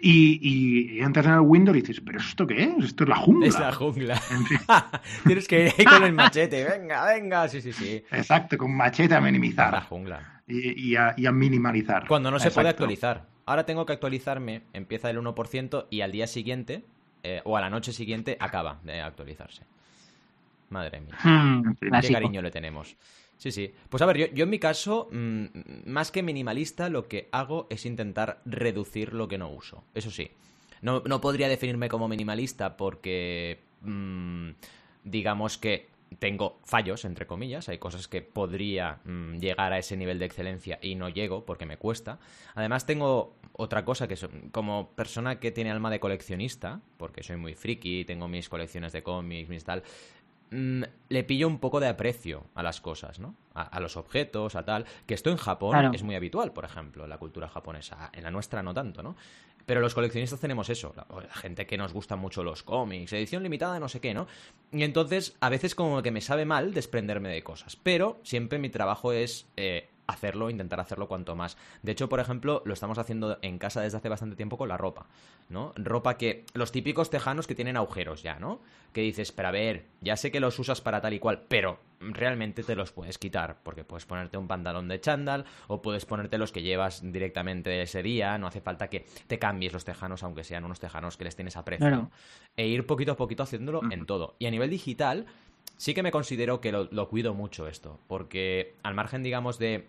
Y, 0.00 0.38
y- 0.42 1.00
entras 1.00 1.26
en 1.26 1.32
el 1.34 1.40
Windows 1.40 1.76
y 1.76 1.80
dices, 1.82 2.00
¿pero 2.00 2.18
esto 2.18 2.46
qué 2.46 2.62
es? 2.64 2.84
Esto 2.86 3.04
es 3.04 3.10
la 3.10 3.16
jungla. 3.16 3.46
es 3.48 3.58
la 3.58 3.72
jungla. 3.72 4.20
En 4.30 4.46
fin, 4.46 4.58
Tienes 5.26 5.46
que 5.46 5.66
ir 5.66 5.72
ahí 5.78 5.84
con 5.84 6.02
el 6.04 6.12
machete. 6.12 6.64
Venga, 6.64 7.04
venga. 7.06 7.48
Sí, 7.48 7.60
sí, 7.60 7.72
sí. 7.72 8.02
exacto, 8.10 8.56
con 8.56 8.74
machete 8.74 9.14
a 9.14 9.18
Es 9.18 9.22
la 9.24 9.30
minimizar 9.30 9.82
jungla. 9.88 10.42
y, 10.46 10.90
y 10.90 10.96
a, 10.96 11.14
y 11.16 11.26
a 11.26 11.32
minimalizar. 11.32 12.06
Cuando 12.08 12.30
no 12.30 12.38
se 12.38 12.50
puede 12.50 12.68
actualizar. 12.70 13.26
Ahora 13.46 13.64
tengo 13.64 13.86
que 13.86 13.92
actualizarme, 13.94 14.62
empieza 14.72 15.08
el 15.10 15.18
1% 15.18 15.86
y 15.90 16.00
al 16.02 16.12
día 16.12 16.26
siguiente, 16.26 16.84
eh, 17.22 17.40
o 17.44 17.56
a 17.56 17.60
la 17.62 17.70
noche 17.70 17.92
siguiente, 17.92 18.36
acaba 18.40 18.78
de 18.82 19.00
actualizarse. 19.00 19.62
Madre 20.70 21.00
mía. 21.00 21.14
Hmm, 21.22 21.72
Qué 21.80 22.12
cariño 22.12 22.42
le 22.42 22.50
tenemos. 22.50 22.94
Sí, 23.38 23.52
sí. 23.52 23.72
Pues 23.88 24.02
a 24.02 24.06
ver, 24.06 24.18
yo, 24.18 24.26
yo 24.26 24.44
en 24.44 24.50
mi 24.50 24.58
caso, 24.58 25.08
mm, 25.12 25.46
más 25.86 26.10
que 26.10 26.22
minimalista, 26.22 26.88
lo 26.88 27.08
que 27.08 27.28
hago 27.32 27.66
es 27.70 27.86
intentar 27.86 28.42
reducir 28.44 29.14
lo 29.14 29.28
que 29.28 29.38
no 29.38 29.48
uso. 29.48 29.84
Eso 29.94 30.10
sí. 30.10 30.30
No, 30.82 31.02
no 31.06 31.20
podría 31.20 31.48
definirme 31.48 31.88
como 31.88 32.08
minimalista 32.08 32.76
porque, 32.76 33.60
mm, 33.82 34.50
digamos 35.04 35.56
que 35.56 35.88
tengo 36.18 36.58
fallos, 36.64 37.04
entre 37.04 37.26
comillas, 37.26 37.68
hay 37.68 37.78
cosas 37.78 38.08
que 38.08 38.22
podría 38.22 39.00
mm, 39.04 39.38
llegar 39.38 39.72
a 39.72 39.78
ese 39.78 39.96
nivel 39.96 40.18
de 40.18 40.24
excelencia 40.24 40.78
y 40.82 40.94
no 40.94 41.08
llego 41.08 41.44
porque 41.44 41.66
me 41.66 41.76
cuesta. 41.76 42.18
Además 42.54 42.86
tengo 42.86 43.36
otra 43.52 43.84
cosa 43.84 44.08
que 44.08 44.16
como 44.52 44.90
persona 44.92 45.40
que 45.40 45.50
tiene 45.50 45.70
alma 45.70 45.90
de 45.90 46.00
coleccionista, 46.00 46.80
porque 46.96 47.22
soy 47.22 47.36
muy 47.36 47.54
friki, 47.54 48.04
tengo 48.04 48.28
mis 48.28 48.48
colecciones 48.48 48.92
de 48.92 49.02
cómics, 49.02 49.48
mis 49.48 49.64
tal, 49.64 49.82
mm, 50.50 50.82
le 51.08 51.24
pillo 51.24 51.46
un 51.46 51.58
poco 51.58 51.80
de 51.80 51.88
aprecio 51.88 52.44
a 52.54 52.62
las 52.62 52.80
cosas, 52.80 53.18
¿no? 53.18 53.34
A, 53.54 53.80
los 53.80 53.96
objetos, 53.96 54.54
a 54.54 54.64
tal, 54.64 54.84
que 55.06 55.14
esto 55.14 55.30
en 55.30 55.36
Japón 55.36 55.92
es 55.92 56.04
muy 56.04 56.14
habitual, 56.14 56.52
por 56.52 56.64
ejemplo, 56.64 57.04
en 57.04 57.10
la 57.10 57.18
cultura 57.18 57.48
japonesa, 57.48 58.10
en 58.12 58.22
la 58.22 58.30
nuestra 58.30 58.62
no 58.62 58.72
tanto, 58.72 59.02
¿no? 59.02 59.16
Pero 59.66 59.80
los 59.80 59.94
coleccionistas 59.94 60.40
tenemos 60.40 60.70
eso, 60.70 60.94
la, 60.96 61.34
gente 61.34 61.66
que 61.66 61.76
nos 61.76 61.92
gusta 61.92 62.16
mucho 62.16 62.42
los 62.44 62.62
cómics, 62.62 63.12
edición 63.12 63.42
limitada, 63.42 63.80
no 63.80 63.88
sé 63.88 64.00
qué, 64.00 64.14
¿no? 64.14 64.28
Y 64.72 64.82
entonces 64.84 65.36
a 65.40 65.48
veces 65.48 65.74
como 65.74 66.00
que 66.02 66.10
me 66.10 66.20
sabe 66.20 66.44
mal 66.44 66.72
desprenderme 66.72 67.28
de 67.28 67.42
cosas, 67.42 67.76
pero 67.76 68.18
siempre 68.22 68.58
mi 68.58 68.70
trabajo 68.70 69.12
es 69.12 69.46
eh, 69.56 69.88
hacerlo, 70.08 70.50
intentar 70.50 70.80
hacerlo 70.80 71.06
cuanto 71.06 71.36
más. 71.36 71.56
De 71.82 71.92
hecho, 71.92 72.08
por 72.08 72.18
ejemplo, 72.18 72.62
lo 72.64 72.72
estamos 72.72 72.98
haciendo 72.98 73.38
en 73.42 73.58
casa 73.58 73.82
desde 73.82 73.98
hace 73.98 74.08
bastante 74.08 74.36
tiempo 74.36 74.56
con 74.56 74.68
la 74.68 74.76
ropa, 74.76 75.06
¿no? 75.48 75.72
Ropa 75.76 76.16
que 76.16 76.46
los 76.54 76.72
típicos 76.72 77.10
tejanos 77.10 77.46
que 77.46 77.54
tienen 77.54 77.76
agujeros 77.76 78.22
ya, 78.22 78.38
¿no? 78.40 78.60
Que 78.92 79.02
dices, 79.02 79.30
pero 79.32 79.48
a 79.48 79.52
ver, 79.52 79.86
ya 80.00 80.16
sé 80.16 80.32
que 80.32 80.40
los 80.40 80.58
usas 80.58 80.80
para 80.80 81.00
tal 81.00 81.12
y 81.12 81.18
cual, 81.18 81.44
pero 81.46 81.78
realmente 82.00 82.62
te 82.62 82.74
los 82.74 82.90
puedes 82.90 83.18
quitar, 83.18 83.58
porque 83.62 83.84
puedes 83.84 84.06
ponerte 84.06 84.38
un 84.38 84.48
pantalón 84.48 84.88
de 84.88 85.00
chándal 85.00 85.44
o 85.66 85.82
puedes 85.82 86.06
ponerte 86.06 86.38
los 86.38 86.52
que 86.52 86.62
llevas 86.62 87.02
directamente 87.12 87.82
ese 87.82 88.02
día, 88.02 88.38
no 88.38 88.46
hace 88.46 88.62
falta 88.62 88.88
que 88.88 89.06
te 89.26 89.38
cambies 89.38 89.74
los 89.74 89.84
tejanos, 89.84 90.22
aunque 90.22 90.42
sean 90.42 90.64
unos 90.64 90.80
tejanos 90.80 91.18
que 91.18 91.24
les 91.24 91.36
tienes 91.36 91.56
aprecio. 91.56 92.10
E 92.56 92.66
ir 92.66 92.86
poquito 92.86 93.12
a 93.12 93.16
poquito 93.16 93.42
haciéndolo 93.42 93.82
en 93.90 94.06
todo. 94.06 94.36
Y 94.38 94.46
a 94.46 94.50
nivel 94.50 94.70
digital, 94.70 95.26
sí 95.76 95.92
que 95.92 96.02
me 96.02 96.10
considero 96.10 96.60
que 96.62 96.72
lo 96.72 97.08
cuido 97.08 97.34
mucho 97.34 97.68
esto, 97.68 98.00
porque 98.06 98.76
al 98.82 98.94
margen, 98.94 99.22
digamos, 99.22 99.58
de 99.58 99.88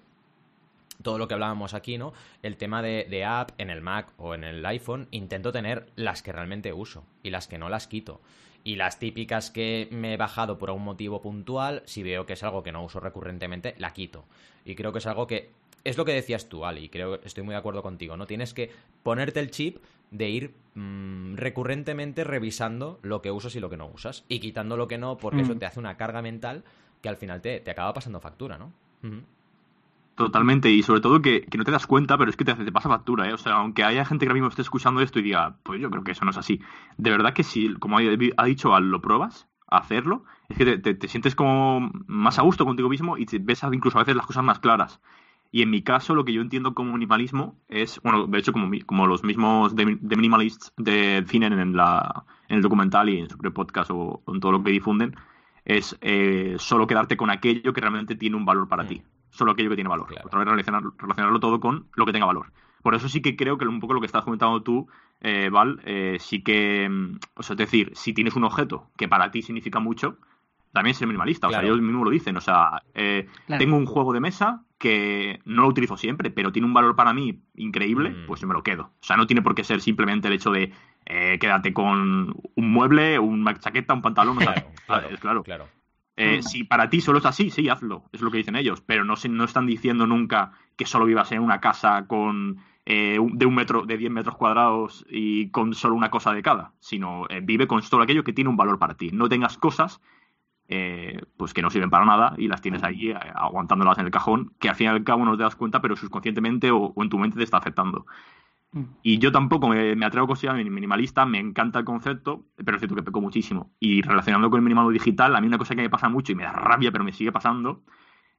todo 1.01 1.17
lo 1.17 1.27
que 1.27 1.33
hablábamos 1.33 1.73
aquí, 1.73 1.97
¿no? 1.97 2.13
El 2.41 2.57
tema 2.57 2.81
de, 2.81 3.25
app 3.25 3.51
en 3.57 3.69
el 3.69 3.81
Mac 3.81 4.11
o 4.17 4.35
en 4.35 4.43
el 4.43 4.65
iPhone, 4.65 5.07
intento 5.11 5.51
tener 5.51 5.87
las 5.95 6.21
que 6.21 6.31
realmente 6.31 6.73
uso 6.73 7.05
y 7.23 7.29
las 7.29 7.47
que 7.47 7.57
no 7.57 7.69
las 7.69 7.87
quito. 7.87 8.21
Y 8.63 8.75
las 8.75 8.99
típicas 8.99 9.51
que 9.51 9.87
me 9.91 10.13
he 10.13 10.17
bajado 10.17 10.57
por 10.57 10.69
algún 10.69 10.83
motivo 10.83 11.21
puntual, 11.21 11.81
si 11.85 12.03
veo 12.03 12.25
que 12.25 12.33
es 12.33 12.43
algo 12.43 12.63
que 12.63 12.71
no 12.71 12.83
uso 12.83 12.99
recurrentemente, 12.99 13.75
la 13.77 13.93
quito. 13.93 14.25
Y 14.65 14.75
creo 14.75 14.91
que 14.91 14.99
es 14.99 15.07
algo 15.07 15.27
que 15.27 15.51
es 15.85 15.97
lo 15.97 16.03
que 16.03 16.13
decías 16.13 16.49
tú, 16.49 16.65
Ali, 16.65 16.85
y 16.85 16.89
creo 16.89 17.21
que 17.21 17.27
estoy 17.27 17.43
muy 17.43 17.53
de 17.53 17.59
acuerdo 17.59 17.81
contigo, 17.81 18.17
¿no? 18.17 18.27
Tienes 18.27 18.53
que 18.53 18.69
ponerte 19.01 19.39
el 19.39 19.49
chip 19.49 19.77
de 20.11 20.29
ir 20.29 20.53
mm, 20.75 21.35
recurrentemente 21.35 22.25
revisando 22.25 22.99
lo 23.01 23.21
que 23.21 23.31
usas 23.31 23.55
y 23.55 23.61
lo 23.61 23.69
que 23.69 23.77
no 23.77 23.87
usas, 23.87 24.25
y 24.27 24.39
quitando 24.39 24.75
lo 24.75 24.89
que 24.89 24.97
no, 24.97 25.17
porque 25.17 25.41
eso 25.41 25.55
mm. 25.55 25.59
te 25.59 25.65
hace 25.65 25.79
una 25.79 25.95
carga 25.95 26.21
mental 26.21 26.63
que 27.01 27.07
al 27.07 27.15
final 27.15 27.41
te, 27.41 27.63
acaba 27.69 27.93
pasando 27.93 28.19
factura, 28.19 28.57
¿no? 28.57 28.73
Totalmente, 30.19 30.69
y 30.69 30.83
sobre 30.83 30.99
todo 30.99 31.21
que, 31.21 31.47
no 31.57 31.63
te 31.63 31.71
das 31.71 31.87
cuenta, 31.87 32.17
pero 32.17 32.29
es 32.29 32.35
que 32.35 32.43
te, 32.43 32.53
te 32.53 32.71
pasa 32.73 32.89
factura, 32.89 33.29
¿eh? 33.29 33.33
O 33.33 33.37
sea, 33.37 33.53
aunque 33.53 33.85
haya 33.85 34.03
gente 34.03 34.25
que 34.25 34.29
ahora 34.29 34.33
mismo 34.33 34.49
esté 34.49 34.61
escuchando 34.61 34.99
esto 34.99 35.17
y 35.17 35.21
diga, 35.21 35.55
pues 35.63 35.79
yo 35.79 35.89
creo 35.89 36.03
que 36.03 36.11
eso 36.11 36.25
no 36.25 36.31
es 36.31 36.37
así. 36.37 36.59
De 36.97 37.09
verdad 37.09 37.31
que 37.31 37.43
si, 37.43 37.73
como 37.75 37.99
ha 37.99 38.45
dicho 38.45 38.75
Al, 38.75 38.91
lo 38.91 38.99
pruebas, 38.99 39.47
hacerlo, 39.69 40.25
es 40.49 40.57
que 40.57 40.77
te, 40.77 41.07
sientes 41.07 41.35
como 41.35 41.89
más 42.07 42.37
a 42.37 42.41
gusto 42.41 42.65
contigo 42.65 42.89
mismo 42.89 43.17
y 43.17 43.27
te 43.27 43.39
ves 43.39 43.63
incluso 43.71 43.97
a 43.97 44.01
veces 44.01 44.17
las 44.17 44.25
cosas 44.25 44.43
más 44.43 44.59
claras. 44.59 44.99
Y 45.53 45.61
en 45.61 45.69
mi 45.69 45.83
caso, 45.83 46.13
lo 46.15 46.25
que 46.25 46.33
yo 46.33 46.41
entiendo 46.41 46.73
como 46.73 46.91
minimalismo 46.91 47.55
es, 47.69 48.01
bueno, 48.03 48.27
de 48.27 48.39
hecho, 48.39 48.51
como, 48.51 48.69
como 48.85 49.07
los 49.07 49.23
mismos 49.23 49.73
de, 49.73 49.85
minimalists 49.85 50.73
definen 50.75 51.53
en, 51.57 51.77
la, 51.77 52.25
en 52.49 52.57
el 52.57 52.61
documental 52.61 53.07
y 53.07 53.19
en 53.19 53.29
su 53.29 53.37
podcast 53.37 53.89
o 53.93 54.21
en 54.27 54.41
todo 54.41 54.51
lo 54.51 54.63
que 54.65 54.71
difunden, 54.71 55.15
es 55.63 55.97
eh, 56.01 56.57
solo 56.59 56.87
quedarte 56.87 57.15
con 57.15 57.29
aquello 57.29 57.71
que 57.71 57.79
realmente 57.79 58.15
tiene 58.15 58.35
un 58.35 58.43
valor 58.43 58.67
para 58.67 58.85
ti 58.85 59.01
solo 59.29 59.51
aquello 59.51 59.69
que 59.69 59.75
tiene 59.75 59.89
valor. 59.89 60.07
Otra 60.23 60.39
vez 60.39 60.47
relacionarlo 60.47 61.39
todo 61.39 61.59
con 61.59 61.87
lo 61.95 62.05
que 62.05 62.11
tenga 62.11 62.25
valor. 62.25 62.51
Por 62.81 62.95
eso 62.95 63.09
sí 63.09 63.21
que 63.21 63.35
creo 63.35 63.57
que 63.57 63.65
un 63.65 63.79
poco 63.79 63.93
lo 63.93 63.99
que 63.99 64.05
estás 64.05 64.23
comentando 64.23 64.61
tú, 64.61 64.87
eh, 65.21 65.49
Val, 65.49 65.81
eh, 65.85 66.17
sí 66.19 66.41
que, 66.41 66.87
mm, 66.89 67.19
o 67.35 67.43
sea, 67.43 67.53
es 67.53 67.57
decir, 67.57 67.91
si 67.93 68.13
tienes 68.13 68.35
un 68.35 68.45
objeto 68.45 68.89
que 68.97 69.07
para 69.07 69.31
ti 69.31 69.41
significa 69.41 69.79
mucho, 69.79 70.17
también 70.71 70.93
ser 70.93 71.07
minimalista. 71.07 71.47
O 71.47 71.51
sea, 71.51 71.63
ellos 71.63 71.81
mismos 71.81 72.05
lo 72.05 72.11
dicen. 72.11 72.37
O 72.37 72.41
sea, 72.41 72.83
eh, 72.93 73.27
tengo 73.57 73.75
un 73.75 73.87
juego 73.87 74.13
de 74.13 74.19
mesa 74.19 74.63
que 74.77 75.39
no 75.43 75.63
lo 75.63 75.67
utilizo 75.67 75.97
siempre, 75.97 76.29
pero 76.29 76.51
tiene 76.51 76.67
un 76.67 76.73
valor 76.73 76.95
para 76.95 77.11
mí 77.11 77.41
increíble, 77.55 78.11
mm. 78.11 78.27
pues 78.27 78.39
yo 78.39 78.47
me 78.47 78.53
lo 78.53 78.61
quedo. 78.61 78.83
O 78.83 79.03
sea, 79.03 79.17
no 79.17 79.25
tiene 79.25 79.41
por 79.41 79.55
qué 79.55 79.63
ser 79.63 79.81
simplemente 79.81 80.27
el 80.27 80.35
hecho 80.35 80.51
de 80.51 80.71
quédate 81.05 81.73
con 81.73 82.35
un 82.55 82.71
mueble, 82.71 83.17
una 83.17 83.57
chaqueta, 83.57 83.95
un 83.95 84.03
pantalón. 84.03 84.37
O 84.37 84.41
sea, 84.41 84.53
claro, 85.19 85.43
claro. 85.43 85.67
Eh, 86.21 86.43
si 86.43 86.65
para 86.65 86.89
ti 86.89 86.99
solo 86.99 87.19
es 87.19 87.25
así, 87.25 87.49
sí, 87.49 87.69
hazlo, 87.69 88.03
es 88.11 88.19
lo 88.19 88.29
que 88.29 88.39
dicen 88.39 88.57
ellos, 88.57 88.81
pero 88.81 89.05
no, 89.05 89.15
no 89.29 89.43
están 89.45 89.65
diciendo 89.65 90.05
nunca 90.05 90.51
que 90.75 90.85
solo 90.85 91.05
vivas 91.05 91.31
en 91.31 91.41
una 91.41 91.61
casa 91.61 92.07
con 92.07 92.57
eh, 92.85 93.17
de 93.31 93.45
un 93.45 93.55
metro, 93.55 93.85
de 93.85 93.95
10 93.95 94.11
metros 94.11 94.35
cuadrados 94.35 95.05
y 95.09 95.49
con 95.51 95.73
solo 95.73 95.95
una 95.95 96.11
cosa 96.11 96.33
de 96.33 96.41
cada, 96.41 96.73
sino 96.81 97.25
eh, 97.29 97.39
vive 97.41 97.67
con 97.67 97.81
todo 97.83 98.01
aquello 98.01 98.25
que 98.25 98.33
tiene 98.33 98.49
un 98.49 98.57
valor 98.57 98.79
para 98.79 98.95
ti. 98.95 99.11
No 99.13 99.29
tengas 99.29 99.57
cosas 99.57 100.01
pues 101.35 101.51
que 101.55 101.63
no 101.63 101.71
sirven 101.71 101.89
para 101.89 102.05
nada 102.05 102.35
y 102.37 102.47
las 102.47 102.61
tienes 102.61 102.83
ahí 102.83 103.11
aguantándolas 103.11 103.97
en 103.97 104.05
el 104.05 104.11
cajón, 104.11 104.53
que 104.59 104.69
al 104.69 104.75
fin 104.75 104.85
y 104.85 104.89
al 104.89 105.03
cabo 105.03 105.25
no 105.25 105.35
te 105.35 105.41
das 105.41 105.55
cuenta, 105.55 105.81
pero 105.81 105.95
subconscientemente 105.95 106.69
o 106.69 106.93
en 106.97 107.09
tu 107.09 107.17
mente 107.17 107.37
te 107.37 107.43
está 107.43 107.57
afectando. 107.57 108.05
Mm. 108.71 108.83
Y 109.01 109.17
yo 109.17 109.31
tampoco 109.31 109.67
me, 109.67 110.05
atrevo 110.05 110.25
a 110.25 110.27
considerarme 110.27 110.69
minimalista, 110.69 111.25
me 111.25 111.39
encanta 111.39 111.79
el 111.79 111.85
concepto, 111.85 112.45
pero 112.55 112.77
es 112.77 112.81
cierto 112.81 112.95
que 112.95 113.03
peco 113.03 113.21
muchísimo. 113.21 113.73
Y 113.79 114.01
relacionando 114.01 114.49
con 114.49 114.59
el 114.59 114.63
minimalismo 114.63 114.91
digital, 114.91 115.35
a 115.35 115.41
mí 115.41 115.47
una 115.47 115.57
cosa 115.57 115.75
que 115.75 115.81
me 115.81 115.89
pasa 115.89 116.09
mucho 116.09 116.31
y 116.31 116.35
me 116.35 116.43
da 116.43 116.51
rabia, 116.51 116.91
pero 116.91 117.03
me 117.03 117.11
sigue 117.11 117.31
pasando, 117.31 117.83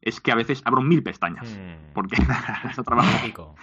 es 0.00 0.20
que 0.20 0.32
a 0.32 0.36
veces 0.36 0.62
abro 0.64 0.82
mil 0.82 1.02
pestañas. 1.02 1.48
Mm. 1.50 1.92
Porque 1.92 2.16
eso 2.70 2.84
trabajo. 2.84 3.56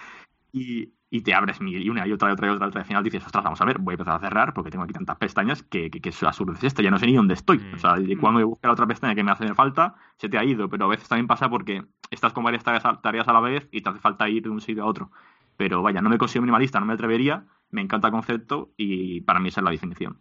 Y, 0.50 0.94
y, 1.10 1.20
te 1.20 1.34
abres 1.34 1.60
mil 1.60 1.82
y 1.82 1.90
una 1.90 2.06
y 2.06 2.12
otra 2.12 2.30
y 2.30 2.32
otra 2.32 2.46
y 2.48 2.50
otra. 2.50 2.70
Y 2.74 2.78
al 2.78 2.84
final 2.84 3.04
dices, 3.04 3.24
ostras, 3.24 3.44
vamos 3.44 3.60
a 3.60 3.64
ver, 3.64 3.78
voy 3.78 3.92
a 3.92 3.96
empezar 3.96 4.16
a 4.16 4.20
cerrar 4.20 4.54
porque 4.54 4.70
tengo 4.70 4.84
aquí 4.84 4.94
tantas 4.94 5.16
pestañas 5.16 5.62
que, 5.62 5.90
que, 5.90 6.00
que 6.00 6.08
es 6.08 6.22
absurdo 6.22 6.54
es 6.54 6.64
esto, 6.64 6.82
ya 6.82 6.90
no 6.90 6.98
sé 6.98 7.06
ni 7.06 7.14
dónde 7.14 7.34
estoy. 7.34 7.60
O 7.74 7.78
sea, 7.78 7.96
mm. 7.96 8.18
cuando 8.18 8.46
voy 8.46 8.58
a 8.62 8.66
la 8.66 8.72
otra 8.72 8.86
pestaña 8.86 9.14
que 9.14 9.24
me 9.24 9.30
hace 9.30 9.54
falta, 9.54 9.94
se 10.16 10.28
te 10.28 10.38
ha 10.38 10.44
ido. 10.44 10.68
Pero 10.68 10.86
a 10.86 10.88
veces 10.88 11.08
también 11.08 11.26
pasa 11.26 11.48
porque 11.48 11.84
estás 12.10 12.32
con 12.32 12.44
varias 12.44 12.64
tareas 12.64 13.28
a 13.28 13.32
la 13.32 13.40
vez 13.40 13.68
y 13.72 13.82
te 13.82 13.90
hace 13.90 14.00
falta 14.00 14.28
ir 14.28 14.42
de 14.42 14.50
un 14.50 14.60
sitio 14.60 14.84
a 14.84 14.86
otro. 14.86 15.10
Pero 15.58 15.82
vaya, 15.82 16.00
no 16.00 16.08
me 16.08 16.18
considero 16.18 16.42
minimalista, 16.42 16.78
no 16.78 16.86
me 16.86 16.94
atrevería, 16.94 17.44
me 17.70 17.82
encanta 17.82 18.06
el 18.06 18.12
concepto 18.12 18.70
y 18.76 19.20
para 19.22 19.40
mí 19.40 19.48
esa 19.48 19.60
es 19.60 19.64
la 19.64 19.72
definición. 19.72 20.20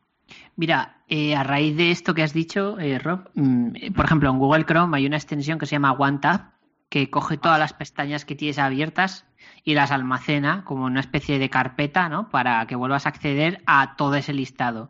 Mira, 0.56 1.04
eh, 1.08 1.36
a 1.36 1.44
raíz 1.44 1.78
de 1.78 1.92
esto 1.92 2.16
que 2.16 2.24
has 2.24 2.34
dicho, 2.34 2.78
eh, 2.80 2.98
Rob, 2.98 3.30
mm, 3.36 3.94
por 3.96 4.06
ejemplo, 4.06 4.32
en 4.32 4.40
Google 4.40 4.66
Chrome 4.66 4.98
hay 4.98 5.06
una 5.06 5.16
extensión 5.16 5.60
que 5.60 5.68
se 5.68 5.76
llama 5.76 5.94
OneTab 5.94 6.58
que 6.90 7.12
coge 7.12 7.38
todas 7.38 7.60
las 7.60 7.74
pestañas 7.74 8.26
que 8.26 8.36
tienes 8.36 8.58
abiertas 8.58 9.28
y 9.64 9.76
las 9.76 9.92
almacena 9.92 10.64
como 10.66 10.86
una 10.86 11.02
especie 11.02 11.38
de 11.38 11.50
carpeta, 11.50 12.10
¿no? 12.10 12.30
Para 12.30 12.66
que 12.66 12.76
vuelvas 12.76 13.06
a 13.06 13.10
acceder 13.10 13.62
a 13.68 13.96
todo 13.96 14.16
ese 14.16 14.34
listado. 14.34 14.90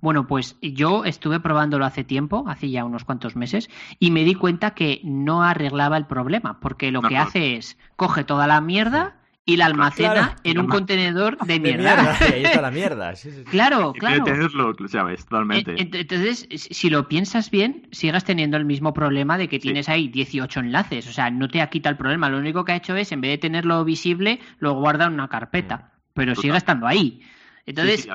Bueno, 0.00 0.26
pues 0.26 0.58
yo 0.60 1.04
estuve 1.04 1.38
probándolo 1.40 1.86
hace 1.86 2.02
tiempo, 2.02 2.44
hace 2.48 2.68
ya 2.68 2.84
unos 2.84 3.04
cuantos 3.04 3.36
meses, 3.36 3.70
y 3.98 4.10
me 4.10 4.24
di 4.24 4.34
cuenta 4.34 4.72
que 4.72 5.00
no 5.04 5.44
arreglaba 5.44 5.96
el 5.96 6.06
problema, 6.06 6.58
porque 6.60 6.90
lo 6.90 7.00
que 7.00 7.16
hace 7.16 7.56
es 7.56 7.78
coge 7.96 8.24
toda 8.24 8.46
la 8.46 8.60
mierda 8.60 9.20
y 9.46 9.56
la 9.56 9.66
almacena 9.66 10.36
en 10.42 10.58
un 10.58 10.68
contenedor 10.68 11.36
de 11.38 11.60
mierda. 11.60 12.16
ahí 12.18 12.44
está 12.44 12.62
la 12.62 12.70
mierda. 12.70 13.12
Claro, 13.50 13.92
claro. 13.92 14.24
tenerlo, 14.24 14.74
sabes, 14.88 15.24
totalmente. 15.26 15.74
Entonces, 15.76 16.48
si 16.50 16.88
lo 16.88 17.08
piensas 17.08 17.50
bien, 17.50 17.86
sigas 17.90 18.24
teniendo 18.24 18.56
el 18.56 18.64
mismo 18.64 18.94
problema 18.94 19.36
de 19.36 19.48
que 19.48 19.58
tienes 19.58 19.88
ahí 19.88 20.08
18 20.08 20.60
enlaces. 20.60 21.06
O 21.08 21.12
sea, 21.12 21.30
no 21.30 21.48
te 21.48 21.60
ha 21.60 21.68
quitado 21.68 21.92
el 21.92 21.98
problema. 21.98 22.30
Lo 22.30 22.38
único 22.38 22.64
que 22.64 22.72
ha 22.72 22.76
hecho 22.76 22.96
es, 22.96 23.12
en 23.12 23.20
vez 23.20 23.32
de 23.32 23.38
tenerlo 23.38 23.84
visible, 23.84 24.40
lo 24.60 24.74
guarda 24.74 25.06
en 25.06 25.14
una 25.14 25.28
carpeta. 25.28 25.76
Mm. 25.76 25.90
Pero 26.14 26.34
sigue 26.34 26.56
estando 26.56 26.86
ahí. 26.86 27.20
Entonces, 27.66 28.08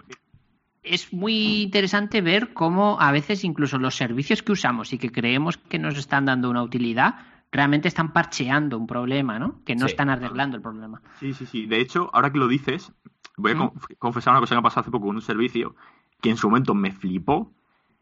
es 0.81 1.13
muy 1.13 1.61
interesante 1.63 2.21
ver 2.21 2.53
cómo 2.53 2.99
a 2.99 3.11
veces 3.11 3.43
incluso 3.43 3.77
los 3.77 3.95
servicios 3.95 4.41
que 4.41 4.53
usamos 4.53 4.93
y 4.93 4.97
que 4.97 5.11
creemos 5.11 5.57
que 5.57 5.77
nos 5.77 5.97
están 5.97 6.25
dando 6.25 6.49
una 6.49 6.63
utilidad 6.63 7.15
realmente 7.51 7.87
están 7.87 8.13
parcheando 8.13 8.77
un 8.77 8.87
problema, 8.87 9.39
¿no? 9.39 9.63
Que 9.65 9.75
no 9.75 9.85
están 9.85 10.09
arreglando 10.09 10.55
el 10.55 10.61
problema. 10.61 11.01
Sí, 11.19 11.33
sí, 11.33 11.45
sí. 11.45 11.65
De 11.65 11.79
hecho, 11.79 12.09
ahora 12.13 12.31
que 12.31 12.37
lo 12.37 12.47
dices, 12.47 12.91
voy 13.37 13.53
a 13.53 13.71
confesar 13.97 14.33
una 14.33 14.39
cosa 14.39 14.55
que 14.55 14.57
me 14.57 14.63
pasado 14.63 14.81
hace 14.81 14.91
poco 14.91 15.07
con 15.07 15.15
un 15.15 15.21
servicio 15.21 15.75
que 16.21 16.29
en 16.29 16.37
su 16.37 16.49
momento 16.49 16.75
me 16.75 16.91
flipó, 16.91 17.51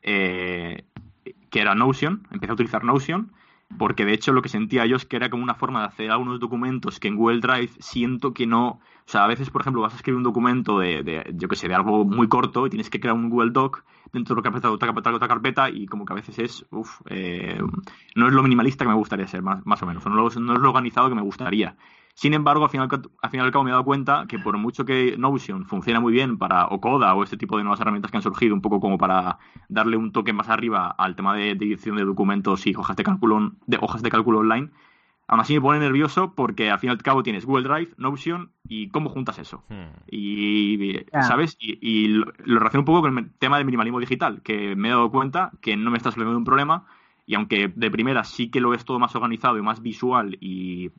eh, 0.01 0.85
que 1.49 1.61
era 1.61 1.75
Notion. 1.75 2.27
Empecé 2.31 2.51
a 2.51 2.53
utilizar 2.55 2.83
Notion 2.83 3.31
porque 3.77 4.05
de 4.05 4.13
hecho 4.13 4.31
lo 4.31 4.41
que 4.41 4.49
sentía 4.49 4.85
yo 4.85 4.95
es 4.95 5.05
que 5.05 5.17
era 5.17 5.29
como 5.29 5.43
una 5.43 5.55
forma 5.55 5.81
de 5.81 5.87
hacer 5.87 6.11
algunos 6.11 6.39
documentos 6.39 6.99
que 6.99 7.07
en 7.07 7.15
Google 7.15 7.41
Drive 7.41 7.71
siento 7.79 8.33
que 8.33 8.47
no, 8.47 8.67
o 8.69 8.81
sea, 9.05 9.23
a 9.23 9.27
veces, 9.27 9.49
por 9.49 9.61
ejemplo, 9.61 9.81
vas 9.81 9.93
a 9.93 9.97
escribir 9.97 10.17
un 10.17 10.23
documento 10.23 10.79
de, 10.79 11.03
de 11.03 11.33
yo 11.35 11.47
que 11.47 11.55
sé, 11.55 11.67
de 11.67 11.75
algo 11.75 12.05
muy 12.05 12.27
corto 12.27 12.65
y 12.65 12.69
tienes 12.69 12.89
que 12.89 12.99
crear 12.99 13.15
un 13.15 13.29
Google 13.29 13.51
Doc 13.51 13.83
dentro 14.13 14.35
de 14.35 14.39
otra 14.39 14.51
carpeta, 14.91 15.13
otra 15.13 15.27
carpeta 15.27 15.69
y 15.69 15.85
como 15.85 16.05
que 16.05 16.13
a 16.13 16.15
veces 16.15 16.39
es, 16.39 16.65
uff, 16.71 17.01
eh, 17.09 17.59
no 18.15 18.27
es 18.27 18.33
lo 18.33 18.43
minimalista 18.43 18.85
que 18.85 18.89
me 18.89 18.95
gustaría 18.95 19.27
ser, 19.27 19.41
más, 19.41 19.65
más 19.65 19.81
o 19.83 19.85
menos, 19.85 20.05
no, 20.05 20.11
no, 20.15 20.27
es 20.27 20.35
lo 20.35 20.69
organizado 20.69 21.09
que 21.09 21.15
me 21.15 21.21
gustaría. 21.21 21.75
Sin 22.17 22.33
embargo, 22.33 22.63
al 22.63 22.71
final, 22.71 22.89
al 22.89 23.29
final 23.29 23.45
y 23.45 23.47
al 23.47 23.51
cabo 23.51 23.63
me 23.63 23.69
he 23.69 23.73
dado 23.73 23.85
cuenta 23.85 24.25
que 24.27 24.39
por 24.39 24.57
mucho 24.57 24.85
que 24.85 25.15
Notion 25.19 25.67
funciona 25.67 25.99
muy 25.99 26.11
bien 26.11 26.39
para 26.39 26.65
o 26.65 26.81
Coda 26.81 27.13
o 27.13 27.21
este 27.21 27.37
tipo 27.37 27.57
de 27.57 27.63
nuevas 27.63 27.79
herramientas 27.79 28.09
que 28.09 28.17
han 28.17 28.23
surgido 28.23 28.55
un 28.55 28.61
poco 28.61 28.79
como 28.79 28.97
para 28.97 29.37
darle 29.69 29.97
un 29.97 30.11
toque 30.11 30.33
más 30.33 30.49
arriba 30.49 30.87
al 30.97 31.15
tema 31.15 31.35
de, 31.35 31.51
edición 31.51 31.95
de 31.95 32.03
documentos 32.03 32.65
y 32.65 32.73
hojas 32.73 32.95
de 32.95 33.03
cálculo, 33.03 33.51
de 33.67 33.77
hojas 33.79 34.01
de 34.01 34.09
cálculo 34.09 34.39
online, 34.39 34.71
aún 35.27 35.41
así 35.41 35.53
me 35.53 35.61
pone 35.61 35.77
nervioso 35.77 36.33
porque 36.33 36.71
al 36.71 36.79
fin 36.79 36.89
y 36.89 36.91
al 36.93 37.03
cabo 37.03 37.21
tienes 37.21 37.45
Google 37.45 37.69
Drive, 37.69 37.93
Notion 37.97 38.49
y 38.67 38.89
cómo 38.89 39.11
juntas 39.11 39.37
eso. 39.37 39.63
Hmm. 39.69 40.01
Y, 40.09 41.05
¿sabes? 41.21 41.55
Y, 41.59 42.07
lo, 42.07 42.31
relaciono 42.45 42.79
un 42.79 42.85
poco 42.85 43.01
con 43.01 43.15
el 43.15 43.31
tema 43.33 43.57
del 43.57 43.67
minimalismo 43.67 43.99
digital, 43.99 44.41
que 44.41 44.75
me 44.75 44.87
he 44.87 44.91
dado 44.91 45.11
cuenta 45.11 45.51
que 45.61 45.77
no 45.77 45.91
me 45.91 45.97
está 45.97 46.09
solucionando 46.09 46.39
un 46.39 46.45
problema 46.45 46.87
y 47.27 47.35
aunque 47.35 47.67
de 47.67 47.91
primera 47.91 48.23
sí 48.23 48.49
que 48.49 48.59
lo 48.59 48.73
es 48.73 48.85
todo 48.85 48.97
más 48.97 49.15
organizado 49.15 49.59
y 49.59 49.61
más 49.61 49.83
visual 49.83 50.35
y 50.41 50.89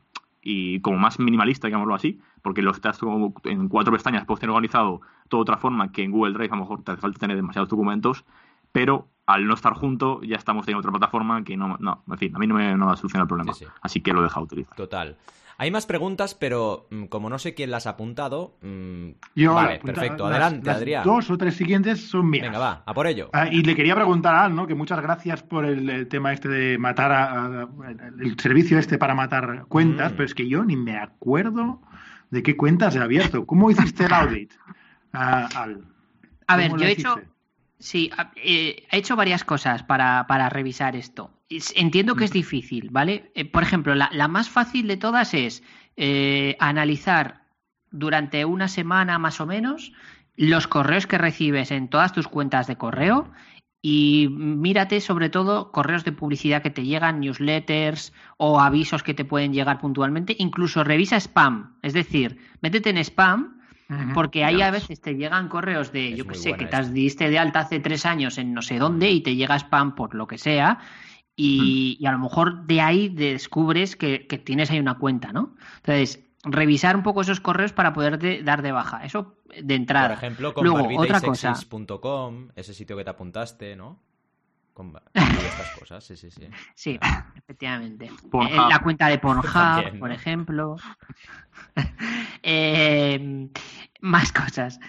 y 0.41 0.79
como 0.81 0.97
más 0.97 1.19
minimalista, 1.19 1.67
digámoslo 1.67 1.95
así, 1.95 2.19
porque 2.41 2.61
lo 2.61 2.71
estás 2.71 2.97
como 2.97 3.33
en 3.43 3.67
cuatro 3.67 3.93
pestañas, 3.93 4.25
puedes 4.25 4.39
tener 4.39 4.51
organizado 4.51 5.01
de 5.29 5.37
otra 5.37 5.57
forma 5.57 5.91
que 5.91 6.03
en 6.03 6.11
Google 6.11 6.33
Drive 6.33 6.51
a 6.51 6.55
lo 6.55 6.61
mejor 6.61 6.83
te 6.83 6.91
hace 6.91 7.01
falta 7.01 7.19
tener 7.19 7.35
demasiados 7.35 7.69
documentos, 7.69 8.25
pero 8.71 9.07
al 9.25 9.45
no 9.45 9.53
estar 9.53 9.73
junto 9.73 10.21
ya 10.23 10.37
estamos 10.37 10.67
en 10.67 10.75
otra 10.75 10.91
plataforma 10.91 11.43
que 11.43 11.55
no, 11.55 11.77
no 11.79 12.03
en 12.07 12.17
fin, 12.17 12.35
a 12.35 12.39
mí 12.39 12.47
no 12.47 12.55
me 12.55 12.75
no 12.75 12.87
va 12.87 12.93
a 12.93 12.97
solucionar 12.97 13.25
el 13.25 13.27
problema, 13.27 13.53
así 13.81 14.01
que 14.01 14.13
lo 14.13 14.21
he 14.21 14.23
dejado 14.23 14.45
utilizar. 14.45 14.75
Total. 14.75 15.17
Hay 15.61 15.71
más 15.71 15.85
preguntas, 15.85 16.35
pero 16.35 16.87
mm, 16.89 17.07
como 17.07 17.29
no 17.29 17.37
sé 17.37 17.53
quién 17.53 17.69
las 17.69 17.85
ha 17.85 17.91
apuntado. 17.91 18.57
Mm, 18.61 19.09
Yo 19.35 19.55
vale, 19.55 19.79
perfecto. 19.79 20.25
Adelante, 20.25 20.69
Adrián. 20.69 21.03
Dos 21.03 21.29
o 21.29 21.37
tres 21.37 21.55
siguientes 21.55 22.07
son 22.07 22.29
mías. 22.29 22.45
Venga, 22.45 22.59
va, 22.59 22.83
a 22.85 22.93
por 22.93 23.07
ello. 23.07 23.29
Ah, 23.33 23.49
y 23.51 23.61
le 23.63 23.75
quería 23.75 23.93
preguntar 23.93 24.35
a 24.35 24.45
Al, 24.45 24.55
¿no? 24.55 24.67
Que 24.67 24.73
muchas 24.73 25.01
gracias 25.01 25.43
por 25.43 25.65
el, 25.65 26.07
tema 26.07 26.31
este 26.31 26.47
de 26.47 26.77
matar 26.77 27.11
a, 27.11 27.67
el 28.21 28.39
servicio 28.39 28.79
este 28.79 28.97
para 28.97 29.13
matar 29.15 29.65
cuentas, 29.67 30.13
mm. 30.13 30.15
pero 30.15 30.25
es 30.27 30.33
que 30.33 30.47
yo 30.47 30.63
ni 30.63 30.77
me 30.77 30.97
acuerdo 30.97 31.81
de 32.29 32.41
qué 32.41 32.55
cuentas 32.55 32.95
he 32.95 32.99
abierto. 32.99 33.45
¿Cómo 33.45 33.69
hiciste 33.69 34.05
el 34.05 34.13
audit, 34.13 34.53
ah, 35.11 35.49
Al? 35.53 35.83
A 36.47 36.55
ver, 36.55 36.71
yo 36.71 36.85
he 36.85 36.91
hecho. 36.91 37.19
Sí, 37.79 38.11
eh, 38.37 38.87
he 38.89 38.97
hecho 38.97 39.17
varias 39.17 39.43
cosas 39.43 39.83
para, 39.83 40.25
para 40.25 40.47
revisar 40.47 40.95
esto. 40.95 41.31
Entiendo 41.49 42.15
que 42.15 42.25
es 42.25 42.31
difícil, 42.31 42.89
¿vale? 42.91 43.31
Eh, 43.33 43.45
por 43.45 43.63
ejemplo, 43.63 43.95
la, 43.95 44.27
más 44.27 44.49
fácil 44.49 44.87
de 44.87 44.97
todas 44.97 45.33
es 45.33 45.63
eh, 45.97 46.55
analizar 46.59 47.45
durante 47.89 48.45
una 48.45 48.67
semana 48.67 49.17
más 49.17 49.41
o 49.41 49.47
menos 49.47 49.91
los 50.35 50.67
correos 50.67 51.07
que 51.07 51.17
recibes 51.17 51.71
en 51.71 51.89
todas 51.89 52.13
tus 52.13 52.27
cuentas 52.27 52.67
de 52.67 52.77
correo 52.77 53.31
y 53.81 54.27
mírate 54.29 55.01
sobre 55.01 55.29
todo 55.29 55.71
correos 55.71 56.03
de 56.03 56.11
publicidad 56.11 56.61
que 56.61 56.69
te 56.69 56.83
llegan, 56.83 57.19
newsletters 57.19 58.13
o 58.37 58.59
avisos 58.59 59.03
que 59.03 59.13
te 59.13 59.25
pueden 59.25 59.53
llegar 59.53 59.79
puntualmente. 59.79 60.35
Incluso 60.37 60.83
revisa 60.83 61.19
spam, 61.19 61.77
es 61.81 61.93
decir, 61.93 62.37
métete 62.61 62.91
en 62.91 62.97
spam 62.97 63.59
porque 64.13 64.45
ahí 64.45 64.61
a 64.61 64.69
veces 64.69 65.01
te 65.01 65.15
llegan 65.15 65.49
correos 65.49 65.91
de, 65.91 66.15
yo 66.15 66.27
que 66.27 66.35
sé, 66.35 66.53
que 66.53 66.67
te 66.67 66.89
diste 66.91 67.27
de 67.27 67.39
alta 67.39 67.61
hace 67.61 67.79
tres 67.79 68.05
años 68.05 68.37
en 68.37 68.53
no 68.53 68.61
sé 68.61 68.77
dónde 68.77 69.09
y 69.09 69.21
te 69.21 69.35
llega 69.35 69.55
spam 69.57 69.95
por 69.95 70.13
lo 70.13 70.27
que 70.27 70.37
sea. 70.37 70.77
Y, 71.41 72.05
a 72.05 72.11
lo 72.11 72.19
mejor 72.19 72.65
de 72.65 72.81
ahí 72.81 73.07
descubres 73.07 73.95
que, 73.95 74.19
tienes 74.43 74.71
ahí 74.71 74.79
una 74.79 74.97
cuenta, 74.97 75.31
¿no? 75.31 75.55
Entonces, 75.77 76.19
revisar 76.43 76.97
un 76.97 77.03
poco 77.03 77.21
esos 77.21 77.39
correos 77.39 77.71
para 77.71 77.93
poder 77.93 78.43
dar 78.43 78.61
de 78.61 78.71
baja. 78.73 79.05
Eso 79.05 79.37
de 79.61 79.75
entrada. 79.75 80.09
Por 80.09 80.17
ejemplo, 80.17 80.53
con 80.53 80.65
Luego, 80.65 81.01
otra 81.01 81.21
cosa. 81.21 81.53
ese 82.55 82.73
sitio 82.73 82.97
que 82.97 83.03
te 83.05 83.09
apuntaste, 83.09 83.77
¿no? 83.77 83.99
Con 84.73 84.93
estas 85.45 85.71
cosas, 85.71 86.03
sí, 86.03 86.17
sí, 86.17 86.29
sí. 86.29 86.47
Sí, 86.75 86.99
efectivamente. 87.35 88.05
Eh, 88.05 88.57
la 88.69 88.79
cuenta 88.79 89.07
de 89.07 89.17
Pornhub, 89.17 89.99
por 89.99 90.11
ejemplo. 90.11 90.75
Eh, 92.41 93.49
más 93.99 94.31
cosas. 94.31 94.79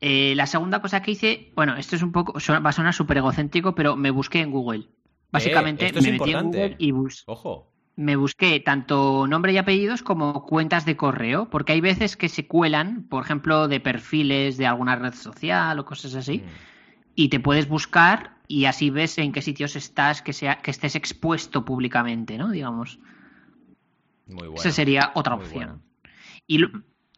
Eh, 0.00 0.34
la 0.34 0.46
segunda 0.46 0.80
cosa 0.80 1.02
que 1.02 1.10
hice, 1.10 1.52
bueno, 1.54 1.76
esto 1.76 1.94
es 1.94 2.02
un 2.02 2.10
poco, 2.10 2.32
va 2.34 2.70
a 2.70 2.72
sonar 2.72 2.94
súper 2.94 3.18
egocéntrico, 3.18 3.74
pero 3.74 3.96
me 3.96 4.10
busqué 4.10 4.40
en 4.40 4.50
Google. 4.50 4.88
Básicamente 5.30 5.92
me 5.92 6.12
metí 6.12 6.32
en 6.32 6.44
Google 6.44 6.76
y 6.78 6.92
Ojo. 7.26 7.72
me 7.96 8.16
busqué 8.16 8.60
tanto 8.60 9.26
nombre 9.26 9.52
y 9.52 9.58
apellidos 9.58 10.02
como 10.02 10.44
cuentas 10.46 10.84
de 10.84 10.96
correo, 10.96 11.50
porque 11.50 11.72
hay 11.72 11.80
veces 11.80 12.16
que 12.16 12.28
se 12.28 12.46
cuelan, 12.46 13.06
por 13.08 13.24
ejemplo, 13.24 13.68
de 13.68 13.80
perfiles 13.80 14.56
de 14.56 14.66
alguna 14.66 14.96
red 14.96 15.14
social 15.14 15.78
o 15.78 15.84
cosas 15.84 16.14
así, 16.14 16.38
mm. 16.38 16.50
y 17.14 17.28
te 17.28 17.40
puedes 17.40 17.68
buscar 17.68 18.36
y 18.48 18.66
así 18.66 18.90
ves 18.90 19.18
en 19.18 19.32
qué 19.32 19.42
sitios 19.42 19.76
estás, 19.76 20.22
que 20.22 20.32
sea 20.32 20.58
que 20.58 20.70
estés 20.70 20.94
expuesto 20.94 21.64
públicamente, 21.64 22.38
¿no? 22.38 22.50
Digamos. 22.50 22.98
Muy 24.26 24.48
bueno. 24.48 24.54
Esa 24.56 24.70
sería 24.70 25.12
otra 25.14 25.34
opción. 25.34 25.82
Y, 26.46 26.64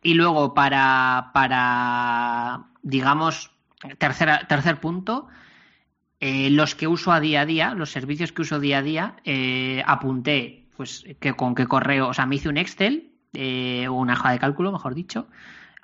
y, 0.02 0.14
luego 0.14 0.54
para, 0.54 1.30
para 1.34 2.70
digamos, 2.82 3.50
tercera, 3.98 4.46
tercer 4.46 4.80
punto, 4.80 5.28
eh, 6.20 6.50
los 6.50 6.74
que 6.74 6.88
uso 6.88 7.12
a 7.12 7.20
día 7.20 7.42
a 7.42 7.46
día, 7.46 7.74
los 7.74 7.90
servicios 7.90 8.32
que 8.32 8.42
uso 8.42 8.58
día 8.58 8.78
a 8.78 8.82
día, 8.82 9.16
eh, 9.24 9.82
apunté 9.86 10.66
pues 10.76 11.04
que 11.20 11.34
con 11.34 11.54
qué 11.54 11.66
correo, 11.66 12.08
o 12.08 12.14
sea, 12.14 12.26
me 12.26 12.36
hice 12.36 12.48
un 12.48 12.56
Excel 12.56 13.10
eh, 13.32 13.86
o 13.88 13.94
una 13.94 14.14
hoja 14.14 14.30
de 14.32 14.38
cálculo, 14.38 14.72
mejor 14.72 14.94
dicho. 14.94 15.28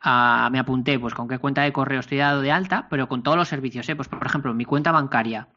me 0.04 0.58
apunté 0.58 0.98
pues 0.98 1.14
con 1.14 1.28
qué 1.28 1.38
cuenta 1.38 1.62
de 1.62 1.72
correo 1.72 2.00
estoy 2.00 2.18
dado 2.18 2.42
de 2.42 2.52
alta, 2.52 2.86
pero 2.88 3.08
con 3.08 3.22
todos 3.22 3.36
los 3.36 3.48
servicios, 3.48 3.86
pues 3.96 4.08
por 4.08 4.24
ejemplo, 4.24 4.54
mi 4.54 4.64
cuenta 4.64 4.92
bancaria 4.92 5.48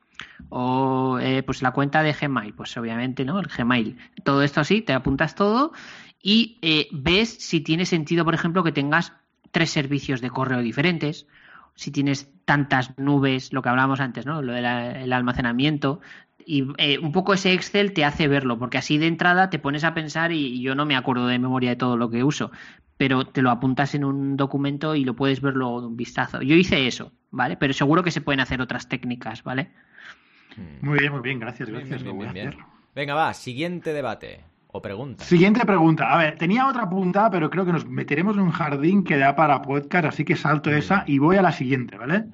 o 0.49 1.19
pues 1.45 1.61
la 1.61 1.71
cuenta 1.71 2.01
de 2.01 2.13
Gmail, 2.13 2.53
pues 2.53 2.75
obviamente, 2.77 3.25
¿no? 3.25 3.39
El 3.39 3.47
Gmail. 3.47 3.97
Todo 4.23 4.41
esto 4.41 4.61
así, 4.61 4.81
te 4.81 4.93
apuntas 4.93 5.35
todo 5.35 5.71
y 6.21 6.57
ves 6.91 7.37
si 7.39 7.61
tiene 7.61 7.85
sentido, 7.85 8.25
por 8.25 8.33
ejemplo, 8.33 8.63
que 8.63 8.71
tengas 8.71 9.13
tres 9.51 9.69
servicios 9.69 10.21
de 10.21 10.31
correo 10.31 10.61
diferentes 10.61 11.27
si 11.77 11.91
tienes 11.91 12.29
tantas 12.43 12.97
nubes, 12.97 13.53
lo 13.53 13.61
que 13.61 13.69
hablábamos 13.69 13.99
antes, 13.99 14.25
¿no? 14.25 14.41
Lo 14.41 14.51
del 14.51 15.13
almacenamiento. 15.13 16.01
Y 16.43 16.67
eh, 16.77 16.97
un 16.97 17.11
poco 17.11 17.35
ese 17.35 17.53
Excel 17.53 17.93
te 17.93 18.03
hace 18.03 18.27
verlo, 18.27 18.57
porque 18.57 18.79
así 18.79 18.97
de 18.97 19.05
entrada 19.05 19.51
te 19.51 19.59
pones 19.59 19.83
a 19.83 19.93
pensar 19.93 20.31
y, 20.31 20.59
yo 20.61 20.73
no 20.73 20.85
me 20.85 20.95
acuerdo 20.95 21.27
de 21.27 21.37
memoria 21.37 21.69
de 21.69 21.75
todo 21.75 21.95
lo 21.95 22.09
que 22.09 22.23
uso, 22.23 22.51
pero 22.97 23.25
te 23.25 23.43
lo 23.43 23.51
apuntas 23.51 23.93
en 23.93 24.05
un 24.05 24.37
documento 24.37 24.95
y 24.95 25.05
lo 25.05 25.15
puedes 25.15 25.39
ver 25.39 25.53
luego 25.53 25.81
de 25.81 25.87
un 25.87 25.97
vistazo. 25.97 26.41
Yo 26.41 26.55
hice 26.55 26.87
eso, 26.87 27.11
¿vale? 27.29 27.57
Pero 27.57 27.73
seguro 27.73 28.01
que 28.01 28.11
se 28.11 28.21
pueden 28.21 28.39
hacer 28.39 28.59
otras 28.59 28.89
técnicas, 28.89 29.43
¿vale? 29.43 29.69
Muy 30.81 30.97
bien, 30.97 31.11
muy 31.11 31.21
bien, 31.21 31.39
gracias, 31.39 31.69
gracias. 31.69 32.03
Venga, 32.95 33.13
va, 33.13 33.33
siguiente 33.35 33.93
debate 33.93 34.43
pregunta. 34.81 35.23
Siguiente 35.23 35.65
pregunta. 35.65 36.11
A 36.11 36.17
ver, 36.17 36.37
tenía 36.37 36.67
otra 36.67 36.87
pregunta, 36.87 37.29
pero 37.29 37.49
creo 37.49 37.65
que 37.65 37.73
nos 37.73 37.87
meteremos 37.87 38.35
en 38.35 38.43
un 38.43 38.51
jardín 38.51 39.03
que 39.03 39.17
da 39.17 39.35
para 39.35 39.61
podcast, 39.61 40.05
así 40.05 40.25
que 40.25 40.35
salto 40.35 40.71
esa 40.71 41.03
y 41.07 41.19
voy 41.19 41.37
a 41.37 41.41
la 41.41 41.51
siguiente, 41.51 41.97
¿vale? 41.97 42.25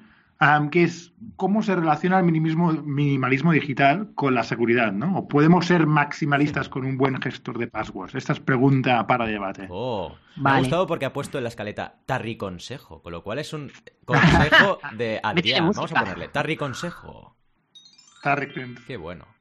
que 0.70 0.82
es 0.82 1.12
cómo 1.36 1.62
se 1.62 1.74
relaciona 1.74 2.18
el 2.18 2.24
minimalismo, 2.24 2.72
minimalismo 2.72 3.52
digital 3.52 4.10
con 4.14 4.34
la 4.34 4.42
seguridad, 4.42 4.92
¿no? 4.92 5.18
¿O 5.18 5.28
podemos 5.28 5.66
ser 5.66 5.86
maximalistas 5.86 6.68
con 6.68 6.84
un 6.84 6.98
buen 6.98 7.20
gestor 7.20 7.58
de 7.58 7.66
passwords? 7.66 8.14
Esta 8.14 8.34
es 8.34 8.40
pregunta 8.40 9.06
para 9.06 9.26
debate. 9.26 9.66
Oh, 9.70 10.14
me 10.36 10.50
ha 10.50 10.58
gustado 10.58 10.86
porque 10.86 11.06
ha 11.06 11.12
puesto 11.12 11.38
en 11.38 11.44
la 11.44 11.48
escaleta 11.48 11.96
Tarri 12.04 12.36
Consejo, 12.36 13.02
con 13.02 13.12
lo 13.12 13.22
cual 13.22 13.38
es 13.38 13.52
un 13.52 13.70
consejo 14.04 14.80
de 14.96 15.20
Adrián. 15.22 15.70
Vamos 15.72 15.92
a 15.92 16.00
ponerle 16.00 16.28
Tarri 16.28 16.56
Consejo. 16.56 17.36
Tarri 18.22 18.48
Qué 18.86 18.96
bueno. 18.96 19.33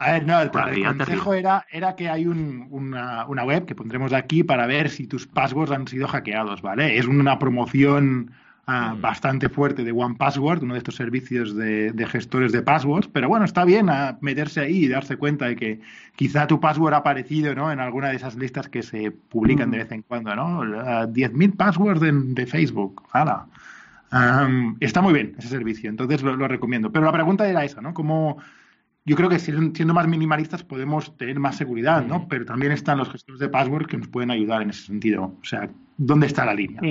A 0.00 0.12
ver, 0.12 0.26
no, 0.26 0.40
el, 0.40 0.50
consejo 0.50 1.34
era, 1.34 1.66
era 1.72 1.96
que 1.96 2.08
hay 2.08 2.24
una, 2.26 3.24
web 3.26 3.66
que 3.66 3.74
pondremos 3.74 4.12
aquí 4.12 4.44
para 4.44 4.66
ver 4.66 4.90
si 4.90 5.08
tus 5.08 5.26
passwords 5.26 5.72
han 5.72 5.88
sido 5.88 6.06
hackeados, 6.06 6.62
¿vale? 6.62 6.98
Es 6.98 7.06
una 7.06 7.40
promoción 7.40 8.30
mm. 8.68 9.00
bastante 9.00 9.48
fuerte 9.48 9.82
de 9.82 9.90
One 9.90 10.14
Password, 10.16 10.62
uno 10.62 10.74
de 10.74 10.78
estos 10.78 10.94
servicios 10.94 11.56
de, 11.56 11.92
gestores 12.08 12.52
de 12.52 12.62
passwords, 12.62 13.08
pero 13.08 13.28
bueno, 13.28 13.44
está 13.44 13.64
bien 13.64 13.90
a 13.90 14.18
meterse 14.20 14.60
ahí 14.60 14.84
y 14.84 14.88
darse 14.88 15.16
cuenta 15.16 15.46
de 15.46 15.56
que 15.56 15.80
quizá 16.14 16.46
tu 16.46 16.60
password 16.60 16.94
ha 16.94 16.98
aparecido 16.98 17.52
¿no? 17.56 17.72
en 17.72 17.80
alguna 17.80 18.10
de 18.10 18.16
esas 18.16 18.36
listas 18.36 18.68
que 18.68 18.84
se 18.84 19.10
publican 19.10 19.72
de 19.72 19.78
mm. 19.78 19.80
vez 19.80 19.90
en 19.90 20.02
cuando, 20.02 20.36
¿no? 20.36 20.62
10.000 20.62 21.56
passwords 21.56 22.00
de, 22.00 22.46
Facebook, 22.46 23.02
¡Hala! 23.10 23.46
está 24.78 25.02
muy 25.02 25.12
bien 25.12 25.34
ese 25.38 25.48
servicio, 25.48 25.90
entonces 25.90 26.22
lo, 26.22 26.36
lo, 26.36 26.46
recomiendo. 26.46 26.92
Pero 26.92 27.04
la 27.04 27.12
pregunta 27.12 27.48
era 27.48 27.64
esa, 27.64 27.80
¿no? 27.80 27.92
¿Cómo 27.92 28.38
yo 29.08 29.16
creo 29.16 29.30
que 29.30 29.38
siendo 29.38 29.94
más 29.94 30.06
minimalistas 30.06 30.62
podemos 30.62 31.16
tener 31.16 31.40
más 31.40 31.56
seguridad, 31.56 32.04
¿no? 32.04 32.28
Pero 32.28 32.44
también 32.44 32.72
están 32.72 32.98
los 32.98 33.08
gestores 33.08 33.40
de 33.40 33.48
password 33.48 33.86
que 33.86 33.96
nos 33.96 34.08
pueden 34.08 34.30
ayudar 34.30 34.60
en 34.60 34.68
ese 34.68 34.84
sentido. 34.84 35.34
O 35.40 35.44
sea, 35.44 35.70
¿dónde 35.96 36.26
está 36.26 36.44
la 36.44 36.52
línea? 36.52 36.82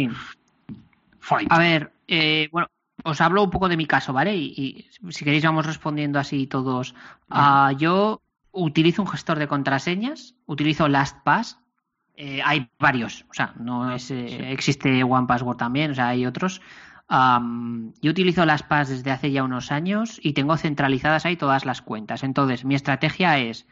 A 1.48 1.60
ver, 1.60 1.92
eh, 2.08 2.50
bueno, 2.52 2.70
os 3.04 3.22
hablo 3.22 3.44
un 3.44 3.52
poco 3.52 3.70
de 3.70 3.78
mi 3.78 3.86
caso, 3.86 4.14
¿vale? 4.14 4.36
Y, 4.36 4.90
si 5.10 5.26
queréis 5.26 5.44
vamos 5.44 5.68
respondiendo 5.68 6.18
así 6.18 6.48
todos. 6.48 6.96
Ah, 7.30 7.72
yo 7.78 8.24
utilizo 8.52 9.04
un 9.04 9.08
gestor 9.08 9.38
de 9.38 9.48
contraseñas, 9.48 10.34
utilizo 10.48 10.88
LastPass. 10.88 11.60
Eh, 12.16 12.42
hay 12.44 12.68
varios, 12.80 13.26
o 13.30 13.34
sea, 13.36 13.54
no 13.60 13.94
es, 13.94 14.10
eh, 14.10 14.52
existe 14.52 15.04
OnePassword 15.04 15.58
también, 15.58 15.92
o 15.92 15.94
sea, 15.94 16.08
hay 16.08 16.26
otros 16.26 16.62
yo 17.10 18.12
utilizo 18.12 18.46
las 18.46 18.64
PAS 18.64 18.90
desde 18.90 19.12
hace 19.12 19.32
ya 19.32 19.44
unos 19.44 19.72
años 19.72 20.20
y 20.22 20.34
tengo 20.34 20.58
centralizadas 20.58 21.26
ahí 21.26 21.38
todas 21.38 21.66
las 21.66 21.82
cuentas. 21.82 22.24
Entonces, 22.24 22.66
mi 22.66 22.76
estrategia 22.76 23.40
es 23.40 23.66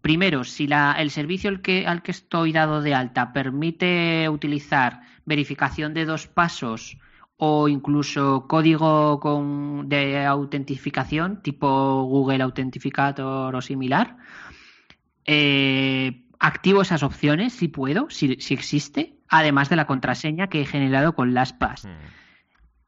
primero, 0.00 0.44
si 0.44 0.66
la, 0.66 0.94
el 0.98 1.10
servicio 1.10 1.50
al 1.50 1.62
que, 1.62 1.86
estoy 2.06 2.52
dado 2.52 2.80
de 2.82 2.94
alta 2.94 3.32
permite 3.32 4.28
utilizar 4.28 5.00
verificación 5.24 5.94
de 5.94 6.04
dos 6.04 6.26
pasos 6.26 6.96
o 7.36 7.68
incluso 7.68 8.46
código 8.46 9.20
de 9.86 10.26
autentificación 10.26 11.42
tipo 11.42 12.04
Google 12.04 12.42
Authenticator 12.42 13.54
o 13.54 13.60
similar, 13.60 14.16
eh, 15.24 16.24
activo 16.38 16.82
esas 16.82 17.02
opciones 17.02 17.52
si 17.54 17.68
puedo, 17.68 18.10
si, 18.10 18.36
si, 18.40 18.54
existe, 18.54 19.16
además 19.28 19.70
de 19.70 19.76
la 19.76 19.86
contraseña 19.86 20.48
que 20.48 20.62
he 20.62 20.66
generado 20.66 21.14
con 21.14 21.34
LastPass. 21.34 21.86
Hmm. 21.86 22.29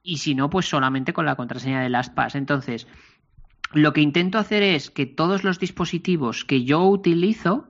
Y 0.03 0.19
si 0.19 0.35
no, 0.35 0.51
pues 0.51 0.69
solamente 0.69 1.13
con 1.13 1.27
la 1.27 1.37
contraseña 1.37 1.83
de 1.83 1.89
LastPass. 1.89 2.35
Entonces, 2.35 2.89
lo 3.73 3.93
que 3.93 4.01
intento 4.01 4.39
hacer 4.39 4.63
es 4.63 4.91
que 4.91 5.07
todos 5.07 5.45
los 5.45 5.59
dispositivos 5.59 6.45
que 6.45 6.65
yo 6.65 6.85
utilizo 6.85 7.69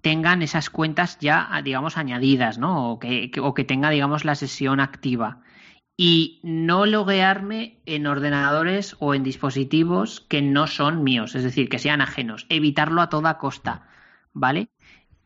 tengan 0.00 0.42
esas 0.42 0.70
cuentas 0.70 1.18
ya, 1.20 1.50
digamos, 1.62 1.96
añadidas, 1.96 2.58
¿no? 2.58 2.92
O 2.92 2.98
que, 2.98 3.30
o 3.40 3.54
que 3.54 3.64
tenga, 3.64 3.90
digamos, 3.90 4.24
la 4.24 4.34
sesión 4.34 4.80
activa 4.80 5.42
y 6.00 6.38
no 6.44 6.86
loguearme 6.86 7.80
en 7.84 8.06
ordenadores 8.06 8.94
o 9.00 9.14
en 9.14 9.24
dispositivos 9.24 10.20
que 10.20 10.40
no 10.40 10.68
son 10.68 11.02
míos, 11.02 11.34
es 11.34 11.42
decir, 11.42 11.68
que 11.68 11.80
sean 11.80 12.00
ajenos. 12.00 12.46
Evitarlo 12.48 13.02
a 13.02 13.08
toda 13.08 13.36
costa, 13.38 13.88
¿vale? 14.32 14.68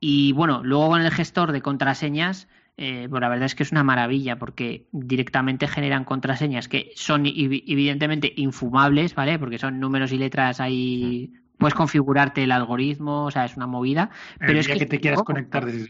Y 0.01 0.33
bueno, 0.33 0.63
luego 0.65 0.89
con 0.89 1.03
el 1.03 1.11
gestor 1.13 1.53
de 1.53 1.61
contraseñas, 1.61 2.49
eh, 2.85 3.07
pues 3.09 3.21
la 3.21 3.29
verdad 3.29 3.47
es 3.47 3.55
que 3.55 3.63
es 3.63 3.71
una 3.71 3.85
maravilla 3.85 4.41
porque 4.41 4.89
directamente 4.91 5.69
generan 5.69 6.03
contraseñas 6.05 6.67
que 6.67 6.91
son 6.97 7.27
evidentemente 7.27 8.33
infumables, 8.35 9.15
¿vale? 9.15 9.39
Porque 9.39 9.59
son 9.59 9.79
números 9.79 10.11
y 10.11 10.19
letras 10.19 10.59
ahí 10.59 11.33
puedes 11.59 11.75
configurarte 11.75 12.43
el 12.43 12.53
algoritmo, 12.53 13.25
o 13.25 13.31
sea, 13.31 13.45
es 13.45 13.57
una 13.57 13.67
movida. 13.67 14.11
Pero 14.39 14.59
es 14.59 14.67
que, 14.67 14.87
te 14.87 15.01
quieras 15.01 15.23
conectar 15.23 15.65
de, 15.65 15.89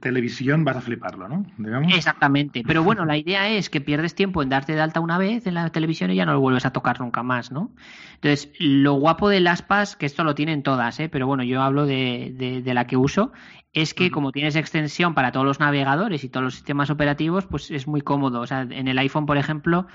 televisión 0.00 0.64
vas 0.64 0.76
a 0.76 0.80
fliparlo, 0.80 1.28
¿no? 1.28 1.46
Exactamente. 1.94 2.62
Pero 2.66 2.82
bueno, 2.82 3.04
la 3.04 3.16
idea 3.16 3.48
es 3.48 3.70
que 3.70 3.80
pierdes 3.80 4.14
tiempo 4.14 4.42
en 4.42 4.50
darte 4.50 4.74
de 4.74 4.80
alta 4.80 5.00
una 5.00 5.18
vez 5.18 5.46
en 5.46 5.54
la 5.54 5.70
televisión 5.70 6.10
y 6.10 6.16
ya 6.16 6.26
no 6.26 6.32
lo 6.32 6.40
vuelves 6.40 6.66
a 6.66 6.72
tocar 6.72 7.00
nunca 7.00 7.22
más, 7.22 7.50
¿no? 7.50 7.72
Entonces, 8.14 8.52
lo 8.58 8.94
guapo 8.94 9.28
de 9.28 9.48
aspas, 9.48 9.96
que 9.96 10.06
esto 10.06 10.24
lo 10.24 10.34
tienen 10.34 10.62
todas, 10.62 11.00
¿eh? 11.00 11.08
Pero 11.08 11.26
bueno, 11.26 11.42
yo 11.42 11.62
hablo 11.62 11.86
de, 11.86 12.62
de 12.62 12.74
la 12.74 12.86
que 12.86 12.96
uso, 12.96 13.32
es 13.72 13.94
que 13.94 14.10
como 14.10 14.32
tienes 14.32 14.56
extensión 14.56 15.14
para 15.14 15.32
todos 15.32 15.46
los 15.46 15.60
navegadores 15.60 16.24
y 16.24 16.28
todos 16.28 16.44
los 16.44 16.54
sistemas 16.54 16.90
operativos, 16.90 17.46
pues 17.46 17.70
es 17.70 17.86
muy 17.86 18.00
cómodo. 18.00 18.40
O 18.40 18.46
sea, 18.46 18.62
en 18.62 18.88
el 18.88 18.98
iPhone, 18.98 19.26
por 19.26 19.36
ejemplo, 19.36 19.86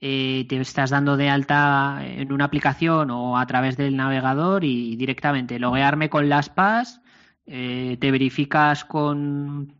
eh, 0.00 0.46
te 0.48 0.60
estás 0.60 0.90
dando 0.90 1.16
de 1.16 1.28
alta 1.28 2.00
en 2.04 2.32
una 2.32 2.44
aplicación 2.44 3.10
o 3.10 3.38
a 3.38 3.46
través 3.46 3.76
del 3.76 3.96
navegador 3.96 4.64
y 4.64 4.96
directamente 4.96 5.58
loguearme 5.58 6.08
con 6.08 6.28
las 6.28 6.48
PAS, 6.48 7.00
eh, 7.46 7.96
te 8.00 8.10
verificas 8.10 8.84
con 8.84 9.74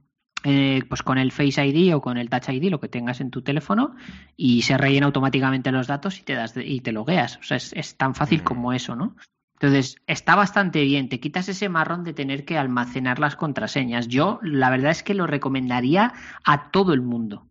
eh, 0.45 0.83
pues 0.89 1.03
con 1.03 1.19
el 1.19 1.33
Face 1.33 1.65
ID 1.65 1.95
o 1.95 2.01
con 2.01 2.17
el 2.17 2.31
Touch 2.31 2.49
ID, 2.49 2.71
lo 2.71 2.81
que 2.81 2.89
tengas 2.89 3.21
en 3.21 3.31
tu 3.31 3.43
teléfono, 3.43 3.95
y 4.37 4.63
se 4.63 4.79
rellena 4.79 5.07
automáticamente 5.07 5.73
los 5.73 5.89
datos 5.89 6.19
y 6.19 6.23
te 6.23 6.35
das 6.35 6.55
y 6.57 6.81
te 6.81 6.93
logueas. 6.93 7.39
O 7.39 7.43
sea, 7.43 7.57
es, 7.57 7.97
tan 7.97 8.15
fácil 8.15 8.43
como 8.43 8.73
eso, 8.73 8.95
¿no? 8.97 9.17
Entonces, 9.55 9.97
está 10.07 10.37
bastante 10.37 10.85
bien, 10.85 11.09
te 11.09 11.19
quitas 11.19 11.49
ese 11.49 11.69
marrón 11.69 12.05
de 12.05 12.15
tener 12.15 12.45
que 12.45 12.57
almacenar 12.57 13.19
las 13.19 13.35
contraseñas. 13.35 14.07
Yo, 14.07 14.39
la 14.43 14.71
verdad 14.71 14.93
es 14.93 15.03
que 15.03 15.15
lo 15.15 15.27
recomendaría 15.27 16.13
a 16.45 16.71
todo 16.71 16.93
el 16.93 17.03
mundo 17.03 17.49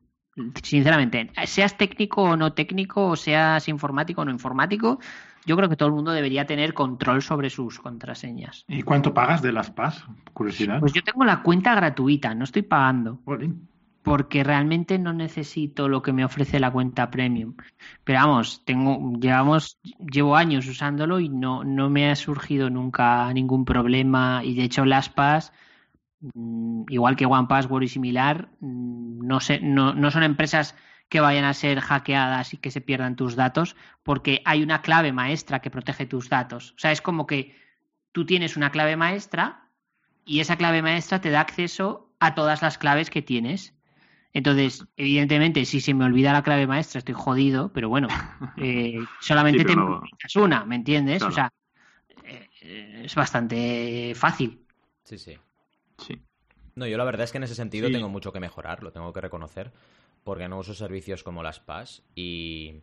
sinceramente, 0.64 1.32
seas 1.46 1.78
técnico 1.78 2.24
o 2.24 2.38
no 2.38 2.54
técnico, 2.54 3.08
o 3.08 3.16
seas 3.16 3.68
informático 3.68 4.22
o 4.22 4.26
no 4.26 4.32
informático, 4.32 5.00
yo 5.48 5.56
creo 5.56 5.70
que 5.70 5.78
todo 5.78 5.88
el 5.88 5.96
mundo 5.96 6.12
debería 6.12 6.46
tener 6.46 6.74
control 6.74 7.22
sobre 7.22 7.50
sus 7.50 7.80
contraseñas. 7.80 8.66
¿Y 8.68 8.84
cuánto 8.84 9.14
pagas 9.14 9.42
de 9.42 9.54
las 9.54 9.72
PAS? 9.72 10.04
Curiosidad. 10.34 10.82
Pues 10.82 10.92
yo 10.92 11.02
tengo 11.04 11.24
la 11.24 11.42
cuenta 11.42 11.74
gratuita, 11.74 12.36
no 12.36 12.44
estoy 12.44 12.64
pagando. 12.64 13.20
Porque 14.04 14.44
realmente 14.44 15.00
no 15.00 15.14
necesito 15.14 15.88
lo 15.88 16.02
que 16.02 16.14
me 16.14 16.26
ofrece 16.26 16.60
la 16.60 16.72
cuenta 16.72 17.10
premium. 17.10 17.56
Pero 18.04 18.20
vamos, 18.20 18.64
tengo, 18.66 19.14
llevamos, 19.20 19.80
llevo 20.12 20.36
años 20.36 20.68
usándolo 20.68 21.20
y 21.20 21.30
no, 21.30 21.64
no 21.64 21.90
me 21.90 22.10
ha 22.10 22.16
surgido 22.16 22.70
nunca 22.70 23.32
ningún 23.34 23.64
problema. 23.64 24.42
Y 24.44 24.54
de 24.54 24.64
hecho, 24.64 24.84
las 24.84 25.10
PAS 25.10 25.54
igual 26.90 27.16
que 27.16 27.26
One 27.26 27.48
Password 27.48 27.84
y 27.84 27.88
similar, 27.88 28.50
mm, 28.60 29.26
no, 29.26 29.40
sé, 29.40 29.60
no, 29.60 29.94
no 29.94 30.12
son 30.12 30.24
empresas 30.24 30.76
que 31.10 31.20
vayan 31.20 31.46
a 31.46 31.54
ser 31.54 31.80
hackeadas 31.80 32.54
y 32.54 32.58
que 32.58 32.72
se 32.72 32.82
pierdan 32.82 33.16
tus 33.16 33.36
datos, 33.36 33.76
porque 34.04 34.42
hay 34.46 34.64
una 34.64 34.82
clave 34.82 35.14
maestra 35.14 35.60
que 35.60 35.70
protege 35.70 36.06
tus 36.06 36.30
datos. 36.30 36.74
O 36.76 36.80
sea, 36.80 36.92
es 36.92 37.02
como 37.02 37.28
que 37.28 37.56
tú 38.12 38.26
tienes 38.26 38.58
una 38.58 38.72
clave 38.72 38.98
maestra 38.98 39.70
y 40.26 40.42
esa 40.42 40.58
clave 40.58 40.82
maestra 40.82 41.22
te 41.22 41.30
da 41.30 41.42
acceso 41.42 42.12
a 42.20 42.36
todas 42.36 42.62
las 42.62 42.78
claves 42.78 43.10
que 43.10 43.22
tienes. 43.22 43.74
Entonces, 44.34 44.86
evidentemente, 44.98 45.66
si 45.66 45.80
se 45.80 45.94
me 45.94 46.06
olvida 46.06 46.34
la 46.34 46.44
clave 46.44 46.68
maestra, 46.68 47.00
estoy 47.00 47.16
jodido, 47.16 47.72
pero 47.72 47.90
bueno, 47.90 48.08
eh, 48.58 49.00
solamente 49.20 49.64
te 49.64 50.40
una, 50.40 50.66
¿me 50.66 50.76
entiendes? 50.76 51.24
O 51.24 51.32
sea, 51.32 51.52
eh, 52.24 53.04
es 53.06 53.16
bastante 53.16 54.14
fácil. 54.16 54.66
Sí, 55.04 55.18
sí. 55.18 55.38
Sí. 55.98 56.22
No, 56.76 56.86
yo 56.86 56.98
la 56.98 57.04
verdad 57.04 57.24
es 57.24 57.32
que 57.32 57.38
en 57.38 57.44
ese 57.44 57.56
sentido 57.56 57.90
tengo 57.90 58.10
mucho 58.10 58.32
que 58.32 58.40
mejorar, 58.40 58.84
lo 58.84 58.92
tengo 58.92 59.12
que 59.14 59.22
reconocer, 59.22 59.72
porque 60.24 60.48
no 60.48 60.60
uso 60.60 60.74
servicios 60.74 61.24
como 61.24 61.44
las 61.44 61.60
PAS 61.60 62.04
y... 62.16 62.82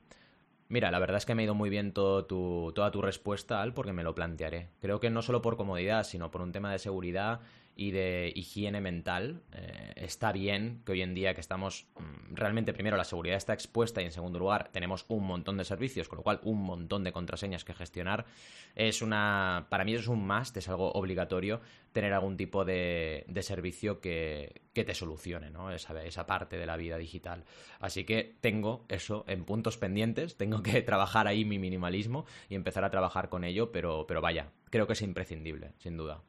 Mira, 0.69 0.91
la 0.91 0.99
verdad 0.99 1.19
es 1.19 1.27
que 1.27 1.35
me 1.35 1.43
ha 1.43 1.45
ido 1.45 1.55
muy 1.55 1.69
bien 1.69 1.93
todo 1.93 2.25
tu, 2.25 2.73
toda 2.75 2.91
tu 2.91 3.03
respuesta, 3.03 3.61
Al, 3.61 3.75
porque 3.75 3.93
me 3.93 4.03
lo 4.03 4.15
plantearé. 4.15 4.71
Creo 4.81 4.99
que 4.99 5.11
no 5.11 5.21
solo 5.21 5.43
por 5.43 5.57
comodidad, 5.57 6.05
sino 6.05 6.31
por 6.31 6.41
un 6.41 6.53
tema 6.53 6.73
de 6.73 6.79
seguridad 6.79 7.41
y 7.77 7.91
de 7.91 8.33
higiene 8.35 8.81
mental. 8.81 9.43
Eh, 9.53 9.93
está 9.97 10.33
bien 10.33 10.83
que 10.85 10.93
hoy 10.93 11.03
en 11.03 11.15
día 11.15 11.35
que 11.35 11.41
estamos 11.41 11.87
mm, 11.99 12.35
realmente 12.35 12.73
primero 12.73 12.97
la 12.97 13.05
seguridad 13.05 13.37
está 13.37 13.53
expuesta 13.53 14.01
y 14.01 14.05
en 14.05 14.13
segundo 14.13 14.39
lugar 14.39 14.71
tenemos 14.73 15.05
un 15.09 15.27
montón 15.27 15.57
de 15.57 15.65
servicios, 15.65 16.09
con 16.09 16.19
lo 16.19 16.23
cual 16.23 16.41
un 16.45 16.63
montón 16.63 17.05
de 17.05 17.13
contraseñas 17.13 17.65
que 17.65 17.75
gestionar. 17.75 18.27
Es 18.75 19.03
una, 19.03 19.67
para 19.71 19.85
mí 19.85 19.95
es 19.95 20.09
un 20.09 20.27
must, 20.27 20.57
es 20.57 20.69
algo 20.69 20.93
obligatorio 20.93 21.61
tener 21.93 22.13
algún 22.13 22.37
tipo 22.37 22.65
de, 22.65 23.25
de 23.29 23.43
servicio 23.43 24.01
que, 24.01 24.63
que, 24.73 24.85
te 24.85 24.95
solucione 24.95 25.51
¿no? 25.51 25.71
esa, 25.71 26.03
esa 26.05 26.27
parte 26.27 26.57
de 26.57 26.67
la 26.67 26.77
vida 26.77 26.99
digital. 26.99 27.45
Así 27.79 28.05
que 28.05 28.35
tengo 28.41 28.85
eso 28.89 29.25
en 29.29 29.45
puntos 29.45 29.77
pendientes, 29.77 30.37
tengo 30.37 30.63
que 30.63 30.83
trabajar 30.83 31.29
ahí 31.29 31.45
mi 31.45 31.59
minimalismo 31.59 32.27
y 32.49 32.57
empezar 32.57 32.85
a 32.85 32.91
trabajar 32.91 33.29
con 33.29 33.45
ello, 33.45 33.71
pero, 33.71 34.07
pero 34.07 34.21
vaya, 34.21 34.51
creo 34.71 34.87
que 34.87 34.95
es 34.95 35.03
imprescindible, 35.03 35.73
sin 35.79 35.97
duda. 35.97 36.23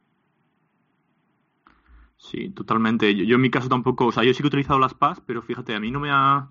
Sí, 2.17 2.49
totalmente. 2.49 3.13
Yo, 3.15 3.35
en 3.35 3.41
mi 3.41 3.49
caso 3.49 3.69
tampoco, 3.69 4.07
o 4.07 4.11
sea, 4.11 4.23
yo 4.23 4.33
sí 4.33 4.39
que 4.39 4.47
he 4.47 4.47
utilizado 4.47 4.79
las 4.79 4.93
PAS, 4.93 5.21
pero 5.25 5.41
fíjate, 5.41 5.75
a 5.75 5.79
mí 5.79 5.91
no 5.91 5.99
me 5.99 6.09
ha, 6.11 6.49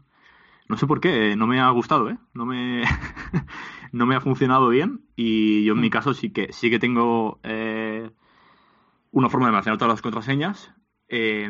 no 0.69 0.77
sé 0.77 0.87
por 0.87 1.01
qué, 1.01 1.37
no 1.37 1.47
me 1.47 1.61
ha 1.61 1.69
gustado, 1.71 2.11
¿eh? 2.11 2.19
No 2.35 2.47
me, 2.47 2.83
no 3.93 4.07
me 4.07 4.15
ha 4.15 4.21
funcionado 4.21 4.69
bien 4.69 5.03
y 5.17 5.65
yo 5.65 5.75
en 5.75 5.81
mi 5.81 5.89
mm. 5.89 5.91
caso 5.91 6.15
sí 6.15 6.31
que, 6.31 6.53
sí 6.53 6.71
que 6.71 6.79
tengo 6.79 7.41
eh, 7.43 8.11
una 9.11 9.29
forma 9.29 9.47
de 9.47 9.51
almacenar 9.51 9.79
todas 9.79 9.93
las 9.95 10.03
contraseñas, 10.03 10.75
eh, 11.09 11.49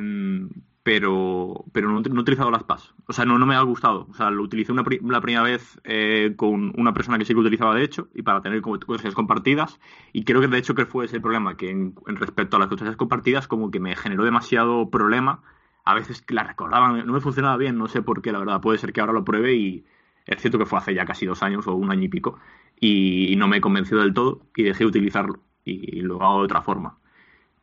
pero, 0.85 1.65
pero 1.73 1.89
no, 1.91 2.03
he 2.05 2.21
utilizado 2.21 2.51
las 2.51 2.63
PAS. 2.63 2.95
O 3.07 3.15
sea, 3.15 3.25
no, 3.25 3.39
no 3.39 3.47
me 3.47 3.57
ha 3.57 3.63
gustado. 3.63 4.07
O 4.11 4.15
sea, 4.15 4.31
lo 4.31 4.43
utilicé 4.43 4.71
una, 4.71 4.85
la 5.09 5.21
primera 5.23 5.43
vez 5.43 5.81
eh, 5.83 6.35
con 6.37 6.79
una 6.79 6.93
persona 6.93 7.19
que 7.19 7.25
sí 7.25 7.33
que 7.33 7.41
utilizaba 7.41 7.75
de 7.75 7.83
hecho 7.83 8.09
y 8.15 8.23
para 8.23 8.43
tener 8.43 8.61
contraseñas 8.61 9.15
compartidas. 9.15 9.81
Y 10.13 10.25
creo 10.25 10.43
que 10.43 10.49
de 10.49 10.59
hecho 10.59 10.75
que 10.75 10.85
fue 10.85 11.07
ese 11.07 11.17
el 11.17 11.23
problema, 11.23 11.57
que 11.57 11.71
en, 11.71 11.95
respecto 12.05 12.57
a 12.57 12.61
las 12.61 12.69
contraseñas 12.69 12.99
compartidas 12.99 13.49
como 13.49 13.71
que 13.71 13.81
me 13.81 13.97
generó 13.97 14.25
demasiado 14.25 14.91
problema. 14.91 15.43
A 15.87 15.95
veces 15.95 16.23
que 16.23 16.35
la 16.35 16.45
recordaban, 16.45 17.07
no 17.07 17.13
me 17.13 17.21
funcionaba 17.21 17.57
bien, 17.57 17.79
no 17.79 17.89
sé 17.89 18.03
por 18.03 18.21
qué, 18.21 18.31
la 18.33 18.39
verdad. 18.39 18.61
Puede 18.61 18.79
ser 18.79 18.93
que 18.93 19.01
ahora 19.01 19.15
lo 19.15 19.25
pruebe 19.25 19.55
y 19.55 19.87
es 20.27 20.41
cierto 20.41 20.59
que 20.59 20.67
fue 20.67 20.79
hace 20.79 20.95
ya 20.95 21.07
casi 21.07 21.27
dos 21.27 21.43
años 21.43 21.67
o 21.67 21.75
un 21.75 21.91
año 21.91 22.05
y 22.05 22.09
pico 22.09 22.39
y, 22.79 23.35
no 23.37 23.49
me 23.49 23.59
he 23.59 23.61
convencido 23.61 24.01
del 24.01 24.15
todo 24.15 24.43
y 24.57 24.65
dejé 24.65 24.85
de 24.85 24.89
utilizarlo 24.89 25.41
y 25.65 26.03
lo 26.03 26.23
hago 26.23 26.41
de 26.41 26.45
otra 26.45 26.63
forma. 26.63 26.99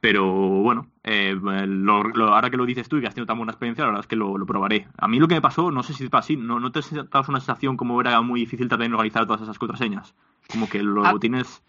Pero 0.01 0.25
bueno, 0.25 0.87
eh, 1.03 1.39
ahora 2.17 2.49
que 2.49 2.57
lo 2.57 2.65
dices 2.65 2.89
tú 2.89 2.97
y 2.97 3.01
que 3.01 3.07
has 3.07 3.13
tenido 3.13 3.27
tan 3.27 3.37
buena 3.37 3.51
experiencia, 3.51 3.83
la 3.83 3.91
verdad 3.91 4.03
es 4.03 4.07
que 4.07 4.15
lo, 4.15 4.33
probaré. 4.47 4.87
A 4.97 5.07
mí 5.07 5.19
lo 5.19 5.27
que 5.27 5.35
me 5.35 5.41
pasó, 5.41 5.69
no 5.69 5.83
sé 5.83 5.93
si 5.93 6.05
es 6.05 6.09
así, 6.13 6.35
¿no, 6.35 6.59
no 6.59 6.71
te 6.71 6.79
has 6.79 6.91
dado 6.91 7.25
una 7.29 7.39
sensación 7.39 7.77
como 7.77 8.01
era 8.01 8.19
muy 8.21 8.39
difícil 8.39 8.67
de 8.67 8.75
organizar 8.75 9.27
todas 9.27 9.43
esas 9.43 9.59
contraseñas? 9.59 10.15
Como 10.49 10.67
que 10.67 10.81
lo 10.81 11.05
ah, 11.05 11.13
tienes... 11.21 11.61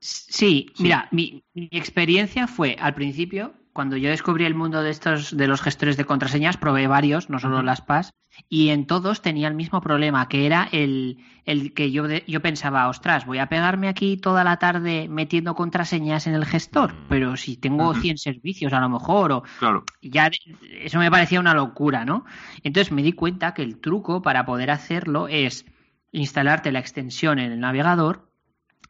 Sí, 0.00 0.72
mira, 0.78 1.08
mi, 1.10 1.44
mi, 1.52 1.68
experiencia 1.72 2.46
fue 2.46 2.76
al 2.80 2.94
principio 2.94 3.52
cuando 3.74 3.96
yo 3.96 4.08
descubrí 4.08 4.44
el 4.44 4.54
mundo 4.54 4.82
de 4.82 4.90
estos 4.90 5.36
de 5.36 5.48
los 5.48 5.60
gestores 5.60 5.96
de 5.96 6.04
contraseñas, 6.04 6.56
probé 6.56 6.86
varios, 6.86 7.28
no 7.28 7.40
solo 7.40 7.60
las 7.60 7.80
PAS, 7.80 8.12
y 8.48 8.68
en 8.68 8.86
todos 8.86 9.20
tenía 9.20 9.48
el 9.48 9.54
mismo 9.54 9.80
problema, 9.80 10.28
que 10.28 10.46
era 10.46 10.68
el, 10.70 11.18
el 11.44 11.74
que 11.74 11.90
yo, 11.90 12.06
yo 12.08 12.40
pensaba, 12.40 12.88
ostras, 12.88 13.26
voy 13.26 13.38
a 13.38 13.48
pegarme 13.48 13.88
aquí 13.88 14.16
toda 14.16 14.44
la 14.44 14.58
tarde 14.58 15.08
metiendo 15.08 15.56
contraseñas 15.56 16.28
en 16.28 16.34
el 16.34 16.44
gestor, 16.44 16.92
mm. 16.92 17.06
pero 17.08 17.36
si 17.36 17.56
tengo 17.56 17.92
100 17.94 18.18
servicios 18.18 18.72
a 18.72 18.80
lo 18.80 18.88
mejor, 18.88 19.32
o 19.32 19.42
claro. 19.58 19.84
ya 20.00 20.30
eso 20.80 20.98
me 21.00 21.10
parecía 21.10 21.40
una 21.40 21.52
locura, 21.52 22.04
¿no? 22.04 22.24
Entonces 22.62 22.92
me 22.92 23.02
di 23.02 23.12
cuenta 23.12 23.54
que 23.54 23.62
el 23.62 23.80
truco 23.80 24.22
para 24.22 24.46
poder 24.46 24.70
hacerlo 24.70 25.26
es 25.26 25.66
instalarte 26.12 26.70
la 26.70 26.78
extensión 26.78 27.40
en 27.40 27.50
el 27.50 27.58
navegador 27.58 28.30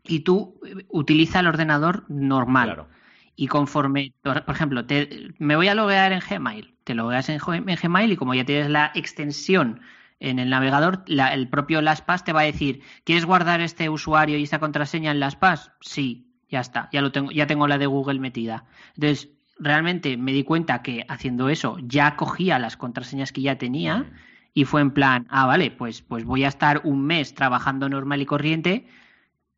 y 0.03 0.20
tú 0.20 0.61
eh, 0.66 0.85
utiliza 0.91 1.41
el 1.41 1.47
ordenador 1.47 2.05
normal. 2.09 2.66
Claro. 2.66 2.89
Y 3.37 3.49
conforme, 3.49 4.12
por 4.22 4.43
ejemplo, 4.49 4.87
te, 4.87 5.35
me 5.39 5.57
voy 5.57 5.68
a 5.68 5.74
loguear 5.74 6.12
en 6.12 6.20
Gmail, 6.20 6.74
te 6.85 6.95
logueas 6.95 7.28
en, 7.28 7.41
en 7.49 7.76
Gmail 7.82 8.12
y 8.12 8.16
como 8.16 8.35
ya 8.35 8.45
tienes 8.45 8.70
la 8.70 8.93
extensión 8.95 9.80
en 10.20 10.39
el 10.39 10.51
navegador, 10.51 11.03
la, 11.07 11.35
el 11.35 11.49
propio 11.49 11.82
LastPass 11.82 12.24
te 12.24 12.32
va 12.32 12.41
a 12.41 12.45
decir, 12.45 12.82
¿quieres 13.05 13.24
guardar 13.24 13.61
este 13.61 13.89
usuario 13.89 14.39
y 14.39 14.45
esta 14.45 14.61
contraseña 14.61 15.11
en 15.11 15.20
LastPass? 15.20 15.72
Sí, 15.80 16.32
ya 16.49 16.61
está, 16.61 16.89
ya 16.93 17.03
lo 17.03 17.12
tengo, 17.12 17.30
ya 17.30 17.47
tengo 17.47 17.66
la 17.66 17.78
de 17.78 17.87
Google 17.87 18.20
metida. 18.20 18.64
Entonces, 18.95 19.30
realmente 19.59 20.16
me 20.16 20.32
di 20.32 20.45
cuenta 20.45 20.82
que 20.82 21.05
haciendo 21.09 21.49
eso 21.49 21.76
ya 21.82 22.16
cogía 22.16 22.59
las 22.59 22.76
contraseñas 22.76 23.32
que 23.32 23.43
ya 23.43 23.59
tenía 23.59 24.12
y 24.55 24.64
fue 24.64 24.80
en 24.80 24.93
plan, 24.93 25.26
ah, 25.30 25.47
vale, 25.47 25.70
pues, 25.70 26.03
pues 26.03 26.24
voy 26.24 26.45
a 26.45 26.49
estar 26.49 26.82
un 26.85 27.05
mes 27.05 27.35
trabajando 27.35 27.89
normal 27.89 28.22
y 28.22 28.26
corriente 28.26 28.87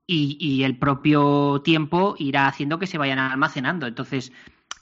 y, 0.06 0.36
y 0.40 0.64
el 0.64 0.78
propio 0.78 1.60
tiempo 1.64 2.14
irá 2.18 2.46
haciendo 2.46 2.78
que 2.78 2.86
se 2.86 2.98
vayan 2.98 3.18
almacenando. 3.18 3.86
Entonces, 3.86 4.32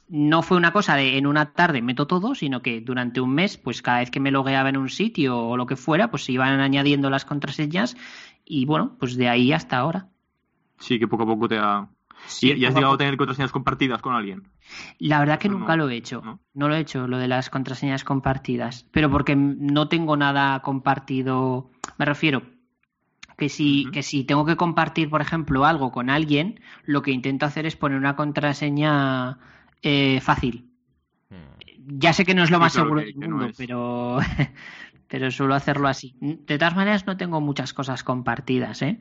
no 0.08 0.42
fue 0.42 0.56
una 0.56 0.72
cosa 0.72 0.96
de 0.96 1.16
en 1.16 1.26
una 1.26 1.52
tarde 1.52 1.82
meto 1.82 2.06
todo, 2.06 2.34
sino 2.34 2.62
que 2.62 2.80
durante 2.80 3.20
un 3.20 3.34
mes, 3.34 3.56
pues 3.56 3.82
cada 3.82 4.00
vez 4.00 4.10
que 4.10 4.20
me 4.20 4.30
logueaba 4.30 4.68
en 4.68 4.76
un 4.76 4.90
sitio 4.90 5.38
o 5.38 5.56
lo 5.56 5.66
que 5.66 5.76
fuera, 5.76 6.10
pues 6.10 6.24
se 6.24 6.32
iban 6.32 6.60
añadiendo 6.60 7.10
las 7.10 7.24
contraseñas 7.24 7.96
y 8.44 8.66
bueno, 8.66 8.96
pues 8.98 9.16
de 9.16 9.28
ahí 9.28 9.52
hasta 9.52 9.78
ahora. 9.78 10.08
Sí, 10.78 10.98
que 10.98 11.08
poco 11.08 11.22
a 11.22 11.26
poco 11.26 11.48
te 11.48 11.58
ha... 11.58 11.88
Sí, 12.26 12.52
¿Y, 12.52 12.64
has 12.64 12.72
a 12.74 12.76
llegado 12.76 12.94
a 12.94 12.98
tener 12.98 13.16
contraseñas 13.16 13.52
compartidas 13.52 14.00
con 14.00 14.14
alguien? 14.14 14.44
La 14.98 15.18
verdad 15.18 15.38
que 15.38 15.48
No, 15.48 15.58
nunca 15.58 15.76
lo 15.76 15.88
he 15.90 15.96
hecho. 15.96 16.22
¿no? 16.24 16.40
¿no? 16.54 16.68
lo 16.68 16.74
he 16.74 16.80
hecho, 16.80 17.06
lo 17.06 17.18
de 17.18 17.28
las 17.28 17.50
contraseñas 17.50 18.04
compartidas. 18.04 18.86
Pero 18.92 19.10
porque 19.10 19.36
no 19.36 19.88
tengo 19.88 20.16
nada 20.16 20.60
compartido. 20.62 21.70
Me 21.98 22.04
refiero 22.06 22.42
que 23.36 23.48
si, 23.48 23.90
que 23.92 24.02
si 24.02 24.24
tengo 24.24 24.44
que 24.46 24.56
compartir, 24.56 25.10
por 25.10 25.20
ejemplo, 25.20 25.64
algo 25.64 25.92
con 25.92 26.10
alguien, 26.10 26.60
lo 26.84 27.02
que 27.02 27.10
intento 27.12 27.46
hacer 27.46 27.66
es 27.66 27.76
poner 27.76 27.98
una 27.98 28.16
contraseña 28.16 29.38
eh, 29.82 30.20
fácil. 30.20 30.70
Mm. 31.30 31.58
Ya 31.98 32.12
sé 32.12 32.24
que 32.24 32.34
no 32.34 32.42
es 32.44 32.50
lo 32.50 32.58
Sí, 32.58 32.60
más 32.60 32.72
claro 32.72 32.74
seguro 32.74 33.00
del 33.00 33.16
no 33.16 33.28
mundo, 33.38 33.52
pero, 33.56 34.18
pero 35.08 35.30
suelo 35.30 35.54
hacerlo 35.54 35.88
así. 35.88 36.16
De 36.20 36.58
todas 36.58 36.76
maneras, 36.76 37.06
no 37.06 37.16
tengo 37.16 37.40
muchas 37.40 37.72
cosas 37.74 38.04
compartidas, 38.04 38.82
¿eh? 38.82 39.00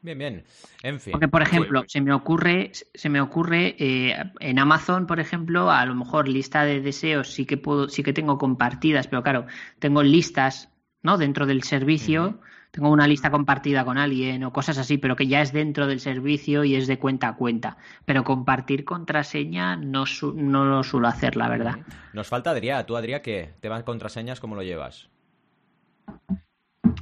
Bien, 0.00 0.18
bien. 0.18 0.44
En 0.82 1.00
fin. 1.00 1.12
Porque, 1.12 1.28
por 1.28 1.42
Sí, 1.42 1.42
ejemplo, 1.42 1.78
pues. 1.78 1.92
se 1.92 2.00
me 2.00 2.12
ocurre, 2.12 2.72
se 2.94 3.08
me 3.08 3.20
ocurre 3.20 3.76
eh, 3.78 4.16
en 4.40 4.58
Amazon, 4.58 5.06
por 5.06 5.20
ejemplo, 5.20 5.70
a 5.70 5.84
lo 5.86 5.94
mejor 5.94 6.28
lista 6.28 6.64
de 6.64 6.80
deseos 6.80 7.28
sí 7.32 7.46
que 7.46 7.56
puedo, 7.58 7.88
sí 7.88 8.02
que 8.02 8.12
tengo 8.12 8.38
compartidas, 8.38 9.06
pero 9.08 9.22
claro, 9.22 9.46
tengo 9.78 10.02
listas, 10.02 10.70
¿no? 11.02 11.18
Dentro 11.18 11.46
del 11.46 11.62
servicio. 11.62 12.40
Tengo 12.72 12.90
una 12.90 13.06
lista 13.06 13.30
compartida 13.30 13.84
con 13.84 13.98
alguien 13.98 14.42
o 14.44 14.52
cosas 14.52 14.78
así, 14.78 14.96
pero 14.96 15.14
que 15.14 15.26
ya 15.28 15.42
es 15.42 15.52
dentro 15.52 15.86
del 15.86 16.00
servicio 16.00 16.64
y 16.64 16.74
es 16.74 16.86
de 16.86 16.98
cuenta 16.98 17.28
a 17.28 17.36
cuenta. 17.36 17.76
Pero 18.06 18.24
compartir 18.24 18.84
contraseña 18.84 19.76
no, 19.76 20.06
su- 20.06 20.32
no 20.32 20.64
lo 20.64 20.82
suelo 20.82 21.06
hacer, 21.06 21.36
la 21.36 21.48
verdad. 21.48 21.76
Nos 22.14 22.28
falta 22.28 22.50
Adrián. 22.50 22.84
¿Tú, 22.86 22.96
Adrián, 22.96 23.20
qué? 23.22 23.52
¿Temas 23.60 23.82
contraseñas 23.84 24.40
cómo 24.40 24.56
lo 24.56 24.62
llevas? 24.62 25.10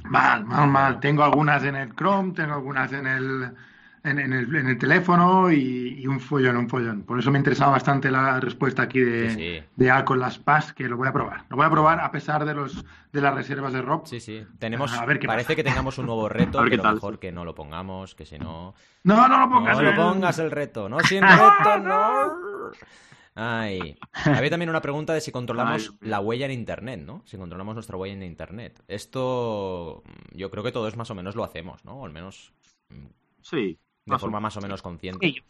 Mal, 0.03 0.45
mal, 0.45 0.67
mal. 0.69 0.99
Tengo 0.99 1.23
algunas 1.23 1.63
en 1.63 1.75
el 1.77 1.95
Chrome, 1.95 2.33
tengo 2.33 2.53
algunas 2.55 2.91
en 2.91 3.07
el, 3.07 3.51
en, 4.03 4.19
en 4.19 4.33
el, 4.33 4.55
en 4.55 4.67
el 4.67 4.77
teléfono 4.77 5.51
y, 5.51 5.99
y 5.99 6.07
un 6.07 6.19
follón, 6.19 6.57
un 6.57 6.69
follón. 6.69 7.03
Por 7.03 7.19
eso 7.19 7.29
me 7.31 7.37
interesaba 7.37 7.71
bastante 7.73 8.09
la 8.09 8.39
respuesta 8.39 8.83
aquí 8.83 8.99
de, 8.99 9.29
Sí, 9.29 9.35
sí. 9.35 9.63
de 9.75 9.91
A 9.91 10.03
con 10.05 10.19
las 10.19 10.39
PAS, 10.39 10.73
que 10.73 10.87
lo 10.89 10.97
voy 10.97 11.07
a 11.07 11.13
probar. 11.13 11.45
Lo 11.49 11.57
voy 11.57 11.65
a 11.65 11.69
probar 11.69 11.99
a 11.99 12.11
pesar 12.11 12.45
de 12.45 12.53
los 12.53 12.83
de 13.11 13.21
las 13.21 13.35
reservas 13.35 13.73
de 13.73 13.81
Rob. 13.81 14.05
Sí, 14.07 14.19
sí. 14.19 14.43
Tenemos, 14.59 14.91
A 14.93 15.05
ver 15.05 15.19
qué 15.19 15.27
parece 15.27 15.47
pasa. 15.47 15.55
que 15.55 15.63
tengamos 15.63 15.97
un 15.97 16.05
nuevo 16.07 16.27
reto, 16.29 16.59
A 16.59 16.63
ver 16.63 16.71
qué 16.71 16.77
mejor 16.81 17.19
que 17.19 17.31
no 17.31 17.45
lo 17.45 17.53
pongamos, 17.55 18.15
que 18.15 18.25
si 18.25 18.39
no... 18.39 18.73
No, 19.03 19.27
no 19.27 19.39
lo 19.39 19.49
pongas. 19.49 19.77
No 19.77 19.83
lo 19.83 19.95
pongas 19.95 20.39
el 20.39 20.51
reto, 20.51 20.87
no 20.89 20.99
sin 21.01 21.21
reto, 21.23 21.77
no. 21.83 22.71
Ay. 23.33 23.97
Había 24.25 24.49
también 24.49 24.69
una 24.69 24.81
pregunta 24.81 25.13
de 25.13 25.21
si 25.21 25.31
controlamos 25.31 25.91
Ay. 26.01 26.09
la 26.09 26.19
huella 26.19 26.45
en 26.47 26.51
internet, 26.51 26.99
¿no? 27.05 27.21
Si 27.25 27.37
controlamos 27.37 27.75
nuestra 27.75 27.95
huella 27.97 28.13
en 28.15 28.23
internet. 28.23 28.83
Esto 28.87 30.03
yo 30.33 30.51
creo 30.51 30.63
que 30.63 30.71
todos 30.73 30.97
más 30.97 31.09
o 31.11 31.15
menos 31.15 31.35
lo 31.35 31.43
hacemos, 31.43 31.85
¿no? 31.85 31.93
O 31.93 32.05
al 32.05 32.11
menos 32.11 32.53
Sí. 33.41 33.77
De 34.05 34.11
más 34.11 34.21
o- 34.21 34.25
forma 34.25 34.39
más 34.39 34.57
o 34.57 34.61
menos 34.61 34.81
consciente. 34.81 35.25
Sí, 35.27 35.41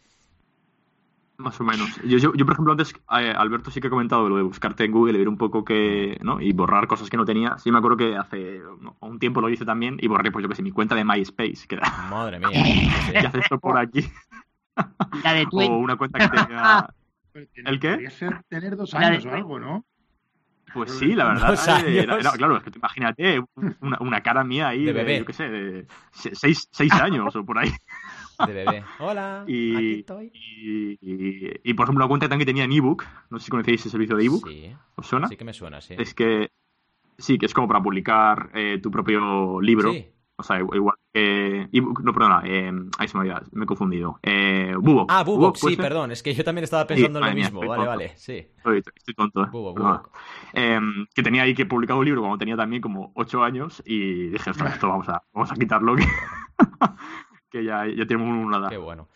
Más 1.37 1.59
o 1.59 1.63
menos. 1.63 1.89
Yo, 2.03 2.19
yo, 2.19 2.33
yo, 2.35 2.45
por 2.45 2.53
ejemplo, 2.53 2.73
antes, 2.73 2.93
eh, 3.19 3.33
Alberto 3.35 3.71
sí 3.71 3.81
que 3.81 3.87
ha 3.87 3.89
comentado 3.89 4.29
lo 4.29 4.35
de 4.37 4.43
buscarte 4.43 4.83
en 4.83 4.91
Google 4.91 5.13
y 5.15 5.17
ver 5.17 5.27
un 5.29 5.37
poco 5.37 5.65
que, 5.65 6.19
¿no? 6.21 6.39
Y 6.39 6.53
borrar 6.53 6.85
cosas 6.85 7.09
que 7.09 7.17
no 7.17 7.25
tenía. 7.25 7.57
Sí 7.57 7.71
me 7.71 7.79
acuerdo 7.79 7.97
que 7.97 8.15
hace 8.15 8.59
¿no? 8.79 8.95
un 8.99 9.17
tiempo 9.17 9.41
lo 9.41 9.49
hice 9.49 9.65
también 9.65 9.97
y 9.99 10.07
borré, 10.07 10.31
pues 10.31 10.43
yo 10.43 10.49
que 10.49 10.55
sé, 10.55 10.61
mi 10.61 10.71
cuenta 10.71 10.93
de 10.93 11.03
MySpace, 11.03 11.65
que 11.67 11.75
era, 11.75 11.89
Madre 12.11 12.37
mía. 12.47 12.91
¿qué 13.11 13.17
hace 13.25 13.39
esto 13.39 13.57
por 13.59 13.77
aquí? 13.79 14.05
La 15.23 15.33
de 15.33 15.43
O 15.45 15.49
Twitter. 15.49 15.71
una 15.71 15.95
cuenta 15.95 16.19
que 16.19 16.37
tenía... 16.37 16.87
¿El 17.55 17.79
qué? 17.79 18.09
Ser 18.11 18.43
tener 18.49 18.75
dos 18.75 18.93
años 18.93 19.25
o 19.25 19.31
algo, 19.31 19.57
¿no? 19.59 19.83
Pues 20.73 20.91
sí, 20.91 21.15
la 21.15 21.25
verdad. 21.25 21.47
Dos 21.49 21.67
eh, 21.67 21.71
años. 21.71 21.87
era- 21.87 22.17
era- 22.19 22.31
claro, 22.33 22.57
es 22.57 22.63
que 22.63 22.71
tú 22.71 22.77
imagínate 22.79 23.43
una, 23.81 23.97
una 23.99 24.21
cara 24.21 24.43
mía 24.43 24.67
ahí 24.69 24.85
De 24.85 24.93
de, 24.93 24.93
bebé. 24.93 25.19
yo 25.19 25.25
qué 25.25 25.33
sé, 25.33 25.49
de 25.49 25.87
se- 26.11 26.35
seis, 26.35 26.67
seis 26.71 26.93
años 26.93 27.35
o 27.35 27.43
por 27.43 27.57
ahí. 27.57 27.71
De 28.47 28.53
bebé. 28.53 28.83
Hola, 28.99 29.43
Y- 29.47 29.75
aquí 29.75 29.99
estoy. 29.99 30.31
Y, 30.33 30.91
y- 31.01 31.59
y, 31.63 31.73
por 31.73 31.85
ejemplo, 31.85 32.03
una 32.05 32.09
cuenta 32.09 32.27
también 32.27 32.45
que 32.45 32.51
tenía 32.51 32.63
en 32.65 32.71
ebook. 32.73 33.03
No 33.29 33.39
sé 33.39 33.45
si 33.45 33.51
conocéis 33.51 33.85
el 33.85 33.91
servicio 33.91 34.15
de 34.15 34.25
ebook. 34.25 34.47
Sí, 34.47 34.73
¿Os 34.95 35.07
suena? 35.07 35.27
sí 35.27 35.35
que 35.37 35.45
me 35.45 35.53
suena, 35.53 35.81
sí. 35.81 35.95
Es 35.97 36.13
que 36.13 36.49
sí, 37.17 37.37
que 37.37 37.45
es 37.45 37.53
como 37.53 37.67
para 37.67 37.81
publicar 37.81 38.49
eh, 38.53 38.79
tu 38.81 38.89
propio 38.91 39.61
libro. 39.61 39.91
Sí. 39.93 40.07
O 40.37 40.43
sea, 40.43 40.59
igual 40.59 40.95
que. 41.13 41.67
ebook- 41.71 42.01
no, 42.03 42.13
perdona, 42.13 42.41
eh, 42.45 42.71
ahí 42.97 43.07
se 43.07 43.15
me 43.15 43.19
ha 43.19 43.21
olvidado, 43.21 43.45
me 43.51 43.63
he 43.65 43.67
confundido. 43.67 44.19
Eh, 44.23 44.73
Bubok. 44.75 45.11
Ah, 45.11 45.23
Bubok, 45.23 45.39
Bubok, 45.39 45.57
sí, 45.57 45.75
perdón. 45.75 46.11
Es 46.11 46.23
que 46.23 46.33
yo 46.33 46.43
también 46.43 46.63
estaba 46.63 46.87
pensando 46.87 47.19
en 47.19 47.25
lo 47.25 47.31
mía, 47.31 47.43
mismo. 47.45 47.59
Vale, 47.59 47.75
tonto. 47.75 47.85
vale, 47.89 48.13
sí. 48.17 48.37
Estoy, 48.57 48.79
estoy 48.95 49.13
tonto, 49.13 49.43
eh. 49.43 49.47
Bubok. 49.51 49.77
Bubok. 49.77 50.09
Em, 50.53 51.05
que 51.13 51.21
tenía 51.21 51.43
ahí 51.43 51.53
que 51.53 51.67
publicar 51.67 51.95
un 51.95 52.05
libro 52.05 52.21
cuando 52.21 52.39
tenía 52.39 52.57
también 52.57 52.81
como 52.81 53.11
8 53.13 53.43
años 53.43 53.83
y 53.85 54.29
dije, 54.29 54.49
ostras, 54.49 54.73
esto 54.73 54.87
vamos 54.87 55.07
a, 55.09 55.21
vamos 55.31 55.51
a 55.51 55.55
quitarlo 55.55 55.95
que, 55.95 56.05
que 57.51 57.63
ya, 57.63 57.85
ya 57.85 58.05
tenemos 58.05 58.29
una 58.29 58.57
edad. 58.57 58.69
Qué 58.69 58.77
bueno. 58.77 59.07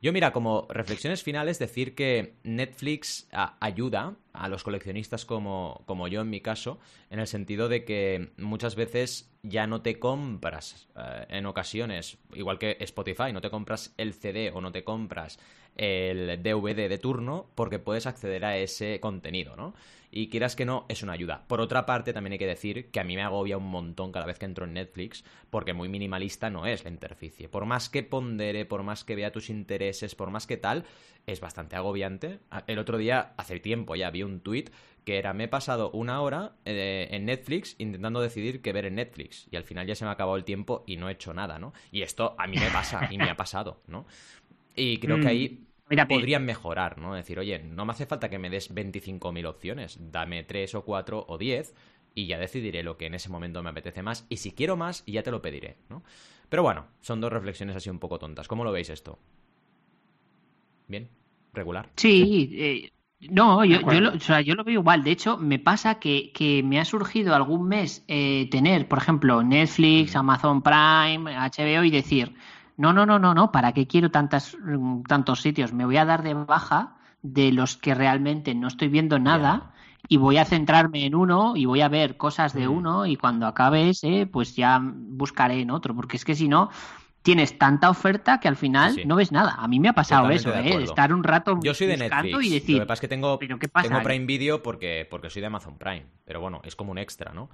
Yo, 0.00 0.12
mira, 0.12 0.32
como 0.32 0.66
reflexiones 0.68 1.22
finales, 1.22 1.60
decir 1.60 1.94
que 1.94 2.34
Netflix 2.42 3.28
ayuda 3.60 4.16
a 4.32 4.48
los 4.48 4.64
coleccionistas 4.64 5.24
como, 5.24 5.82
como 5.86 6.08
yo 6.08 6.20
en 6.20 6.30
mi 6.30 6.40
caso, 6.40 6.78
en 7.10 7.18
el 7.18 7.26
sentido 7.26 7.68
de 7.68 7.84
que 7.84 8.32
muchas 8.36 8.74
veces 8.74 9.30
ya 9.42 9.66
no 9.66 9.82
te 9.82 9.98
compras 9.98 10.88
eh, 10.96 11.26
en 11.28 11.46
ocasiones, 11.46 12.18
igual 12.34 12.58
que 12.58 12.76
Spotify, 12.80 13.32
no 13.32 13.40
te 13.40 13.50
compras 13.50 13.94
el 13.96 14.14
CD 14.14 14.50
o 14.52 14.60
no 14.60 14.72
te 14.72 14.84
compras 14.84 15.38
el 15.76 16.42
DVD 16.42 16.88
de 16.88 16.98
turno 16.98 17.46
porque 17.54 17.78
puedes 17.78 18.06
acceder 18.06 18.44
a 18.44 18.56
ese 18.56 19.00
contenido, 19.00 19.56
¿no? 19.56 19.74
Y 20.14 20.28
quieras 20.28 20.54
que 20.56 20.66
no, 20.66 20.84
es 20.90 21.02
una 21.02 21.14
ayuda. 21.14 21.44
Por 21.48 21.62
otra 21.62 21.86
parte, 21.86 22.12
también 22.12 22.32
hay 22.32 22.38
que 22.38 22.46
decir 22.46 22.90
que 22.90 23.00
a 23.00 23.04
mí 23.04 23.16
me 23.16 23.22
agobia 23.22 23.56
un 23.56 23.70
montón 23.70 24.12
cada 24.12 24.26
vez 24.26 24.38
que 24.38 24.44
entro 24.44 24.66
en 24.66 24.74
Netflix, 24.74 25.24
porque 25.48 25.72
muy 25.72 25.88
minimalista 25.88 26.50
no 26.50 26.66
es 26.66 26.84
la 26.84 26.90
interficie. 26.90 27.48
Por 27.48 27.64
más 27.64 27.88
que 27.88 28.02
pondere, 28.02 28.66
por 28.66 28.82
más 28.82 29.04
que 29.04 29.16
vea 29.16 29.32
tus 29.32 29.48
intereses, 29.48 30.14
por 30.14 30.30
más 30.30 30.46
que 30.46 30.58
tal, 30.58 30.84
es 31.26 31.40
bastante 31.40 31.76
agobiante. 31.76 32.40
El 32.66 32.78
otro 32.78 32.98
día, 32.98 33.32
hace 33.38 33.58
tiempo 33.58 33.96
ya, 33.96 34.10
vi 34.10 34.21
un 34.24 34.40
tweet 34.40 34.66
que 35.04 35.18
era, 35.18 35.32
me 35.32 35.44
he 35.44 35.48
pasado 35.48 35.90
una 35.90 36.20
hora 36.22 36.52
eh, 36.64 37.08
en 37.10 37.24
Netflix 37.26 37.74
intentando 37.78 38.20
decidir 38.20 38.62
qué 38.62 38.72
ver 38.72 38.86
en 38.86 38.94
Netflix, 38.96 39.48
y 39.50 39.56
al 39.56 39.64
final 39.64 39.86
ya 39.86 39.94
se 39.96 40.04
me 40.04 40.10
ha 40.10 40.12
acabado 40.12 40.36
el 40.36 40.44
tiempo 40.44 40.84
y 40.86 40.96
no 40.96 41.08
he 41.08 41.12
hecho 41.12 41.34
nada, 41.34 41.58
¿no? 41.58 41.72
Y 41.90 42.02
esto 42.02 42.36
a 42.38 42.46
mí 42.46 42.56
me 42.58 42.70
pasa, 42.70 43.06
y 43.08 43.18
me 43.18 43.28
ha 43.28 43.36
pasado, 43.36 43.82
¿no? 43.88 44.06
Y 44.74 44.98
creo 44.98 45.20
que 45.20 45.28
Mm. 45.28 45.28
ahí 45.28 45.66
Mira, 45.90 46.06
podrían 46.06 46.44
mejorar, 46.44 46.98
¿no? 46.98 47.14
Decir, 47.14 47.38
oye, 47.38 47.58
no 47.60 47.84
me 47.84 47.92
hace 47.92 48.06
falta 48.06 48.28
que 48.30 48.38
me 48.38 48.50
des 48.50 48.72
25.000 48.74 49.46
opciones, 49.46 49.98
dame 50.12 50.42
3 50.44 50.74
o 50.74 50.84
4 50.84 51.24
o 51.28 51.38
10 51.38 51.74
y 52.14 52.26
ya 52.26 52.38
decidiré 52.38 52.82
lo 52.82 52.98
que 52.98 53.06
en 53.06 53.14
ese 53.14 53.30
momento 53.30 53.62
me 53.62 53.70
apetece 53.70 54.02
más 54.02 54.26
y 54.28 54.36
si 54.38 54.52
quiero 54.52 54.76
más 54.76 55.04
ya 55.06 55.22
te 55.22 55.30
lo 55.30 55.42
pediré, 55.42 55.76
¿no? 55.88 56.02
Pero 56.48 56.62
bueno, 56.62 56.86
son 57.00 57.20
dos 57.20 57.32
reflexiones 57.32 57.76
así 57.76 57.88
un 57.90 57.98
poco 57.98 58.18
tontas. 58.18 58.48
¿Cómo 58.48 58.64
lo 58.64 58.72
veis 58.72 58.90
esto? 58.90 59.18
¿Bien? 60.86 61.08
¿Regular? 61.52 61.90
Sí, 61.96 62.50
eh, 62.52 62.90
no, 63.30 63.64
yo, 63.64 63.80
yo, 63.80 64.00
lo, 64.00 64.14
o 64.14 64.20
sea, 64.20 64.40
yo 64.40 64.54
lo 64.54 64.64
veo 64.64 64.80
igual. 64.80 65.04
De 65.04 65.12
hecho, 65.12 65.36
me 65.38 65.58
pasa 65.58 65.96
que, 66.00 66.32
que 66.32 66.62
me 66.62 66.80
ha 66.80 66.84
surgido 66.84 67.34
algún 67.34 67.68
mes 67.68 68.04
eh, 68.08 68.48
tener, 68.50 68.88
por 68.88 68.98
ejemplo, 68.98 69.42
Netflix, 69.42 70.16
Amazon 70.16 70.62
Prime, 70.62 71.30
HBO 71.36 71.84
y 71.84 71.90
decir, 71.90 72.34
no, 72.76 72.92
no, 72.92 73.06
no, 73.06 73.18
no, 73.18 73.34
no, 73.34 73.52
¿para 73.52 73.72
qué 73.72 73.86
quiero 73.86 74.10
tantas, 74.10 74.56
mm, 74.60 75.02
tantos 75.02 75.40
sitios? 75.40 75.72
Me 75.72 75.84
voy 75.84 75.96
a 75.98 76.04
dar 76.04 76.22
de 76.22 76.34
baja 76.34 76.96
de 77.22 77.52
los 77.52 77.76
que 77.76 77.94
realmente 77.94 78.54
no 78.54 78.66
estoy 78.68 78.88
viendo 78.88 79.18
nada 79.18 79.72
y 80.08 80.16
voy 80.16 80.38
a 80.38 80.44
centrarme 80.44 81.06
en 81.06 81.14
uno 81.14 81.54
y 81.56 81.64
voy 81.66 81.80
a 81.80 81.88
ver 81.88 82.16
cosas 82.16 82.52
de 82.54 82.66
Mm. 82.68 82.72
uno 82.72 83.06
y 83.06 83.16
cuando 83.16 83.46
acabe 83.46 83.88
ese, 83.90 84.26
pues 84.26 84.56
ya 84.56 84.80
buscaré 84.82 85.60
en 85.60 85.70
otro, 85.70 85.94
porque 85.94 86.16
es 86.16 86.24
que 86.24 86.34
si 86.34 86.48
no... 86.48 86.70
Tienes 87.22 87.56
tanta 87.56 87.88
oferta 87.88 88.40
que 88.40 88.48
al 88.48 88.56
final 88.56 88.94
Sí, 88.94 89.02
sí. 89.02 89.06
no 89.06 89.16
ves 89.16 89.30
nada. 89.32 89.54
A 89.58 89.68
mí 89.68 89.78
me 89.78 89.88
ha 89.88 89.92
pasado 89.92 90.22
Totalmente 90.28 90.50
eso, 90.50 90.76
de 90.78 90.80
¿eh? 90.80 90.84
Estar 90.84 91.12
un 91.12 91.22
rato 91.22 91.58
Yo 91.62 91.72
soy 91.72 91.86
de 91.86 91.96
Netflix. 91.96 92.44
y 92.44 92.48
Lo 92.48 92.54
decir, 92.54 92.78
que 92.80 92.86
pasa 92.86 92.94
es 92.94 93.00
que 93.00 93.08
tengo, 93.08 93.38
¿pero 93.38 93.58
qué 93.58 93.68
pasa? 93.68 93.88
tengo 93.88 94.02
Prime 94.02 94.26
Video 94.26 94.62
porque, 94.62 95.06
porque 95.08 95.30
soy 95.30 95.40
de 95.40 95.46
Amazon 95.46 95.78
Prime. 95.78 96.06
Pero 96.24 96.40
bueno, 96.40 96.60
es 96.64 96.74
como 96.74 96.90
un 96.90 96.98
extra, 96.98 97.32
¿no? 97.32 97.48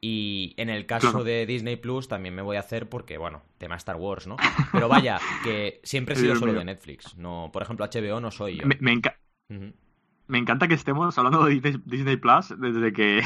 Y 0.00 0.54
en 0.56 0.70
el 0.70 0.86
caso 0.86 1.10
Claro. 1.10 1.24
de 1.24 1.44
Disney 1.44 1.76
Plus 1.76 2.08
también 2.08 2.34
me 2.34 2.40
voy 2.40 2.56
a 2.56 2.60
hacer 2.60 2.88
porque, 2.88 3.18
bueno, 3.18 3.42
tema 3.58 3.76
Star 3.76 3.96
Wars, 3.96 4.26
¿no? 4.26 4.36
Pero 4.72 4.88
vaya, 4.88 5.20
que 5.44 5.80
siempre 5.82 6.14
he 6.14 6.18
sido 6.18 6.36
solo 6.36 6.54
de 6.54 6.64
Netflix. 6.64 7.14
No, 7.18 7.50
por 7.52 7.62
ejemplo, 7.62 7.84
HBO 7.84 8.18
no 8.20 8.30
soy 8.30 8.56
yo. 8.56 8.66
Me, 8.66 8.78
me 8.80 8.92
enca- 8.94 9.16
me 10.28 10.38
encanta 10.38 10.66
que 10.68 10.74
estemos 10.74 11.18
hablando 11.18 11.44
de 11.44 11.60
Disney 11.84 12.16
Plus 12.16 12.54
desde 12.58 12.92
que 12.94 13.20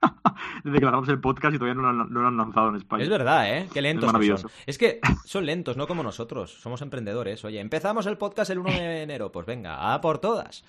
desde 0.64 0.78
que 0.78 0.84
grabamos 0.84 1.08
el 1.08 1.20
podcast 1.20 1.54
y 1.54 1.58
todavía 1.58 1.74
no 1.80 1.82
lo, 1.82 1.88
han- 2.02 2.12
no 2.12 2.20
lo 2.20 2.28
han 2.28 2.36
lanzado 2.36 2.68
en 2.70 2.76
España. 2.76 3.02
Es 3.04 3.08
verdad, 3.08 3.56
¿eh? 3.56 3.68
Qué 3.72 3.80
lentos 3.82 4.04
que 4.04 4.12
maravilloso. 4.12 4.48
son. 4.48 4.50
Es 4.66 4.78
que 4.78 5.00
son 5.24 5.46
lentos, 5.46 5.76
no 5.76 5.86
como 5.86 6.02
nosotros. 6.02 6.52
Somos 6.60 6.82
emprendedores. 6.82 7.44
Oye, 7.44 7.60
empezamos 7.60 8.06
el 8.06 8.18
podcast 8.18 8.50
el 8.50 8.58
1 8.58 8.70
de 8.70 9.02
enero. 9.02 9.32
Pues 9.32 9.46
venga, 9.46 9.92
a 9.94 10.00
por 10.00 10.18
todas. 10.18 10.64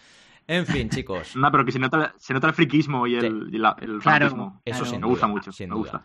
En 0.48 0.66
fin, 0.66 0.90
chicos. 0.90 1.36
No, 1.36 1.52
pero 1.52 1.66
que 1.66 1.72
se 1.72 1.80
nota, 1.80 2.14
se 2.18 2.34
nota 2.34 2.48
el 2.48 2.54
friquismo 2.54 3.06
y 3.08 3.16
el, 3.16 3.22
Sí. 3.50 3.56
y 3.56 3.58
la- 3.58 3.76
el 3.82 4.00
Claro, 4.00 4.02
fanatismo. 4.02 4.62
Eso 4.66 4.80
Claro. 4.80 4.92
sin 4.92 5.02
Me 5.02 5.08
gusta 5.08 5.28
mucho, 5.28 5.52
sin 5.52 5.70
me 5.70 5.76
duda. 5.76 5.92
gusta. 5.92 6.04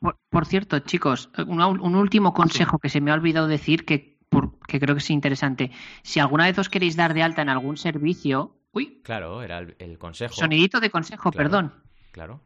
Por, 0.00 0.16
por 0.28 0.46
cierto, 0.46 0.78
chicos, 0.80 1.30
un 1.46 1.94
último 1.96 2.32
consejo 2.32 2.78
que 2.78 2.88
se 2.88 3.00
me 3.00 3.10
ha 3.10 3.14
olvidado 3.14 3.48
decir 3.48 3.84
que, 3.84 4.18
por- 4.28 4.58
que 4.68 4.78
creo 4.78 4.94
que 4.94 5.00
es 5.00 5.10
interesante. 5.10 5.72
Si 6.02 6.20
alguna 6.20 6.44
vez 6.44 6.58
os 6.58 6.68
queréis 6.68 6.94
dar 6.96 7.14
de 7.14 7.22
alta 7.22 7.42
en 7.42 7.48
algún 7.48 7.76
servicio. 7.76 8.54
Uy, 8.72 9.00
Claro, 9.02 9.42
era 9.42 9.58
el, 9.58 9.74
el 9.80 9.98
consejo. 9.98 10.34
sonidito 10.34 10.78
de 10.80 10.90
consejo, 10.90 11.32
Claro. 11.32 11.36
perdón. 11.50 11.72
Claro. 12.12 12.40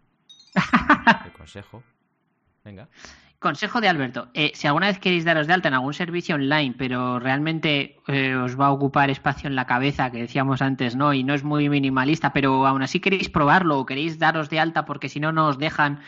El 1.24 1.32
consejo. 1.32 1.82
Venga. 2.64 2.88
Consejo 3.42 3.80
de 3.80 3.88
Alberto. 3.88 4.28
Eh, 4.34 4.52
si 4.54 4.68
alguna 4.68 4.86
vez 4.86 5.00
queréis 5.00 5.24
daros 5.24 5.48
de 5.48 5.52
alta 5.52 5.66
en 5.66 5.74
algún 5.74 5.94
servicio 5.94 6.36
online, 6.36 6.76
pero 6.78 7.18
realmente 7.18 7.96
eh, 8.06 8.36
os 8.36 8.58
va 8.58 8.66
a 8.66 8.70
ocupar 8.70 9.10
espacio 9.10 9.48
en 9.48 9.56
la 9.56 9.66
cabeza, 9.66 10.12
que 10.12 10.18
decíamos 10.18 10.62
antes, 10.62 10.94
¿no? 10.94 11.12
Y 11.12 11.24
no 11.24 11.34
es 11.34 11.42
muy 11.42 11.68
minimalista, 11.68 12.32
pero 12.32 12.66
aún 12.66 12.82
así 12.82 13.00
queréis 13.00 13.28
probarlo 13.28 13.80
o 13.80 13.84
queréis 13.84 14.20
daros 14.20 14.48
de 14.48 14.60
alta 14.60 14.84
porque 14.84 15.08
si 15.08 15.18
no, 15.18 15.32
no 15.32 15.48
os 15.48 15.58
dejan, 15.58 15.98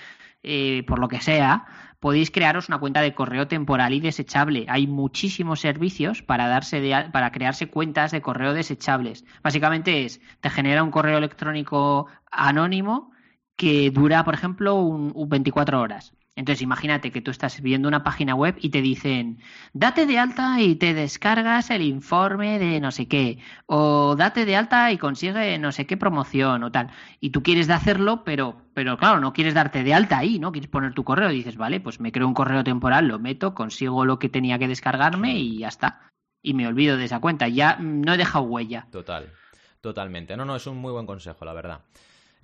eh, 0.44 0.84
por 0.86 1.00
lo 1.00 1.08
que 1.08 1.20
sea, 1.20 1.66
podéis 1.98 2.30
crearos 2.30 2.68
una 2.68 2.78
cuenta 2.78 3.00
de 3.00 3.14
correo 3.14 3.48
temporal 3.48 3.94
y 3.94 4.00
desechable. 4.00 4.66
Hay 4.68 4.86
muchísimos 4.86 5.58
servicios 5.58 6.22
para 6.22 6.46
darse 6.46 6.80
de 6.80 7.10
para 7.12 7.32
crearse 7.32 7.68
cuentas 7.68 8.12
de 8.12 8.22
correo 8.22 8.52
desechables. 8.52 9.24
Básicamente 9.42 10.04
es, 10.04 10.20
te 10.40 10.50
genera 10.50 10.84
un 10.84 10.92
correo 10.92 11.18
electrónico 11.18 12.06
anónimo 12.30 13.13
que 13.56 13.90
dura, 13.90 14.24
por 14.24 14.34
ejemplo, 14.34 14.76
un, 14.76 15.12
un 15.14 15.28
24 15.28 15.80
horas. 15.80 16.12
Entonces, 16.36 16.62
imagínate 16.62 17.12
que 17.12 17.20
tú 17.20 17.30
estás 17.30 17.60
viendo 17.60 17.86
una 17.86 18.02
página 18.02 18.34
web 18.34 18.56
y 18.60 18.70
te 18.70 18.82
dicen, 18.82 19.38
date 19.72 20.04
de 20.04 20.18
alta 20.18 20.60
y 20.60 20.74
te 20.74 20.92
descargas 20.92 21.70
el 21.70 21.82
informe 21.82 22.58
de 22.58 22.80
no 22.80 22.90
sé 22.90 23.06
qué, 23.06 23.38
o 23.66 24.16
date 24.16 24.44
de 24.44 24.56
alta 24.56 24.90
y 24.90 24.98
consigue 24.98 25.58
no 25.58 25.70
sé 25.70 25.86
qué 25.86 25.96
promoción 25.96 26.64
o 26.64 26.72
tal. 26.72 26.90
Y 27.20 27.30
tú 27.30 27.42
quieres 27.44 27.68
de 27.68 27.74
hacerlo, 27.74 28.24
pero, 28.24 28.56
pero 28.74 28.98
claro, 28.98 29.20
no 29.20 29.32
quieres 29.32 29.54
darte 29.54 29.84
de 29.84 29.94
alta 29.94 30.18
ahí, 30.18 30.40
¿no? 30.40 30.50
Quieres 30.50 30.70
poner 30.70 30.92
tu 30.92 31.04
correo 31.04 31.30
y 31.30 31.36
dices, 31.36 31.56
vale, 31.56 31.78
pues 31.80 32.00
me 32.00 32.10
creo 32.10 32.26
un 32.26 32.34
correo 32.34 32.64
temporal, 32.64 33.06
lo 33.06 33.20
meto, 33.20 33.54
consigo 33.54 34.04
lo 34.04 34.18
que 34.18 34.28
tenía 34.28 34.58
que 34.58 34.66
descargarme 34.66 35.38
y 35.38 35.58
ya 35.58 35.68
está. 35.68 36.10
Y 36.42 36.54
me 36.54 36.66
olvido 36.66 36.96
de 36.96 37.04
esa 37.04 37.20
cuenta. 37.20 37.46
Ya 37.46 37.76
no 37.76 38.12
he 38.12 38.18
dejado 38.18 38.44
huella. 38.44 38.88
Total. 38.90 39.32
Totalmente. 39.80 40.36
No, 40.36 40.44
no, 40.44 40.56
es 40.56 40.66
un 40.66 40.78
muy 40.78 40.92
buen 40.92 41.06
consejo, 41.06 41.44
la 41.44 41.52
verdad. 41.52 41.80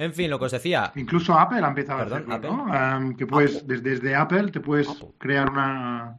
En 0.01 0.13
fin, 0.15 0.31
lo 0.31 0.39
que 0.39 0.47
os 0.47 0.53
decía. 0.53 0.93
Incluso 0.97 1.39
Apple 1.39 1.61
ha 1.63 1.69
empezado 1.69 1.99
Perdón, 2.01 2.33
a 2.33 2.35
hacerlo, 2.37 2.65
Apple. 2.67 3.09
¿no? 3.11 3.17
Que 3.17 3.27
puedes, 3.27 3.67
desde, 3.67 3.91
desde 3.91 4.15
Apple 4.15 4.51
te 4.51 4.61
puedes 4.61 4.89
Apple. 4.89 5.09
crear 5.19 5.51
una, 5.51 6.19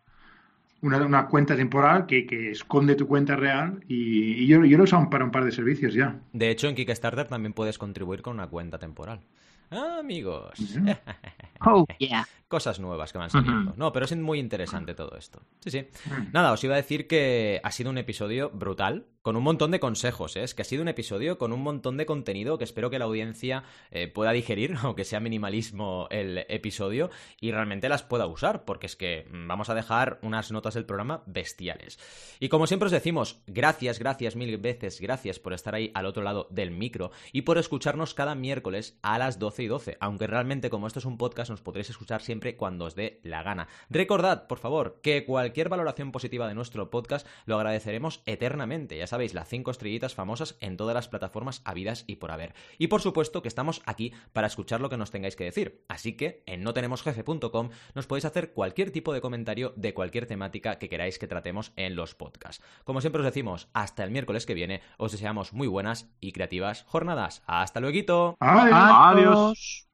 una, 0.81 0.97
una 1.05 1.27
cuenta 1.27 1.55
temporal 1.55 2.05
que, 2.05 2.25
que 2.27 2.51
esconde 2.51 2.95
tu 2.95 3.07
cuenta 3.07 3.35
real 3.35 3.83
y, 3.87 4.43
y 4.43 4.47
yo, 4.47 4.63
yo 4.65 4.77
lo 4.77 4.83
he 4.83 4.85
usado 4.85 5.09
para 5.09 5.25
un 5.25 5.31
par 5.31 5.45
de 5.45 5.51
servicios 5.51 5.93
ya. 5.93 6.19
De 6.31 6.49
hecho, 6.49 6.67
en 6.67 6.75
Kickstarter 6.75 7.27
también 7.27 7.53
puedes 7.53 7.77
contribuir 7.77 8.21
con 8.21 8.33
una 8.35 8.47
cuenta 8.47 8.77
temporal. 8.77 9.21
Ah, 9.73 9.97
amigos. 9.99 10.59
Ujú. 10.59 10.85
Oh, 11.65 11.85
yeah. 11.97 12.27
Cosas 12.49 12.81
nuevas 12.81 13.13
que 13.13 13.17
van 13.17 13.29
saliendo. 13.29 13.71
Ujú. 13.71 13.79
No, 13.79 13.93
pero 13.93 14.03
es 14.05 14.15
muy 14.17 14.37
interesante 14.39 14.93
todo 14.93 15.15
esto. 15.17 15.41
Sí, 15.61 15.71
sí. 15.71 15.87
Mm. 16.09 16.33
Nada, 16.33 16.51
os 16.51 16.61
iba 16.65 16.73
a 16.73 16.77
decir 16.77 17.07
que 17.07 17.61
ha 17.63 17.71
sido 17.71 17.89
un 17.89 17.97
episodio 17.97 18.49
brutal, 18.49 19.05
con 19.21 19.35
un 19.35 19.43
montón 19.43 19.71
de 19.71 19.79
consejos, 19.79 20.35
¿eh? 20.35 20.43
Es 20.43 20.55
que 20.55 20.63
ha 20.63 20.65
sido 20.65 20.81
un 20.81 20.87
episodio 20.87 21.37
con 21.37 21.53
un 21.53 21.61
montón 21.61 21.97
de 21.97 22.05
contenido 22.05 22.57
que 22.57 22.63
espero 22.63 22.89
que 22.89 22.97
la 22.97 23.05
audiencia 23.05 23.63
eh, 23.91 24.07
pueda 24.07 24.31
digerir, 24.31 24.75
aunque 24.81 25.05
sea 25.05 25.19
minimalismo 25.19 26.07
el 26.09 26.39
episodio, 26.49 27.11
y 27.39 27.51
realmente 27.51 27.89
las 27.89 28.03
pueda 28.03 28.25
usar, 28.25 28.65
porque 28.65 28.87
es 28.87 28.95
que 28.95 29.27
mm, 29.29 29.47
vamos 29.47 29.69
a 29.69 29.75
dejar 29.75 30.19
unas 30.23 30.51
notas 30.51 30.73
del 30.73 30.85
programa 30.85 31.23
bestiales. 31.27 31.99
Y 32.39 32.49
como 32.49 32.67
siempre 32.67 32.87
os 32.87 32.91
decimos, 32.91 33.41
gracias, 33.45 33.99
gracias, 33.99 34.35
mil 34.35 34.57
veces, 34.57 34.99
gracias 34.99 35.39
por 35.39 35.53
estar 35.53 35.75
ahí 35.75 35.91
al 35.93 36.05
otro 36.07 36.23
lado 36.23 36.47
del 36.49 36.71
micro 36.71 37.11
y 37.31 37.43
por 37.43 37.57
escucharnos 37.57 38.13
cada 38.13 38.33
miércoles 38.33 38.97
a 39.03 39.19
las 39.19 39.37
12 39.37 39.63
y 39.63 39.67
12, 39.67 39.97
aunque 39.99 40.27
realmente 40.27 40.69
como 40.69 40.87
esto 40.87 40.99
es 40.99 41.05
un 41.05 41.17
podcast 41.17 41.51
nos 41.51 41.61
podréis 41.61 41.89
escuchar 41.89 42.21
siempre 42.21 42.55
cuando 42.55 42.85
os 42.85 42.95
dé 42.95 43.19
la 43.23 43.43
gana. 43.43 43.67
Recordad, 43.89 44.47
por 44.47 44.57
favor, 44.57 44.99
que 45.03 45.25
cualquier 45.25 45.69
valoración 45.69 46.11
positiva 46.11 46.47
de 46.47 46.55
nuestro 46.55 46.89
podcast 46.89 47.27
lo 47.45 47.55
agradeceremos 47.55 48.23
eternamente. 48.25 48.97
Ya 48.97 49.07
sabéis, 49.11 49.35
las 49.35 49.47
cinco 49.47 49.69
estrellitas 49.69 50.15
famosas 50.15 50.57
en 50.59 50.75
todas 50.75 50.95
las 50.95 51.07
plataformas 51.07 51.61
habidas 51.63 52.03
y 52.07 52.15
por 52.15 52.31
haber. 52.31 52.55
Y 52.79 52.87
por 52.87 53.01
supuesto 53.01 53.43
que 53.43 53.47
estamos 53.47 53.83
aquí 53.85 54.11
para 54.33 54.47
escuchar 54.47 54.81
lo 54.81 54.89
que 54.89 54.97
nos 54.97 55.11
tengáis 55.11 55.35
que 55.35 55.43
decir. 55.43 55.85
Así 55.87 56.17
que 56.17 56.43
en 56.47 56.63
notenemosjefe.com 56.63 57.69
nos 57.93 58.07
podéis 58.07 58.25
hacer 58.25 58.53
cualquier 58.53 58.91
tipo 58.91 59.13
de 59.13 59.21
comentario 59.21 59.73
de 59.75 59.93
cualquier 59.93 60.25
temática 60.25 60.79
que 60.79 60.89
queráis 60.89 61.19
que 61.19 61.27
tratemos 61.27 61.71
en 61.75 61.95
los 61.95 62.15
podcasts. 62.15 62.63
Como 62.83 63.01
siempre 63.01 63.21
os 63.21 63.25
decimos, 63.25 63.69
hasta 63.73 64.03
el 64.03 64.09
miércoles 64.09 64.47
que 64.47 64.55
viene 64.55 64.81
os 64.97 65.11
deseamos 65.11 65.53
muy 65.53 65.67
buenas 65.67 66.09
y 66.19 66.31
creativas 66.31 66.83
jornadas. 66.87 67.43
¡Hasta 67.45 67.79
luego! 67.79 67.91
Adiós. 67.91 68.37
Adiós. 68.39 69.90